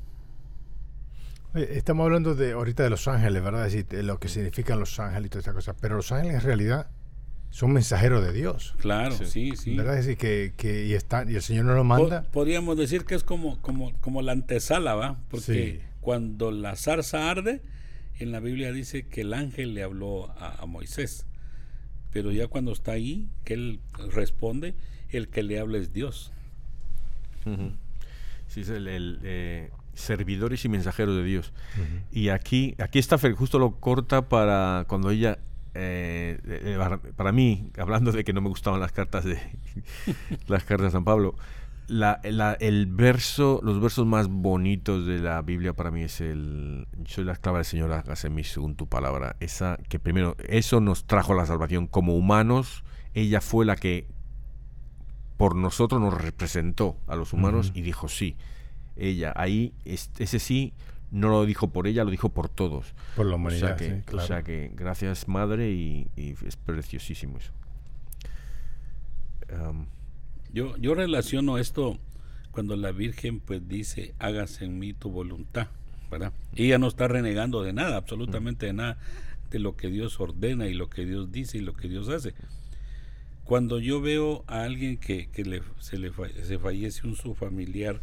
Oye, 1.53 1.77
estamos 1.77 2.05
hablando 2.05 2.33
de 2.35 2.53
ahorita 2.53 2.83
de 2.83 2.89
los 2.89 3.07
ángeles, 3.07 3.43
¿verdad? 3.43 3.67
Es 3.67 3.73
decir, 3.73 3.87
de 3.87 4.03
lo 4.03 4.19
que 4.19 4.29
significan 4.29 4.79
los 4.79 4.97
ángeles 4.99 5.25
y 5.27 5.29
toda 5.29 5.41
esa 5.41 5.53
cosa. 5.53 5.75
Pero 5.79 5.95
los 5.97 6.11
ángeles 6.11 6.35
en 6.35 6.41
realidad 6.41 6.89
son 7.49 7.73
mensajeros 7.73 8.23
de 8.23 8.31
Dios. 8.31 8.73
Claro, 8.79 9.15
sí, 9.17 9.25
Sí. 9.25 9.55
sí. 9.57 9.75
¿Verdad? 9.75 9.97
Es 9.97 10.05
decir, 10.05 10.17
que, 10.17 10.53
que 10.55 10.85
y, 10.85 10.93
están, 10.93 11.29
y 11.29 11.35
el 11.35 11.41
Señor 11.41 11.65
nos 11.65 11.75
lo 11.75 11.83
manda. 11.83 12.23
Podríamos 12.31 12.77
decir 12.77 13.03
que 13.03 13.15
es 13.15 13.23
como, 13.23 13.61
como, 13.61 13.91
como 13.99 14.21
la 14.21 14.31
antesala, 14.31 14.95
¿va? 14.95 15.19
Porque 15.29 15.79
Sí. 15.81 15.87
cuando 15.99 16.51
la 16.51 16.75
zarza 16.77 17.29
arde, 17.29 17.61
en 18.17 18.31
la 18.31 18.39
Biblia 18.39 18.71
dice 18.71 19.07
que 19.07 19.21
el 19.21 19.33
ángel 19.33 19.73
le 19.73 19.83
habló 19.83 20.29
a, 20.31 20.61
a 20.61 20.65
Moisés. 20.65 21.25
Pero 22.13 22.31
ya 22.31 22.47
cuando 22.47 22.71
está 22.71 22.93
ahí, 22.93 23.29
que 23.43 23.55
él 23.55 23.81
responde, 24.11 24.75
el 25.09 25.27
que 25.27 25.43
le 25.43 25.59
habla 25.59 25.77
es 25.79 25.91
Dios. 25.91 26.31
Sí, 28.47 28.61
es 28.61 28.69
el, 28.69 28.87
el, 28.87 29.19
eh, 29.23 29.71
servidores 29.93 30.63
y 30.65 30.69
mensajeros 30.69 31.15
de 31.15 31.23
Dios. 31.23 31.53
Y 32.11 32.29
aquí, 32.29 32.75
aquí 32.79 32.99
está 32.99 33.17
justo 33.35 33.59
lo 33.59 33.75
corta 33.79 34.29
para 34.29 34.85
cuando 34.87 35.09
ella, 35.11 35.39
eh, 35.73 36.39
eh, 36.45 36.75
para- 36.77 36.97
para 36.99 37.31
mí, 37.31 37.69
hablando 37.77 38.11
de 38.11 38.23
que 38.23 38.33
no 38.33 38.41
me 38.41 38.49
gustaban 38.49 38.79
las 38.79 38.91
cartas 38.91 39.23
de 39.25 39.37
las 40.47 40.63
cartas 40.63 40.85
de 40.87 40.91
San 40.91 41.03
Pablo, 41.03 41.35
la, 41.87 42.21
la- 42.23 42.53
el 42.53 42.85
verso, 42.87 43.59
los 43.63 43.81
versos 43.81 44.05
más 44.05 44.27
bonitos 44.29 45.05
de 45.05 45.19
la 45.19 45.41
Biblia 45.41 45.73
para 45.73 45.91
mí 45.91 46.03
es 46.03 46.21
el 46.21 46.87
soy 47.05 47.25
la 47.25 47.33
esclava 47.33 47.57
del 47.57 47.65
Señor, 47.65 47.91
hágase 47.91 48.29
mí 48.29 48.43
según 48.43 48.75
tu 48.75 48.87
palabra. 48.87 49.35
Esa 49.41 49.77
que 49.89 49.99
primero, 49.99 50.35
eso 50.47 50.79
nos 50.79 51.05
trajo 51.05 51.33
la 51.33 51.45
salvación 51.45 51.87
como 51.87 52.15
humanos. 52.15 52.83
Ella 53.13 53.41
fue 53.41 53.65
la 53.65 53.75
que 53.75 54.07
por 55.37 55.55
nosotros 55.55 55.99
nos 55.99 56.13
representó 56.21 56.97
a 57.07 57.15
los 57.15 57.33
humanos 57.33 57.71
y 57.73 57.81
dijo 57.81 58.07
sí. 58.07 58.35
Ella, 58.97 59.33
ahí, 59.35 59.73
es- 59.85 60.11
ese 60.19 60.39
sí, 60.39 60.73
no 61.11 61.29
lo 61.29 61.45
dijo 61.45 61.67
por 61.69 61.87
ella, 61.87 62.03
lo 62.03 62.11
dijo 62.11 62.29
por 62.29 62.47
todos. 62.49 62.93
Por 63.15 63.25
la 63.25 63.33
O 63.33 63.35
humanidad, 63.35 63.67
sea 63.67 63.75
que, 63.77 63.95
sí, 63.97 64.01
claro. 64.05 64.23
o 64.23 64.27
sea 64.27 64.43
que 64.43 64.71
gracias 64.75 65.27
madre 65.27 65.71
y, 65.71 66.07
y 66.15 66.35
es 66.45 66.55
preciosísimo 66.55 67.37
eso. 67.37 67.51
Yo, 70.53 70.75
yo 70.77 70.95
relaciono 70.95 71.57
esto 71.57 71.97
cuando 72.51 72.75
la 72.75 72.91
Virgen 72.91 73.39
pues 73.39 73.67
dice, 73.67 74.13
hágase 74.19 74.65
en 74.65 74.79
mí 74.79 74.93
tu 74.93 75.09
voluntad, 75.09 75.67
¿verdad? 76.09 76.33
Ella 76.55 76.77
no 76.77 76.87
está 76.87 77.07
renegando 77.07 77.61
de 77.63 77.73
nada, 77.73 77.97
absolutamente 77.97 78.65
de 78.65 78.73
nada, 78.73 78.97
de 79.49 79.59
lo 79.59 79.75
que 79.75 79.87
Dios 79.89 80.19
ordena 80.19 80.67
y 80.67 80.73
lo 80.73 80.89
que 80.89 81.05
Dios 81.05 81.31
dice 81.31 81.57
y 81.57 81.61
lo 81.61 81.73
que 81.73 81.87
Dios 81.87 82.09
hace. 82.09 82.33
Cuando 83.45 83.79
yo 83.79 84.01
veo 84.01 84.43
a 84.47 84.63
alguien 84.63 84.97
que, 84.97 85.27
que 85.29 85.43
le, 85.43 85.61
se 85.79 85.97
le 85.97 86.11
fa- 86.11 86.29
se 86.43 86.59
fallece 86.59 87.07
un 87.07 87.15
su 87.15 87.33
familiar 87.35 88.01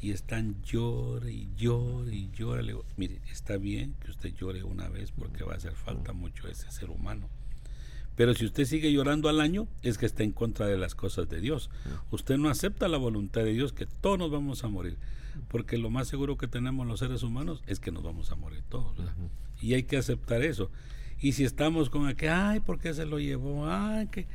y 0.00 0.12
están 0.12 0.62
llore 0.62 1.32
y 1.32 1.48
llore 1.56 2.14
y 2.14 2.30
llore, 2.30 2.62
le 2.62 2.72
digo, 2.72 2.84
mire, 2.96 3.20
está 3.30 3.56
bien 3.56 3.94
que 4.00 4.10
usted 4.10 4.34
llore 4.34 4.62
una 4.62 4.88
vez 4.88 5.10
porque 5.12 5.44
va 5.44 5.54
a 5.54 5.56
hacer 5.56 5.74
falta 5.74 6.12
mucho 6.12 6.48
ese 6.48 6.70
ser 6.70 6.90
humano. 6.90 7.28
Pero 8.14 8.34
si 8.34 8.44
usted 8.44 8.64
sigue 8.64 8.92
llorando 8.92 9.28
al 9.28 9.40
año, 9.40 9.68
es 9.82 9.96
que 9.96 10.06
está 10.06 10.24
en 10.24 10.32
contra 10.32 10.66
de 10.66 10.76
las 10.76 10.96
cosas 10.96 11.28
de 11.28 11.40
Dios. 11.40 11.70
Usted 12.10 12.36
no 12.36 12.48
acepta 12.48 12.88
la 12.88 12.98
voluntad 12.98 13.42
de 13.42 13.52
Dios, 13.52 13.72
que 13.72 13.86
todos 13.86 14.18
nos 14.18 14.30
vamos 14.30 14.64
a 14.64 14.68
morir. 14.68 14.98
Porque 15.46 15.78
lo 15.78 15.88
más 15.88 16.08
seguro 16.08 16.36
que 16.36 16.48
tenemos 16.48 16.84
los 16.84 16.98
seres 16.98 17.22
humanos 17.22 17.62
es 17.68 17.78
que 17.78 17.92
nos 17.92 18.02
vamos 18.02 18.32
a 18.32 18.34
morir 18.34 18.64
todos. 18.68 18.96
¿verdad? 18.96 19.14
Y 19.60 19.74
hay 19.74 19.84
que 19.84 19.96
aceptar 19.96 20.42
eso. 20.42 20.68
Y 21.20 21.32
si 21.32 21.44
estamos 21.44 21.90
con 21.90 22.08
aquel, 22.08 22.30
ay, 22.30 22.60
¿por 22.60 22.80
qué 22.80 22.92
se 22.92 23.06
lo 23.06 23.20
llevó? 23.20 23.70
Ay, 23.70 24.08
que 24.08 24.26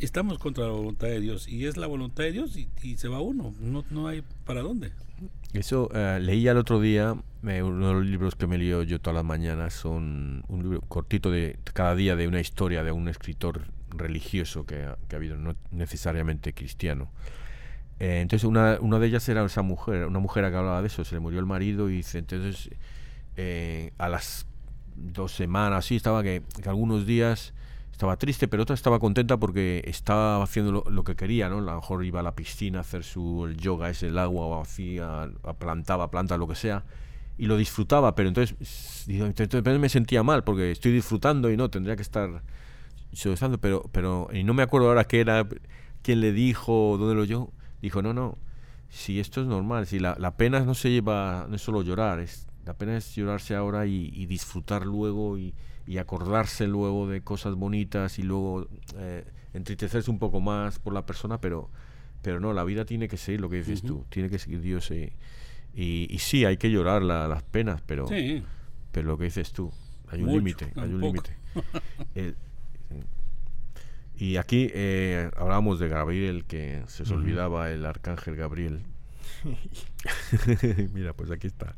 estamos 0.00 0.38
contra 0.38 0.64
la 0.64 0.70
voluntad 0.70 1.08
de 1.08 1.20
Dios. 1.20 1.48
Y 1.48 1.66
es 1.66 1.76
la 1.76 1.86
voluntad 1.86 2.24
de 2.24 2.32
Dios 2.32 2.56
y, 2.56 2.68
y 2.82 2.96
se 2.96 3.08
va 3.08 3.20
uno. 3.20 3.54
No, 3.60 3.84
no 3.90 4.08
hay 4.08 4.22
para 4.44 4.62
dónde. 4.62 4.92
Eso 5.52 5.88
eh, 5.94 6.18
leía 6.20 6.52
el 6.52 6.58
otro 6.58 6.80
día, 6.80 7.16
eh, 7.46 7.62
uno 7.62 7.88
de 7.88 7.94
los 7.94 8.04
libros 8.04 8.34
que 8.34 8.46
me 8.46 8.58
leo 8.58 8.82
yo 8.82 9.00
todas 9.00 9.14
las 9.14 9.24
mañanas 9.24 9.72
son 9.72 10.44
un 10.48 10.62
libro 10.62 10.80
cortito 10.82 11.30
de 11.30 11.58
cada 11.72 11.94
día 11.94 12.16
de 12.16 12.28
una 12.28 12.40
historia 12.40 12.84
de 12.84 12.92
un 12.92 13.08
escritor 13.08 13.62
religioso 13.90 14.66
que 14.66 14.84
ha, 14.84 14.98
que 15.08 15.16
ha 15.16 15.18
habido, 15.18 15.36
no 15.36 15.54
necesariamente 15.70 16.52
cristiano. 16.52 17.08
Eh, 17.98 18.20
entonces 18.20 18.44
una, 18.44 18.78
una 18.80 18.98
de 18.98 19.06
ellas 19.06 19.26
era 19.28 19.44
esa 19.44 19.62
mujer, 19.62 20.06
una 20.06 20.18
mujer 20.18 20.44
que 20.50 20.56
hablaba 20.56 20.82
de 20.82 20.88
eso, 20.88 21.04
se 21.04 21.14
le 21.14 21.20
murió 21.20 21.40
el 21.40 21.46
marido 21.46 21.88
y 21.88 21.94
dice, 21.96 22.18
entonces 22.18 22.68
eh, 23.36 23.92
a 23.96 24.10
las 24.10 24.46
dos 24.94 25.32
semanas 25.32 25.78
así 25.78 25.96
estaba 25.96 26.22
que, 26.22 26.42
que 26.62 26.68
algunos 26.68 27.06
días 27.06 27.54
estaba 27.96 28.18
triste, 28.18 28.46
pero 28.46 28.64
otra 28.64 28.74
estaba 28.74 28.98
contenta 28.98 29.38
porque 29.38 29.82
estaba 29.86 30.42
haciendo 30.42 30.84
lo, 30.86 31.02
que 31.02 31.16
quería, 31.16 31.48
¿no? 31.48 31.56
A 31.56 31.60
lo 31.62 31.76
mejor 31.76 32.04
iba 32.04 32.20
a 32.20 32.22
la 32.22 32.34
piscina 32.34 32.76
a 32.76 32.80
hacer 32.82 33.04
su 33.04 33.46
el 33.46 33.56
yoga, 33.56 33.88
es 33.88 34.02
el 34.02 34.18
agua, 34.18 34.44
o 34.44 34.60
hacía, 34.60 35.30
plantaba 35.58 36.10
plantas, 36.10 36.38
lo 36.38 36.46
que 36.46 36.56
sea, 36.56 36.84
y 37.38 37.46
lo 37.46 37.56
disfrutaba, 37.56 38.14
pero 38.14 38.28
entonces, 38.28 38.54
entonces 39.08 39.80
me 39.80 39.88
sentía 39.88 40.22
mal 40.22 40.44
porque 40.44 40.72
estoy 40.72 40.92
disfrutando 40.92 41.50
y 41.50 41.56
no, 41.56 41.70
tendría 41.70 41.96
que 41.96 42.02
estar 42.02 42.42
suavizando, 43.14 43.56
pero, 43.56 43.88
pero, 43.92 44.28
y 44.30 44.44
no 44.44 44.52
me 44.52 44.62
acuerdo 44.62 44.88
ahora 44.88 45.04
qué 45.04 45.20
era, 45.20 45.48
quién 46.02 46.20
le 46.20 46.32
dijo, 46.32 46.96
dónde 46.98 47.14
lo 47.14 47.24
yo, 47.24 47.50
dijo, 47.80 48.02
no, 48.02 48.12
no, 48.12 48.36
si 48.90 49.20
esto 49.20 49.40
es 49.40 49.46
normal, 49.46 49.86
si 49.86 50.00
la, 50.00 50.16
la 50.18 50.36
pena 50.36 50.60
no 50.60 50.74
se 50.74 50.90
lleva, 50.90 51.46
no 51.48 51.56
es 51.56 51.62
solo 51.62 51.80
llorar, 51.80 52.20
es, 52.20 52.46
la 52.66 52.74
pena 52.74 52.98
es 52.98 53.14
llorarse 53.14 53.54
ahora 53.54 53.86
y, 53.86 54.10
y 54.12 54.26
disfrutar 54.26 54.84
luego 54.84 55.38
y, 55.38 55.54
y 55.86 55.98
acordarse 55.98 56.66
luego 56.66 57.08
de 57.08 57.20
cosas 57.22 57.54
bonitas 57.54 58.18
y 58.18 58.22
luego 58.22 58.66
eh, 58.96 59.24
entristecerse 59.54 60.10
un 60.10 60.18
poco 60.18 60.40
más 60.40 60.78
por 60.78 60.92
la 60.92 61.06
persona, 61.06 61.40
pero, 61.40 61.70
pero 62.22 62.40
no, 62.40 62.52
la 62.52 62.64
vida 62.64 62.84
tiene 62.84 63.08
que 63.08 63.16
seguir 63.16 63.40
lo 63.40 63.48
que 63.48 63.56
dices 63.58 63.82
tú, 63.82 64.04
tiene 64.08 64.28
que 64.28 64.38
seguir 64.38 64.60
Dios. 64.60 64.90
y, 64.90 65.12
y 65.74 66.18
sí, 66.18 66.44
hay 66.44 66.56
que 66.56 66.70
llorar 66.70 67.02
la- 67.02 67.28
las 67.28 67.42
penas, 67.42 67.82
pero, 67.86 68.08
Sí. 68.08 68.42
pero 68.92 69.06
lo 69.08 69.18
que 69.18 69.24
dices 69.24 69.52
tú, 69.52 69.70
hay 70.08 70.22
un 70.22 70.32
límite, 70.32 70.72
hay 70.76 70.88
un 70.92 71.00
límite. 71.00 71.36
Y 74.18 74.38
aquí 74.38 74.70
eh, 74.72 75.30
hablábamos 75.36 75.78
de 75.78 75.88
Gabriel, 75.88 76.44
que 76.46 76.82
se 76.86 77.02
os 77.02 77.10
olvidaba 77.10 77.70
el 77.70 77.84
arcángel 77.84 78.34
Gabriel. 78.34 78.80
Mira, 80.94 81.12
pues 81.12 81.30
aquí 81.30 81.46
está. 81.46 81.76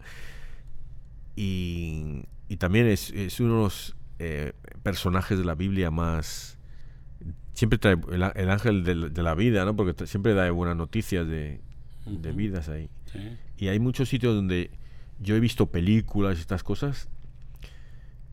Y, 1.34 2.24
y 2.48 2.56
también 2.59 2.86
es, 2.86 3.11
es 3.11 3.40
uno 3.40 3.54
de 3.56 3.61
los 3.64 3.96
eh, 4.18 4.52
personajes 4.82 5.38
de 5.38 5.44
la 5.44 5.54
Biblia 5.54 5.90
más 5.90 6.58
siempre 7.52 7.78
trae 7.78 7.96
el, 8.12 8.22
ángel 8.50 8.84
de, 8.84 9.22
la 9.22 9.34
vida, 9.34 9.64
¿no? 9.64 9.74
Porque 9.74 10.06
siempre 10.06 10.34
da 10.34 10.50
buenas 10.50 10.76
noticias 10.76 11.26
de, 11.26 11.60
vidas 12.06 12.68
ahí. 12.68 12.88
Y 13.56 13.68
hay 13.68 13.80
muchos 13.80 14.08
sitios 14.08 14.34
donde 14.34 14.70
yo 15.18 15.34
he 15.34 15.40
visto 15.40 15.66
películas 15.66 16.38
y 16.38 16.40
estas 16.40 16.62
cosas 16.62 17.08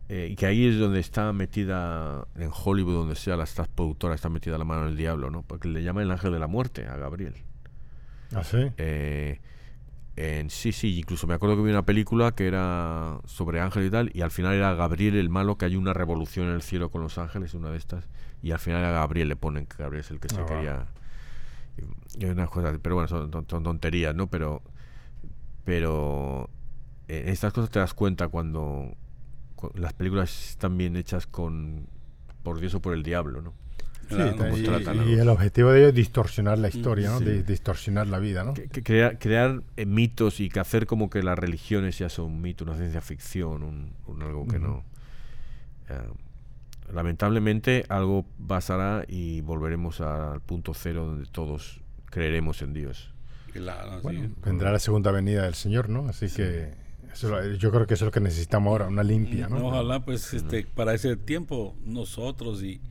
eh, 0.08 0.28
y 0.32 0.36
que 0.36 0.46
ahí 0.46 0.68
es 0.68 0.78
donde 0.78 1.00
está 1.00 1.34
metida 1.34 2.28
en 2.36 2.52
Hollywood, 2.54 2.94
donde 2.94 3.16
sea, 3.16 3.36
las 3.36 3.50
estas 3.50 3.68
productoras 3.68 4.16
está 4.16 4.30
metida 4.30 4.58
la 4.58 4.66
mano 4.66 4.86
del 4.86 4.96
diablo, 4.96 5.32
¿no? 5.32 5.42
Porque 5.42 5.68
le 5.68 5.82
llaman 5.82 6.04
el 6.04 6.12
ángel 6.12 6.32
de 6.32 6.40
la 6.40 6.48
muerte 6.48 6.86
a 6.86 6.96
Gabriel. 6.96 7.34
¿Ah, 8.32 8.44
sí? 8.44 8.72
Eh, 8.78 9.40
en, 10.18 10.50
sí, 10.50 10.72
sí, 10.72 10.98
incluso 10.98 11.28
me 11.28 11.34
acuerdo 11.34 11.58
que 11.58 11.64
vi 11.64 11.72
una 11.72 11.86
película 11.86 12.32
que 12.32 12.48
era 12.48 13.20
sobre 13.26 13.60
ángeles 13.60 13.90
y 13.90 13.92
tal, 13.92 14.12
y 14.14 14.22
al 14.22 14.32
final 14.32 14.54
era 14.54 14.74
Gabriel 14.74 15.16
el 15.16 15.30
malo, 15.30 15.58
que 15.58 15.66
hay 15.66 15.76
una 15.76 15.94
revolución 15.94 16.48
en 16.48 16.54
el 16.54 16.62
cielo 16.62 16.90
con 16.90 17.02
los 17.02 17.18
ángeles, 17.18 17.54
una 17.54 17.70
de 17.70 17.78
estas, 17.78 18.08
y 18.42 18.52
al 18.52 18.60
final 18.60 18.86
a 18.86 18.92
Gabriel 18.92 19.28
le 19.28 19.36
ponen 19.36 19.66
que 19.66 19.76
Gabriel 19.78 20.06
es 20.06 20.12
el 20.12 20.20
que 20.22 20.30
se 20.30 20.40
ah, 20.40 20.46
quería. 20.46 20.86
Y, 22.18 22.26
unas 22.26 22.50
cosas, 22.50 22.80
pero 22.82 22.96
bueno, 22.96 23.10
son, 23.10 23.30
tonterías, 23.46 24.16
¿no? 24.16 24.28
Pero, 24.28 24.62
pero 25.66 26.50
en 27.10 27.28
eh, 27.28 27.32
estas 27.32 27.52
cosas 27.52 27.70
te 27.70 27.80
das 27.80 27.94
cuenta 27.94 28.30
cuando, 28.30 28.96
las 29.74 29.92
películas 29.94 30.52
están 30.52 30.78
bien 30.78 30.96
hechas 30.96 31.28
con 31.28 31.88
por 32.42 32.60
Dios 32.60 32.76
o 32.76 32.82
por 32.82 32.94
el 32.94 33.04
diablo, 33.04 33.42
¿no? 33.42 33.54
Y, 34.10 35.14
el 35.14 35.30
objetivo 35.30 35.72
de 35.72 35.80
ello 35.80 35.88
es 35.90 35.96
distorsionar 35.96 36.58
la 36.58 36.70
historia, 36.70 37.10
¿no? 37.10 37.20
distorsionar 37.20 38.08
la 38.08 38.20
vida, 38.20 38.44
¿no? 38.44 38.54
crear, 38.84 39.18
crear 39.20 39.64
eh, 39.78 39.86
mitos 39.86 40.40
y 40.40 40.50
que 40.50 40.60
hacer 40.60 40.86
como 40.86 41.10
que 41.10 41.24
las 41.24 41.38
religiones 41.38 41.98
ya 41.98 42.10
son 42.10 42.26
un 42.26 42.42
mito, 42.42 42.64
una 42.64 42.76
ciencia 42.76 43.02
ficción, 43.02 43.64
un, 43.64 44.22
algo 44.22 44.48
que 44.48 44.60
no. 44.60 44.84
Eh, 45.90 45.94
lamentablemente 46.94 47.86
algo 47.90 48.26
pasará 48.48 49.06
y 49.08 49.42
volveremos 49.42 50.02
al 50.02 50.42
punto 50.42 50.74
cero 50.74 51.06
donde 51.06 51.28
todos 51.30 51.82
creeremos 52.06 52.62
en 52.62 52.74
Dios. 52.74 53.12
vendrá 54.44 54.72
la 54.72 54.80
segunda 54.80 55.12
venida 55.12 55.44
del 55.44 55.56
Señor, 55.56 55.90
¿no? 55.90 56.08
Así 56.08 56.30
que 56.30 56.74
yo 57.58 57.72
creo 57.72 57.88
que 57.88 57.94
eso 57.94 58.06
es 58.06 58.08
lo 58.08 58.12
que 58.12 58.20
necesitamos 58.20 58.72
ahora, 58.72 58.88
una 58.88 59.04
limpia, 59.04 59.48
¿no? 59.48 59.68
Ojalá, 59.68 60.04
pues, 60.04 60.34
este, 60.34 60.66
para 60.66 60.94
ese 60.94 61.16
tiempo 61.16 61.76
nosotros 61.86 62.62
y, 62.62 62.82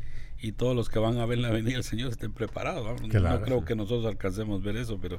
y 0.40 0.52
todos 0.52 0.76
los 0.76 0.88
que 0.88 0.98
van 0.98 1.18
a 1.18 1.26
ver 1.26 1.38
la 1.38 1.50
venida 1.50 1.74
del 1.74 1.84
Señor 1.84 2.10
estén 2.10 2.32
preparados. 2.32 3.00
no 3.00 3.42
creo 3.42 3.64
que 3.64 3.74
nosotros 3.74 4.06
alcancemos 4.06 4.62
ver 4.62 4.76
eso, 4.76 4.98
pero 5.00 5.18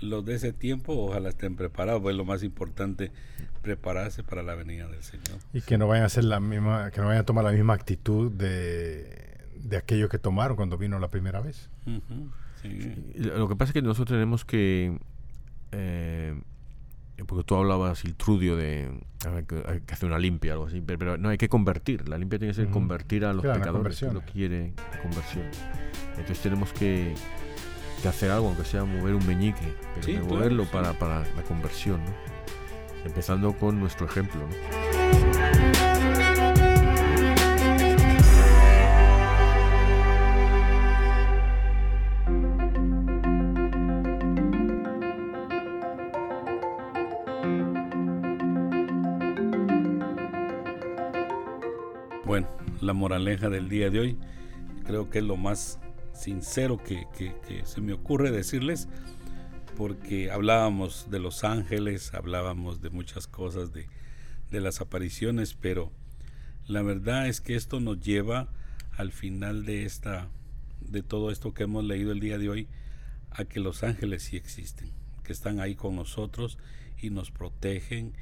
los 0.00 0.24
de 0.24 0.34
ese 0.34 0.52
tiempo 0.52 0.92
ojalá 0.94 1.30
estén 1.30 1.56
preparados, 1.56 2.02
pues 2.02 2.12
es 2.12 2.18
lo 2.18 2.24
más 2.24 2.42
importante, 2.42 3.12
prepararse 3.62 4.22
para 4.22 4.42
la 4.42 4.54
venida 4.54 4.86
del 4.88 5.02
Señor. 5.02 5.38
Y 5.52 5.60
que 5.60 5.78
no 5.78 5.88
vayan 5.88 6.04
a 6.04 6.06
hacer 6.06 6.24
la 6.24 6.40
misma, 6.40 6.90
que 6.90 7.00
no 7.00 7.06
vayan 7.08 7.22
a 7.22 7.26
tomar 7.26 7.44
la 7.44 7.52
misma 7.52 7.74
actitud 7.74 8.30
de, 8.30 9.38
de 9.56 9.76
aquello 9.76 10.08
que 10.08 10.18
tomaron 10.18 10.56
cuando 10.56 10.78
vino 10.78 10.98
la 10.98 11.08
primera 11.08 11.40
vez. 11.40 11.70
Lo 13.14 13.48
que 13.48 13.56
pasa 13.56 13.70
es 13.70 13.74
que 13.74 13.82
nosotros 13.82 14.16
tenemos 14.16 14.44
que 14.44 14.98
eh, 15.72 16.40
porque 17.26 17.44
tú 17.44 17.54
hablabas, 17.54 18.04
Iltrudio, 18.04 18.56
de 18.56 18.90
que, 19.46 19.62
hay 19.66 19.80
que 19.80 19.94
hacer 19.94 20.08
una 20.08 20.18
limpia, 20.18 20.52
algo 20.52 20.66
así, 20.66 20.80
pero, 20.80 21.16
no 21.16 21.28
hay 21.28 21.38
que 21.38 21.48
convertir. 21.48 22.08
La 22.08 22.18
limpia 22.18 22.38
tiene 22.38 22.52
que 22.52 22.62
ser 22.62 22.70
convertir 22.70 23.24
a 23.24 23.32
los 23.32 23.44
pecadores, 23.44 23.98
que 23.98 24.12
lo 24.12 24.22
quiere, 24.22 24.74
conversión. 25.02 25.44
Entonces 26.10 26.40
tenemos 26.40 26.72
que, 26.72 27.14
hacer 28.06 28.30
algo, 28.30 28.48
aunque 28.48 28.64
sea 28.64 28.84
mover 28.84 29.14
un 29.14 29.26
meñique, 29.26 29.74
pero 30.04 30.26
moverlo 30.26 30.64
para, 30.70 30.92
para, 30.98 31.20
la 31.20 31.42
conversión, 31.42 32.00
empezando 33.04 33.54
con 33.54 33.80
nuestro 33.80 34.06
ejemplo. 34.06 34.46
La 52.84 52.92
moraleja 52.92 53.48
del 53.48 53.68
día 53.68 53.90
de 53.90 54.00
hoy. 54.00 54.18
Creo 54.84 55.10
que 55.10 55.18
es 55.18 55.24
lo 55.24 55.36
más 55.36 55.78
sincero 56.12 56.78
que, 56.78 57.06
se 57.64 57.80
me 57.80 57.92
ocurre 57.92 58.30
decirles, 58.30 58.88
porque 59.76 60.30
hablábamos 60.30 61.10
de 61.10 61.18
los 61.18 61.42
ángeles, 61.42 62.14
hablábamos 62.14 62.80
de 62.80 62.90
muchas 62.90 63.26
cosas, 63.26 63.72
de, 63.72 63.88
de 64.50 64.60
las 64.60 64.80
apariciones, 64.80 65.54
pero 65.54 65.90
la 66.66 66.82
verdad 66.82 67.26
es 67.26 67.40
que 67.40 67.56
esto 67.56 67.80
nos 67.80 68.00
lleva 68.00 68.48
al 68.92 69.10
final 69.10 69.64
de 69.64 69.84
esta 69.84 70.28
de 70.80 71.02
todo 71.02 71.30
esto 71.30 71.54
que 71.54 71.62
hemos 71.64 71.82
leído 71.82 72.12
el 72.12 72.20
día 72.20 72.36
de 72.36 72.50
hoy 72.50 72.68
a 73.30 73.46
que 73.46 73.58
los 73.58 73.82
ángeles 73.82 74.22
sí 74.22 74.36
existen, 74.36 74.92
que 75.24 75.32
están 75.32 75.58
ahí 75.58 75.74
con 75.74 75.96
nosotros 75.96 76.58
y 77.00 77.08
nos 77.08 77.30
protegen 77.30 78.12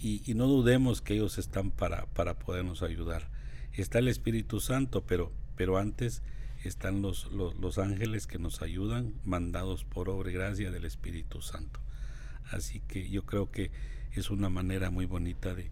y, 0.00 0.22
y 0.28 0.34
no 0.34 0.46
dudemos 0.46 1.02
que 1.02 1.14
ellos 1.14 1.36
están 1.36 1.70
para, 1.70 2.06
para 2.06 2.38
podernos 2.38 2.82
ayudar 2.82 3.28
está 3.82 3.98
el 3.98 4.08
Espíritu 4.08 4.60
Santo, 4.60 5.04
pero, 5.06 5.32
pero 5.56 5.78
antes 5.78 6.22
están 6.64 7.02
los, 7.02 7.30
los, 7.32 7.78
ángeles 7.78 8.26
que 8.26 8.38
nos 8.38 8.62
ayudan, 8.62 9.14
mandados 9.24 9.84
por 9.84 10.08
obra 10.08 10.30
y 10.30 10.34
gracia 10.34 10.70
del 10.70 10.84
Espíritu 10.84 11.40
Santo. 11.40 11.80
Así 12.50 12.80
que 12.80 13.08
yo 13.08 13.24
creo 13.24 13.50
que 13.50 13.70
es 14.12 14.30
una 14.30 14.48
manera 14.48 14.90
muy 14.90 15.06
bonita 15.06 15.54
de, 15.54 15.70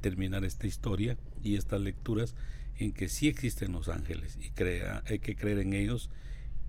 terminar 0.00 0.44
esta 0.44 0.66
historia 0.66 1.18
y 1.42 1.56
estas 1.56 1.80
lecturas 1.82 2.34
en 2.78 2.92
que 2.92 3.10
sí 3.10 3.28
existen 3.28 3.72
los 3.72 3.90
ángeles 3.90 4.38
y 4.40 4.48
crea, 4.48 5.02
hay 5.06 5.18
que 5.18 5.36
creer 5.36 5.58
en 5.58 5.74
ellos 5.74 6.08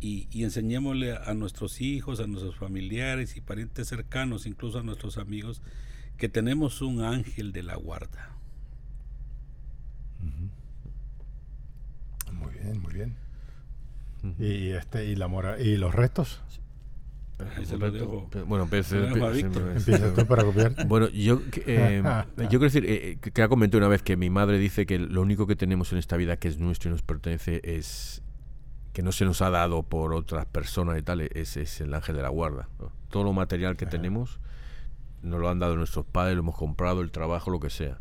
y, 0.02 0.28
y, 0.32 0.44
enseñémosle 0.44 1.14
a 1.14 1.34
nuestros 1.34 1.80
hijos, 1.80 2.20
a 2.20 2.28
nuestros 2.28 2.58
familiares 2.58 3.38
y 3.38 3.42
parientes 3.42 3.88
cercanos, 3.88 4.46
incluso 4.46 4.80
a 4.80 4.84
nuestros 4.84 5.18
amigos, 5.18 5.62
que 6.18 6.28
tenemos 6.28 6.82
un 6.82 7.02
ángel 7.02 7.54
de 7.54 7.64
la 7.64 7.76
guarda. 7.78 8.35
Muy 12.74 12.94
bien. 12.94 13.16
Y 14.40 14.70
este 14.72 15.06
y 15.06 15.16
la 15.16 15.28
mora 15.28 15.60
y 15.60 15.78
los 15.78 15.94
restos. 15.94 16.42
Bueno, 18.48 18.64
empieza 18.64 20.14
tú 20.14 20.26
para 20.26 20.44
copiar. 20.44 20.74
Bueno, 20.88 21.10
yo, 21.10 21.42
eh, 21.68 22.02
yo 22.38 22.48
quiero 22.48 22.64
decir, 22.64 22.86
eh, 22.88 23.18
que 23.22 23.42
ha 23.42 23.50
comentado 23.50 23.80
una 23.80 23.90
vez 23.90 24.02
que 24.02 24.16
mi 24.16 24.30
madre 24.30 24.58
dice 24.58 24.86
que 24.86 25.00
lo 25.00 25.22
único 25.22 25.46
que 25.46 25.56
tenemos 25.56 25.92
en 25.92 26.00
esta 26.00 26.16
vida 26.16 26.38
que 26.38 26.48
es 26.48 26.60
nuestro 26.60 26.90
y 26.90 26.94
nos 26.94 27.02
pertenece 27.02 27.62
es 27.64 28.22
que 28.94 29.02
no 29.04 29.12
se 29.12 29.26
nos 29.26 29.42
ha 29.42 29.50
dado 29.50 29.84
por 29.84 30.14
otras 30.14 30.46
personas 30.46 30.98
y 30.98 31.02
tal, 31.02 31.22
es, 31.22 31.58
es 31.58 31.82
el 31.82 31.94
ángel 31.94 32.16
de 32.16 32.22
la 32.22 32.30
guarda. 32.30 32.70
Todo 33.10 33.26
lo 33.26 33.34
material 33.34 33.76
que 33.76 33.86
tenemos 33.86 34.40
nos 35.22 35.40
lo 35.40 35.50
han 35.50 35.60
dado 35.60 35.76
nuestros 35.76 36.06
padres, 36.06 36.36
lo 36.36 36.42
hemos 36.42 36.56
comprado, 36.56 37.02
el 37.02 37.12
trabajo, 37.12 37.52
lo 37.52 37.60
que 37.60 37.70
sea. 37.70 38.00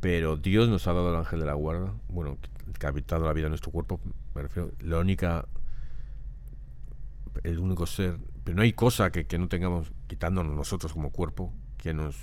Pero 0.00 0.36
Dios 0.36 0.68
nos 0.68 0.86
ha 0.86 0.92
dado 0.92 1.10
el 1.10 1.16
ángel 1.16 1.40
de 1.40 1.46
la 1.46 1.54
guarda, 1.54 1.92
bueno, 2.08 2.38
que 2.78 2.86
ha 2.86 2.88
habitado 2.88 3.26
la 3.26 3.32
vida 3.32 3.46
en 3.46 3.50
nuestro 3.50 3.70
cuerpo, 3.70 4.00
me 4.34 4.42
refiero, 4.42 4.72
la 4.80 4.98
única, 4.98 5.46
el 7.42 7.58
único 7.58 7.86
ser, 7.86 8.18
pero 8.44 8.56
no 8.56 8.62
hay 8.62 8.72
cosa 8.72 9.10
que, 9.10 9.38
no 9.38 9.48
tengamos, 9.48 9.92
quitándonos 10.06 10.56
nosotros 10.56 10.92
como 10.94 11.10
cuerpo, 11.10 11.52
que 11.76 11.92
nos, 11.92 12.16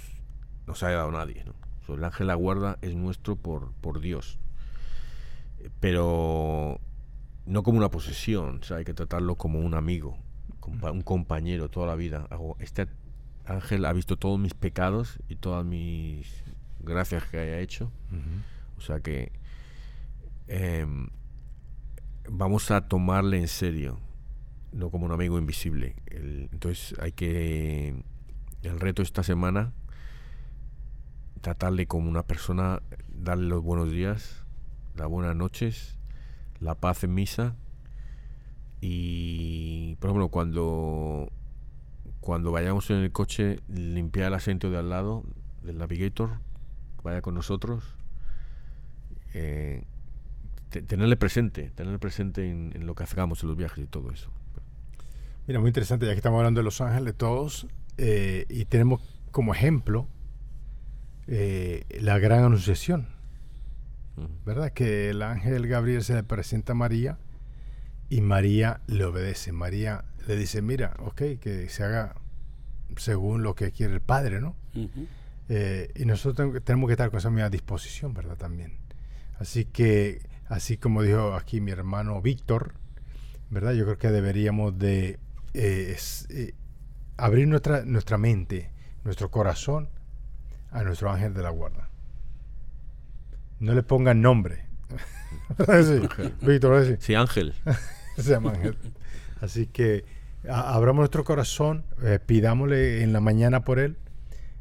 nos 0.66 0.82
haya 0.84 0.98
dado 0.98 1.12
nadie. 1.12 1.44
¿no? 1.46 1.54
el 1.96 2.04
ángel 2.04 2.28
de 2.28 2.34
la 2.34 2.36
guarda 2.36 2.78
es 2.82 2.96
nuestro 2.96 3.36
por, 3.36 3.72
por 3.74 4.00
Dios. 4.00 4.40
Pero 5.80 6.80
no 7.46 7.64
como 7.64 7.78
una 7.78 7.90
posesión, 7.90 8.62
hay 8.76 8.84
que 8.84 8.94
tratarlo 8.94 9.36
como 9.36 9.60
un 9.60 9.74
amigo, 9.74 10.18
un 10.62 11.02
compañero 11.02 11.70
toda 11.70 11.88
la 11.88 11.96
vida. 11.96 12.28
Este 12.60 12.88
ángel 13.46 13.86
ha 13.86 13.94
visto 13.94 14.18
todos 14.18 14.40
mis 14.40 14.54
pecados 14.54 15.20
y 15.30 15.36
todas 15.36 15.66
mis 15.66 16.44
gracias 16.80 17.26
que 17.26 17.40
haya 17.40 17.60
hecho. 17.60 17.92
O 18.78 18.82
sea 18.82 19.00
que 19.00 19.32
em, 20.48 21.10
vamos 22.30 22.72
a 22.72 22.88
tomarle 22.88 23.38
en 23.40 23.48
serio, 23.48 24.00
no 24.72 24.90
como 24.90 25.06
un 25.06 25.12
amigo 25.12 25.38
invisible. 25.38 25.96
entonces 26.06 26.98
hay 27.00 27.12
que, 27.12 28.04
el 28.64 28.80
reto 28.80 29.02
esta 29.02 29.24
semana, 29.24 29.74
tratarle 31.42 31.88
como 31.88 32.10
una 32.10 32.24
persona, 32.24 32.82
darle 33.10 33.48
los 33.48 33.64
buenos 33.64 33.92
días, 33.92 34.44
las 34.96 35.08
buenas 35.08 35.36
noches, 35.36 35.98
la 36.60 36.76
paz 36.76 37.04
en 37.04 37.14
misa. 37.14 37.56
Y, 38.80 39.96
por 40.00 40.10
ejemplo, 40.10 40.30
cuando, 40.30 41.32
cuando 42.20 42.52
vayamos 42.52 42.90
en 42.92 42.98
el 42.98 43.12
coche, 43.12 43.60
limpiar 43.70 44.28
el 44.28 44.34
asiento 44.36 44.70
de 44.70 44.78
al 44.78 44.90
lado 44.90 45.24
del 45.64 45.80
navigator 45.80 46.40
vaya 47.08 47.22
con 47.22 47.34
nosotros, 47.36 47.84
eh, 49.34 49.84
tenerle 50.70 51.16
presente, 51.16 51.72
tenerle 51.74 52.00
presente 52.00 52.50
en, 52.50 52.86
lo 52.86 52.96
que 52.96 53.04
hagamos 53.04 53.42
en 53.44 53.50
los 53.50 53.58
viajes 53.58 53.86
y 53.86 53.88
todo 53.88 54.12
eso. 54.12 54.30
Mira, 55.48 55.60
muy 55.62 55.70
interesante, 55.70 56.06
ya 56.06 56.12
que 56.12 56.18
estamos 56.18 56.38
hablando 56.38 56.60
de 56.60 56.66
Los 56.66 56.82
Ángeles 56.82 57.16
todos, 57.16 57.68
eh, 57.98 58.46
y 58.50 58.66
tenemos 58.66 59.02
como 59.32 59.54
ejemplo 59.54 60.08
eh, 61.28 61.86
la 62.02 62.20
gran 62.20 62.44
anunciación, 62.44 63.08
¿verdad? 64.46 64.74
Que 64.74 65.10
el 65.12 65.22
ángel 65.22 65.68
Gabriel 65.68 66.04
se 66.04 66.14
le 66.14 66.24
presenta 66.24 66.74
a 66.74 66.76
María 66.76 67.18
y 68.10 68.20
María 68.20 68.82
le 68.88 69.06
obedece. 69.06 69.54
María 69.54 70.04
le 70.28 70.36
dice, 70.36 70.62
mira, 70.62 70.96
ok, 71.00 71.40
que 71.40 71.70
se 71.70 71.84
haga 71.84 72.16
según 72.98 73.44
lo 73.44 73.56
que 73.56 73.72
quiere 73.72 73.94
el 73.94 74.02
Padre, 74.02 74.42
¿no? 74.42 74.56
Eh, 75.50 75.92
y 75.96 76.06
nosotros 76.06 76.62
tenemos 76.64 76.88
que 76.88 76.94
estar 76.94 77.10
con 77.10 77.20
esa 77.20 77.30
misma 77.30 77.50
disposición, 77.50 78.14
¿verdad? 78.14 78.38
También. 78.38 78.74
Así 79.40 79.66
que, 79.66 80.22
así 80.48 80.78
como 80.78 81.04
dijo 81.04 81.36
aquí 81.36 81.62
mi 81.62 81.72
hermano 81.72 82.22
Víctor, 82.22 82.74
¿verdad? 83.50 83.74
Yo 83.74 83.86
creo 83.86 83.98
que 83.98 84.10
deberíamos 84.10 84.78
de 84.78 85.20
eh, 85.54 85.98
eh, 86.30 86.54
abrir 87.16 87.48
nuestra, 87.48 87.86
nuestra 87.86 88.18
mente, 88.18 88.72
nuestro 89.04 89.32
corazón 89.32 89.90
a 90.72 90.84
nuestro 90.84 91.12
ángel 91.12 91.34
de 91.34 91.44
la 91.44 91.50
guarda. 91.50 91.90
No 93.60 93.74
le 93.74 93.84
pongan 93.84 94.22
nombre. 94.22 94.66
sí, 95.58 96.30
Víctor, 96.42 96.98
sí, 97.00 97.16
ángel. 97.16 97.54
Se 98.18 98.32
llama 98.32 98.52
ángel. 98.52 98.78
Así 99.40 99.68
que 99.68 100.04
abramos 100.50 101.02
nuestro 101.02 101.24
corazón, 101.24 101.86
pidámosle 102.26 103.04
en 103.04 103.14
la 103.14 103.20
mañana 103.22 103.64
por 103.64 103.80
él 103.80 103.98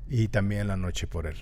y 0.09 0.29
también 0.29 0.69
la 0.69 0.77
noche 0.77 1.07
por 1.07 1.27
él. 1.27 1.37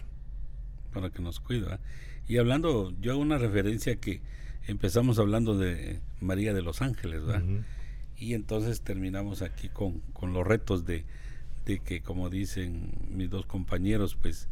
Para 0.92 1.10
que 1.10 1.22
nos 1.22 1.40
cuida. 1.40 1.80
Y 2.28 2.38
hablando, 2.38 2.92
yo 3.00 3.12
hago 3.12 3.20
una 3.20 3.38
referencia 3.38 3.96
que 3.96 4.22
empezamos 4.66 5.18
hablando 5.18 5.58
de 5.58 6.00
María 6.20 6.54
de 6.54 6.62
los 6.62 6.80
Ángeles, 6.80 7.24
¿verdad? 7.24 7.44
Y 8.16 8.34
entonces 8.34 8.80
terminamos 8.80 9.42
aquí 9.42 9.68
con, 9.68 10.00
con 10.12 10.32
los 10.32 10.46
retos 10.46 10.84
de, 10.86 11.04
de, 11.66 11.80
que, 11.80 12.00
como 12.00 12.30
dicen 12.30 12.92
mis 13.10 13.28
dos 13.28 13.44
compañeros, 13.44 14.16
pues 14.20 14.48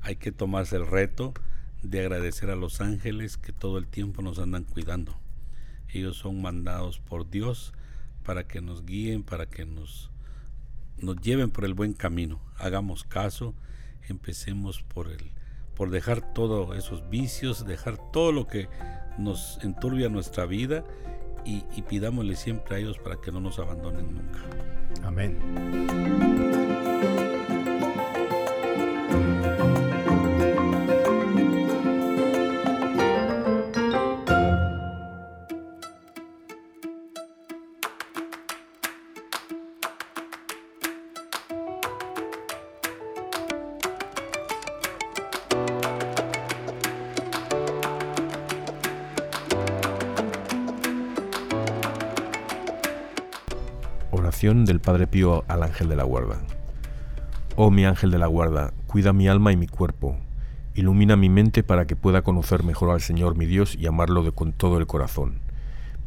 hay 0.00 0.16
que 0.16 0.32
tomarse 0.32 0.76
el 0.76 0.86
reto 0.86 1.34
de 1.82 2.00
agradecer 2.00 2.50
a 2.50 2.56
los 2.56 2.80
ángeles 2.80 3.36
que 3.36 3.52
todo 3.52 3.78
el 3.78 3.86
tiempo 3.86 4.22
nos 4.22 4.38
andan 4.38 4.64
cuidando. 4.64 5.18
Ellos 5.88 6.16
son 6.16 6.40
mandados 6.40 6.98
por 7.00 7.28
Dios 7.28 7.72
para 8.24 8.46
que 8.46 8.60
nos 8.60 8.84
guíen, 8.86 9.22
para 9.22 9.46
que 9.46 9.66
nos 9.66 10.11
nos 11.02 11.20
lleven 11.20 11.50
por 11.50 11.64
el 11.64 11.74
buen 11.74 11.92
camino. 11.92 12.40
Hagamos 12.56 13.04
caso, 13.04 13.54
empecemos 14.08 14.82
por 14.82 15.08
el 15.08 15.32
por 15.74 15.90
dejar 15.90 16.34
todos 16.34 16.76
esos 16.76 17.08
vicios, 17.08 17.66
dejar 17.66 17.96
todo 18.12 18.30
lo 18.30 18.46
que 18.46 18.68
nos 19.18 19.58
enturbia 19.62 20.08
nuestra 20.10 20.44
vida 20.44 20.84
y, 21.44 21.64
y 21.74 21.82
pidámosle 21.82 22.36
siempre 22.36 22.76
a 22.76 22.78
ellos 22.78 22.98
para 22.98 23.16
que 23.16 23.32
no 23.32 23.40
nos 23.40 23.58
abandonen 23.58 24.14
nunca. 24.14 24.38
Amén. 25.02 26.61
Del 54.42 54.80
Padre 54.80 55.06
Pío 55.06 55.44
al 55.46 55.62
ángel 55.62 55.88
de 55.88 55.94
la 55.94 56.02
guarda. 56.02 56.40
Oh 57.54 57.70
mi 57.70 57.84
ángel 57.84 58.10
de 58.10 58.18
la 58.18 58.26
guarda, 58.26 58.72
cuida 58.88 59.12
mi 59.12 59.28
alma 59.28 59.52
y 59.52 59.56
mi 59.56 59.68
cuerpo, 59.68 60.16
ilumina 60.74 61.14
mi 61.14 61.28
mente 61.28 61.62
para 61.62 61.86
que 61.86 61.94
pueda 61.94 62.22
conocer 62.22 62.64
mejor 62.64 62.90
al 62.90 63.00
Señor 63.00 63.36
mi 63.36 63.46
Dios 63.46 63.76
y 63.76 63.86
amarlo 63.86 64.24
de 64.24 64.32
con 64.32 64.52
todo 64.52 64.78
el 64.78 64.88
corazón. 64.88 65.38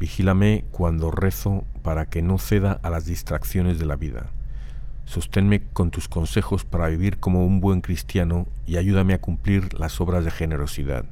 Vigílame 0.01 0.65
cuando 0.71 1.11
rezo 1.11 1.63
para 1.81 2.07
que 2.07 2.21
no 2.21 2.38
ceda 2.38 2.77
a 2.83 2.89
las 2.89 3.05
distracciones 3.05 3.79
de 3.79 3.86
la 3.86 3.95
vida. 3.95 4.25
Sosténme 5.05 5.61
con 5.71 5.89
tus 5.89 6.09
consejos 6.09 6.65
para 6.65 6.89
vivir 6.89 7.19
como 7.19 7.45
un 7.45 7.61
buen 7.61 7.79
cristiano 7.79 8.47
y 8.65 8.75
ayúdame 8.75 9.13
a 9.13 9.21
cumplir 9.21 9.79
las 9.79 10.01
obras 10.01 10.25
de 10.25 10.31
generosidad. 10.31 11.05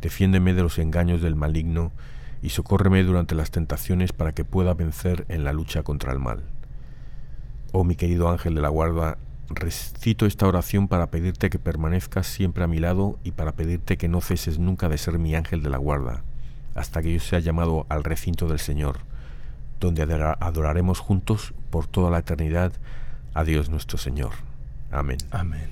Defiéndeme 0.00 0.54
de 0.54 0.62
los 0.62 0.78
engaños 0.78 1.22
del 1.22 1.34
maligno 1.34 1.90
y 2.46 2.50
socórreme 2.50 3.02
durante 3.02 3.34
las 3.34 3.50
tentaciones 3.50 4.12
para 4.12 4.30
que 4.30 4.44
pueda 4.44 4.72
vencer 4.72 5.26
en 5.28 5.42
la 5.42 5.52
lucha 5.52 5.82
contra 5.82 6.12
el 6.12 6.20
mal. 6.20 6.44
Oh 7.72 7.82
mi 7.82 7.96
querido 7.96 8.28
ángel 8.28 8.54
de 8.54 8.60
la 8.60 8.68
guarda, 8.68 9.18
recito 9.48 10.26
esta 10.26 10.46
oración 10.46 10.86
para 10.86 11.10
pedirte 11.10 11.50
que 11.50 11.58
permanezcas 11.58 12.28
siempre 12.28 12.62
a 12.62 12.68
mi 12.68 12.78
lado 12.78 13.18
y 13.24 13.32
para 13.32 13.56
pedirte 13.56 13.96
que 13.96 14.06
no 14.06 14.20
ceses 14.20 14.60
nunca 14.60 14.88
de 14.88 14.96
ser 14.96 15.18
mi 15.18 15.34
ángel 15.34 15.60
de 15.60 15.70
la 15.70 15.78
guarda, 15.78 16.22
hasta 16.76 17.02
que 17.02 17.12
yo 17.12 17.18
sea 17.18 17.40
llamado 17.40 17.84
al 17.88 18.04
recinto 18.04 18.46
del 18.46 18.60
Señor, 18.60 18.98
donde 19.80 20.04
adoraremos 20.38 21.00
juntos 21.00 21.52
por 21.70 21.88
toda 21.88 22.12
la 22.12 22.18
eternidad 22.18 22.72
a 23.34 23.42
Dios 23.42 23.70
nuestro 23.70 23.98
Señor. 23.98 24.34
Amén. 24.92 25.18
Amén. 25.32 25.68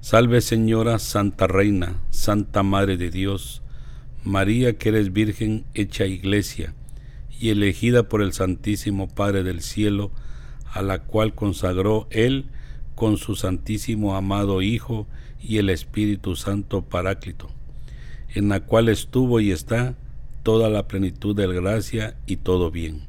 Salve 0.00 0.40
Señora, 0.40 1.00
Santa 1.00 1.48
Reina, 1.48 1.96
Santa 2.10 2.62
Madre 2.62 2.96
de 2.96 3.10
Dios, 3.10 3.61
María 4.24 4.78
que 4.78 4.90
eres 4.90 5.12
Virgen 5.12 5.64
hecha 5.74 6.06
iglesia 6.06 6.74
y 7.40 7.50
elegida 7.50 8.08
por 8.08 8.22
el 8.22 8.32
Santísimo 8.32 9.08
Padre 9.08 9.42
del 9.42 9.62
Cielo, 9.62 10.12
a 10.72 10.80
la 10.80 11.00
cual 11.00 11.34
consagró 11.34 12.06
Él 12.10 12.46
con 12.94 13.16
su 13.16 13.34
Santísimo 13.34 14.14
amado 14.14 14.62
Hijo 14.62 15.08
y 15.40 15.58
el 15.58 15.70
Espíritu 15.70 16.36
Santo 16.36 16.82
Paráclito, 16.82 17.50
en 18.32 18.48
la 18.48 18.60
cual 18.60 18.88
estuvo 18.88 19.40
y 19.40 19.50
está 19.50 19.96
toda 20.44 20.70
la 20.70 20.86
plenitud 20.86 21.34
de 21.34 21.48
gracia 21.48 22.16
y 22.26 22.36
todo 22.36 22.70
bien. 22.70 23.02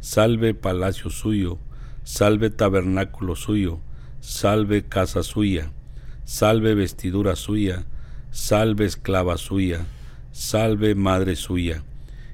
Salve 0.00 0.54
palacio 0.54 1.10
suyo, 1.10 1.58
salve 2.02 2.50
tabernáculo 2.50 3.36
suyo, 3.36 3.78
salve 4.18 4.86
casa 4.86 5.22
suya, 5.22 5.70
salve 6.24 6.74
vestidura 6.74 7.36
suya, 7.36 7.84
salve 8.32 8.86
esclava 8.86 9.36
suya, 9.38 9.86
salve 10.38 10.94
Madre 10.94 11.34
suya, 11.34 11.82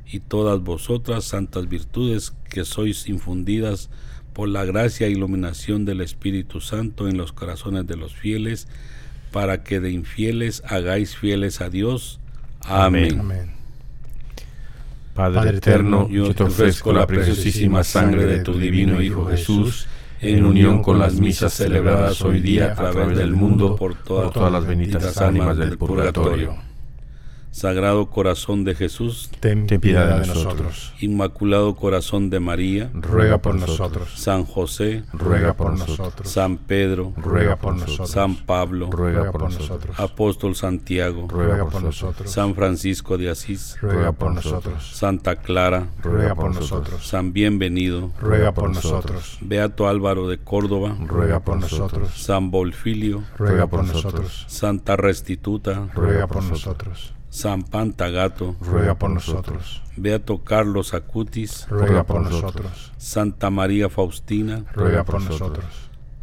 y 0.06 0.20
todas 0.20 0.60
vosotras 0.60 1.24
santas 1.24 1.68
virtudes 1.68 2.34
que 2.50 2.66
sois 2.66 3.08
infundidas 3.08 3.88
por 4.34 4.50
la 4.50 4.66
gracia 4.66 5.06
e 5.06 5.10
iluminación 5.10 5.86
del 5.86 6.02
Espíritu 6.02 6.60
Santo 6.60 7.08
en 7.08 7.16
los 7.16 7.32
corazones 7.32 7.86
de 7.86 7.96
los 7.96 8.14
fieles, 8.14 8.68
para 9.32 9.64
que 9.64 9.80
de 9.80 9.90
infieles 9.90 10.62
hagáis 10.66 11.16
fieles 11.16 11.62
a 11.62 11.70
Dios. 11.70 12.20
Amén. 12.60 13.22
Padre, 15.14 15.56
eterno, 15.56 16.06
yo 16.10 16.34
te 16.34 16.42
ofrezco 16.42 16.92
la 16.92 17.06
preciosísima 17.06 17.84
sangre 17.84 18.26
de 18.26 18.40
tu 18.40 18.58
divino 18.58 19.00
Hijo 19.00 19.26
Jesús, 19.26 19.88
en 20.20 20.44
unión 20.44 20.82
con 20.82 20.98
las 20.98 21.14
misas 21.14 21.54
celebradas 21.54 22.20
hoy 22.20 22.40
día 22.40 22.72
a 22.72 22.74
través 22.74 23.16
del 23.16 23.32
mundo 23.32 23.76
por 23.76 23.94
todas 23.94 24.52
las 24.52 24.66
benditas 24.66 25.16
ánimas 25.18 25.56
del 25.56 25.78
purgatorio 25.78 26.63
Sagrado 27.54 28.06
Corazón 28.06 28.64
de 28.64 28.74
Jesús, 28.74 29.30
ten 29.38 29.68
piedad 29.68 30.20
de 30.20 30.26
nosotros. 30.26 30.92
Inmaculado 30.98 31.76
Corazón 31.76 32.28
de 32.28 32.40
María, 32.40 32.90
ruega 32.92 33.38
por 33.38 33.54
nosotros. 33.54 34.10
San 34.16 34.44
José, 34.44 35.04
ruega 35.12 35.54
por 35.54 35.78
nosotros. 35.78 36.28
San 36.28 36.56
Pedro, 36.56 37.12
ruega 37.16 37.54
por 37.54 37.76
nosotros. 37.76 38.10
San 38.10 38.34
Pablo, 38.34 38.90
ruega 38.90 39.30
por 39.30 39.42
nosotros. 39.42 40.00
Apóstol 40.00 40.56
Santiago, 40.56 41.28
ruega 41.28 41.64
por 41.68 41.80
nosotros. 41.80 42.28
San 42.28 42.56
Francisco 42.56 43.18
de 43.18 43.30
Asís, 43.30 43.76
ruega 43.80 44.10
por 44.10 44.34
nosotros. 44.34 44.90
Santa 44.92 45.36
Clara, 45.36 45.86
ruega 46.02 46.34
por 46.34 46.52
nosotros. 46.52 47.06
San 47.06 47.32
Bienvenido, 47.32 48.10
ruega 48.20 48.50
por 48.50 48.70
nosotros. 48.70 49.38
Beato 49.40 49.86
Álvaro 49.86 50.26
de 50.26 50.38
Córdoba, 50.38 50.96
ruega 51.06 51.38
por 51.38 51.60
nosotros. 51.60 52.20
San 52.20 52.50
Bolfilio, 52.50 53.22
ruega 53.38 53.68
por 53.68 53.84
nosotros. 53.84 54.44
Santa 54.48 54.96
Restituta, 54.96 55.88
ruega 55.94 56.26
por 56.26 56.42
nosotros. 56.42 57.14
San 57.34 57.64
Pantagato, 57.64 58.54
ruega 58.60 58.94
por 58.94 59.10
nosotros. 59.10 59.82
Beato 59.96 60.38
Carlos 60.44 60.94
Acutis, 60.94 61.66
ruega 61.68 62.04
por 62.04 62.22
nosotros. 62.22 62.92
Santa 62.96 63.50
María 63.50 63.90
Faustina, 63.90 64.64
ruega 64.72 65.02
por 65.02 65.20
nosotros. 65.20 65.64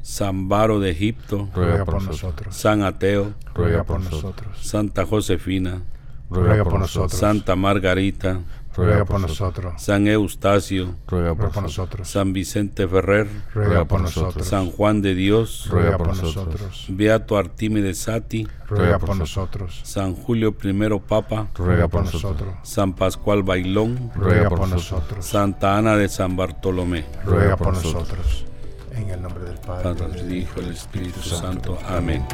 San 0.02 0.48
Baro 0.48 0.80
de 0.80 0.92
Egipto, 0.92 1.50
ruega 1.54 1.84
por 1.84 2.02
nosotros. 2.02 2.56
San 2.56 2.82
Ateo, 2.82 3.34
ruega 3.54 3.84
por 3.84 4.00
nosotros. 4.00 4.58
Santa 4.62 5.06
Josefina, 5.06 5.82
ruega 6.30 6.64
por 6.64 6.80
nosotros. 6.80 7.20
Santa 7.20 7.58
Margarita, 7.58 8.40
ruega 8.76 9.06
por 9.06 9.20
nosotros. 9.20 9.74
San 9.78 10.08
Eustacio, 10.08 10.96
ruega 11.08 11.36
por 11.36 11.62
nosotros. 11.62 12.10
San 12.10 12.34
Vicente 12.34 12.88
Ferrer, 12.88 13.28
ruega 13.54 13.86
por 13.86 14.02
nosotros. 14.02 14.48
San 14.48 14.72
Juan 14.72 15.02
de 15.02 15.16
Dios, 15.16 15.68
ruega 15.70 15.98
por 15.98 16.08
nosotros. 16.08 16.86
Beato 16.90 17.38
Artímedes 17.38 18.00
Sati, 18.00 18.48
ruega 18.68 19.00
por 19.00 19.16
nosotros. 19.16 19.82
San 19.84 20.16
Julio 20.16 20.56
I 20.64 21.00
Papa, 21.08 21.48
ruega 21.56 21.88
por 21.88 22.06
nosotros. 22.06 22.54
San 22.64 22.94
Pascual 22.94 23.44
Bailón, 23.44 24.12
ruega 24.16 24.50
por 24.50 24.68
nosotros. 24.68 25.26
Santa 25.26 25.78
Ana 25.78 25.96
de 25.96 26.10
San 26.10 26.36
Bartolomé, 26.36 27.06
ruega 27.26 27.58
por 27.58 27.74
nosotros. 27.74 28.46
En 28.94 29.10
el 29.10 29.22
nombre 29.22 29.46
del 29.46 29.58
Padre, 29.58 30.08
del 30.10 30.34
Hijo 30.34 30.60
y 30.60 30.66
del 30.66 30.74
Espíritu 30.74 31.22
Santo. 31.22 31.78
Amén. 31.88 32.26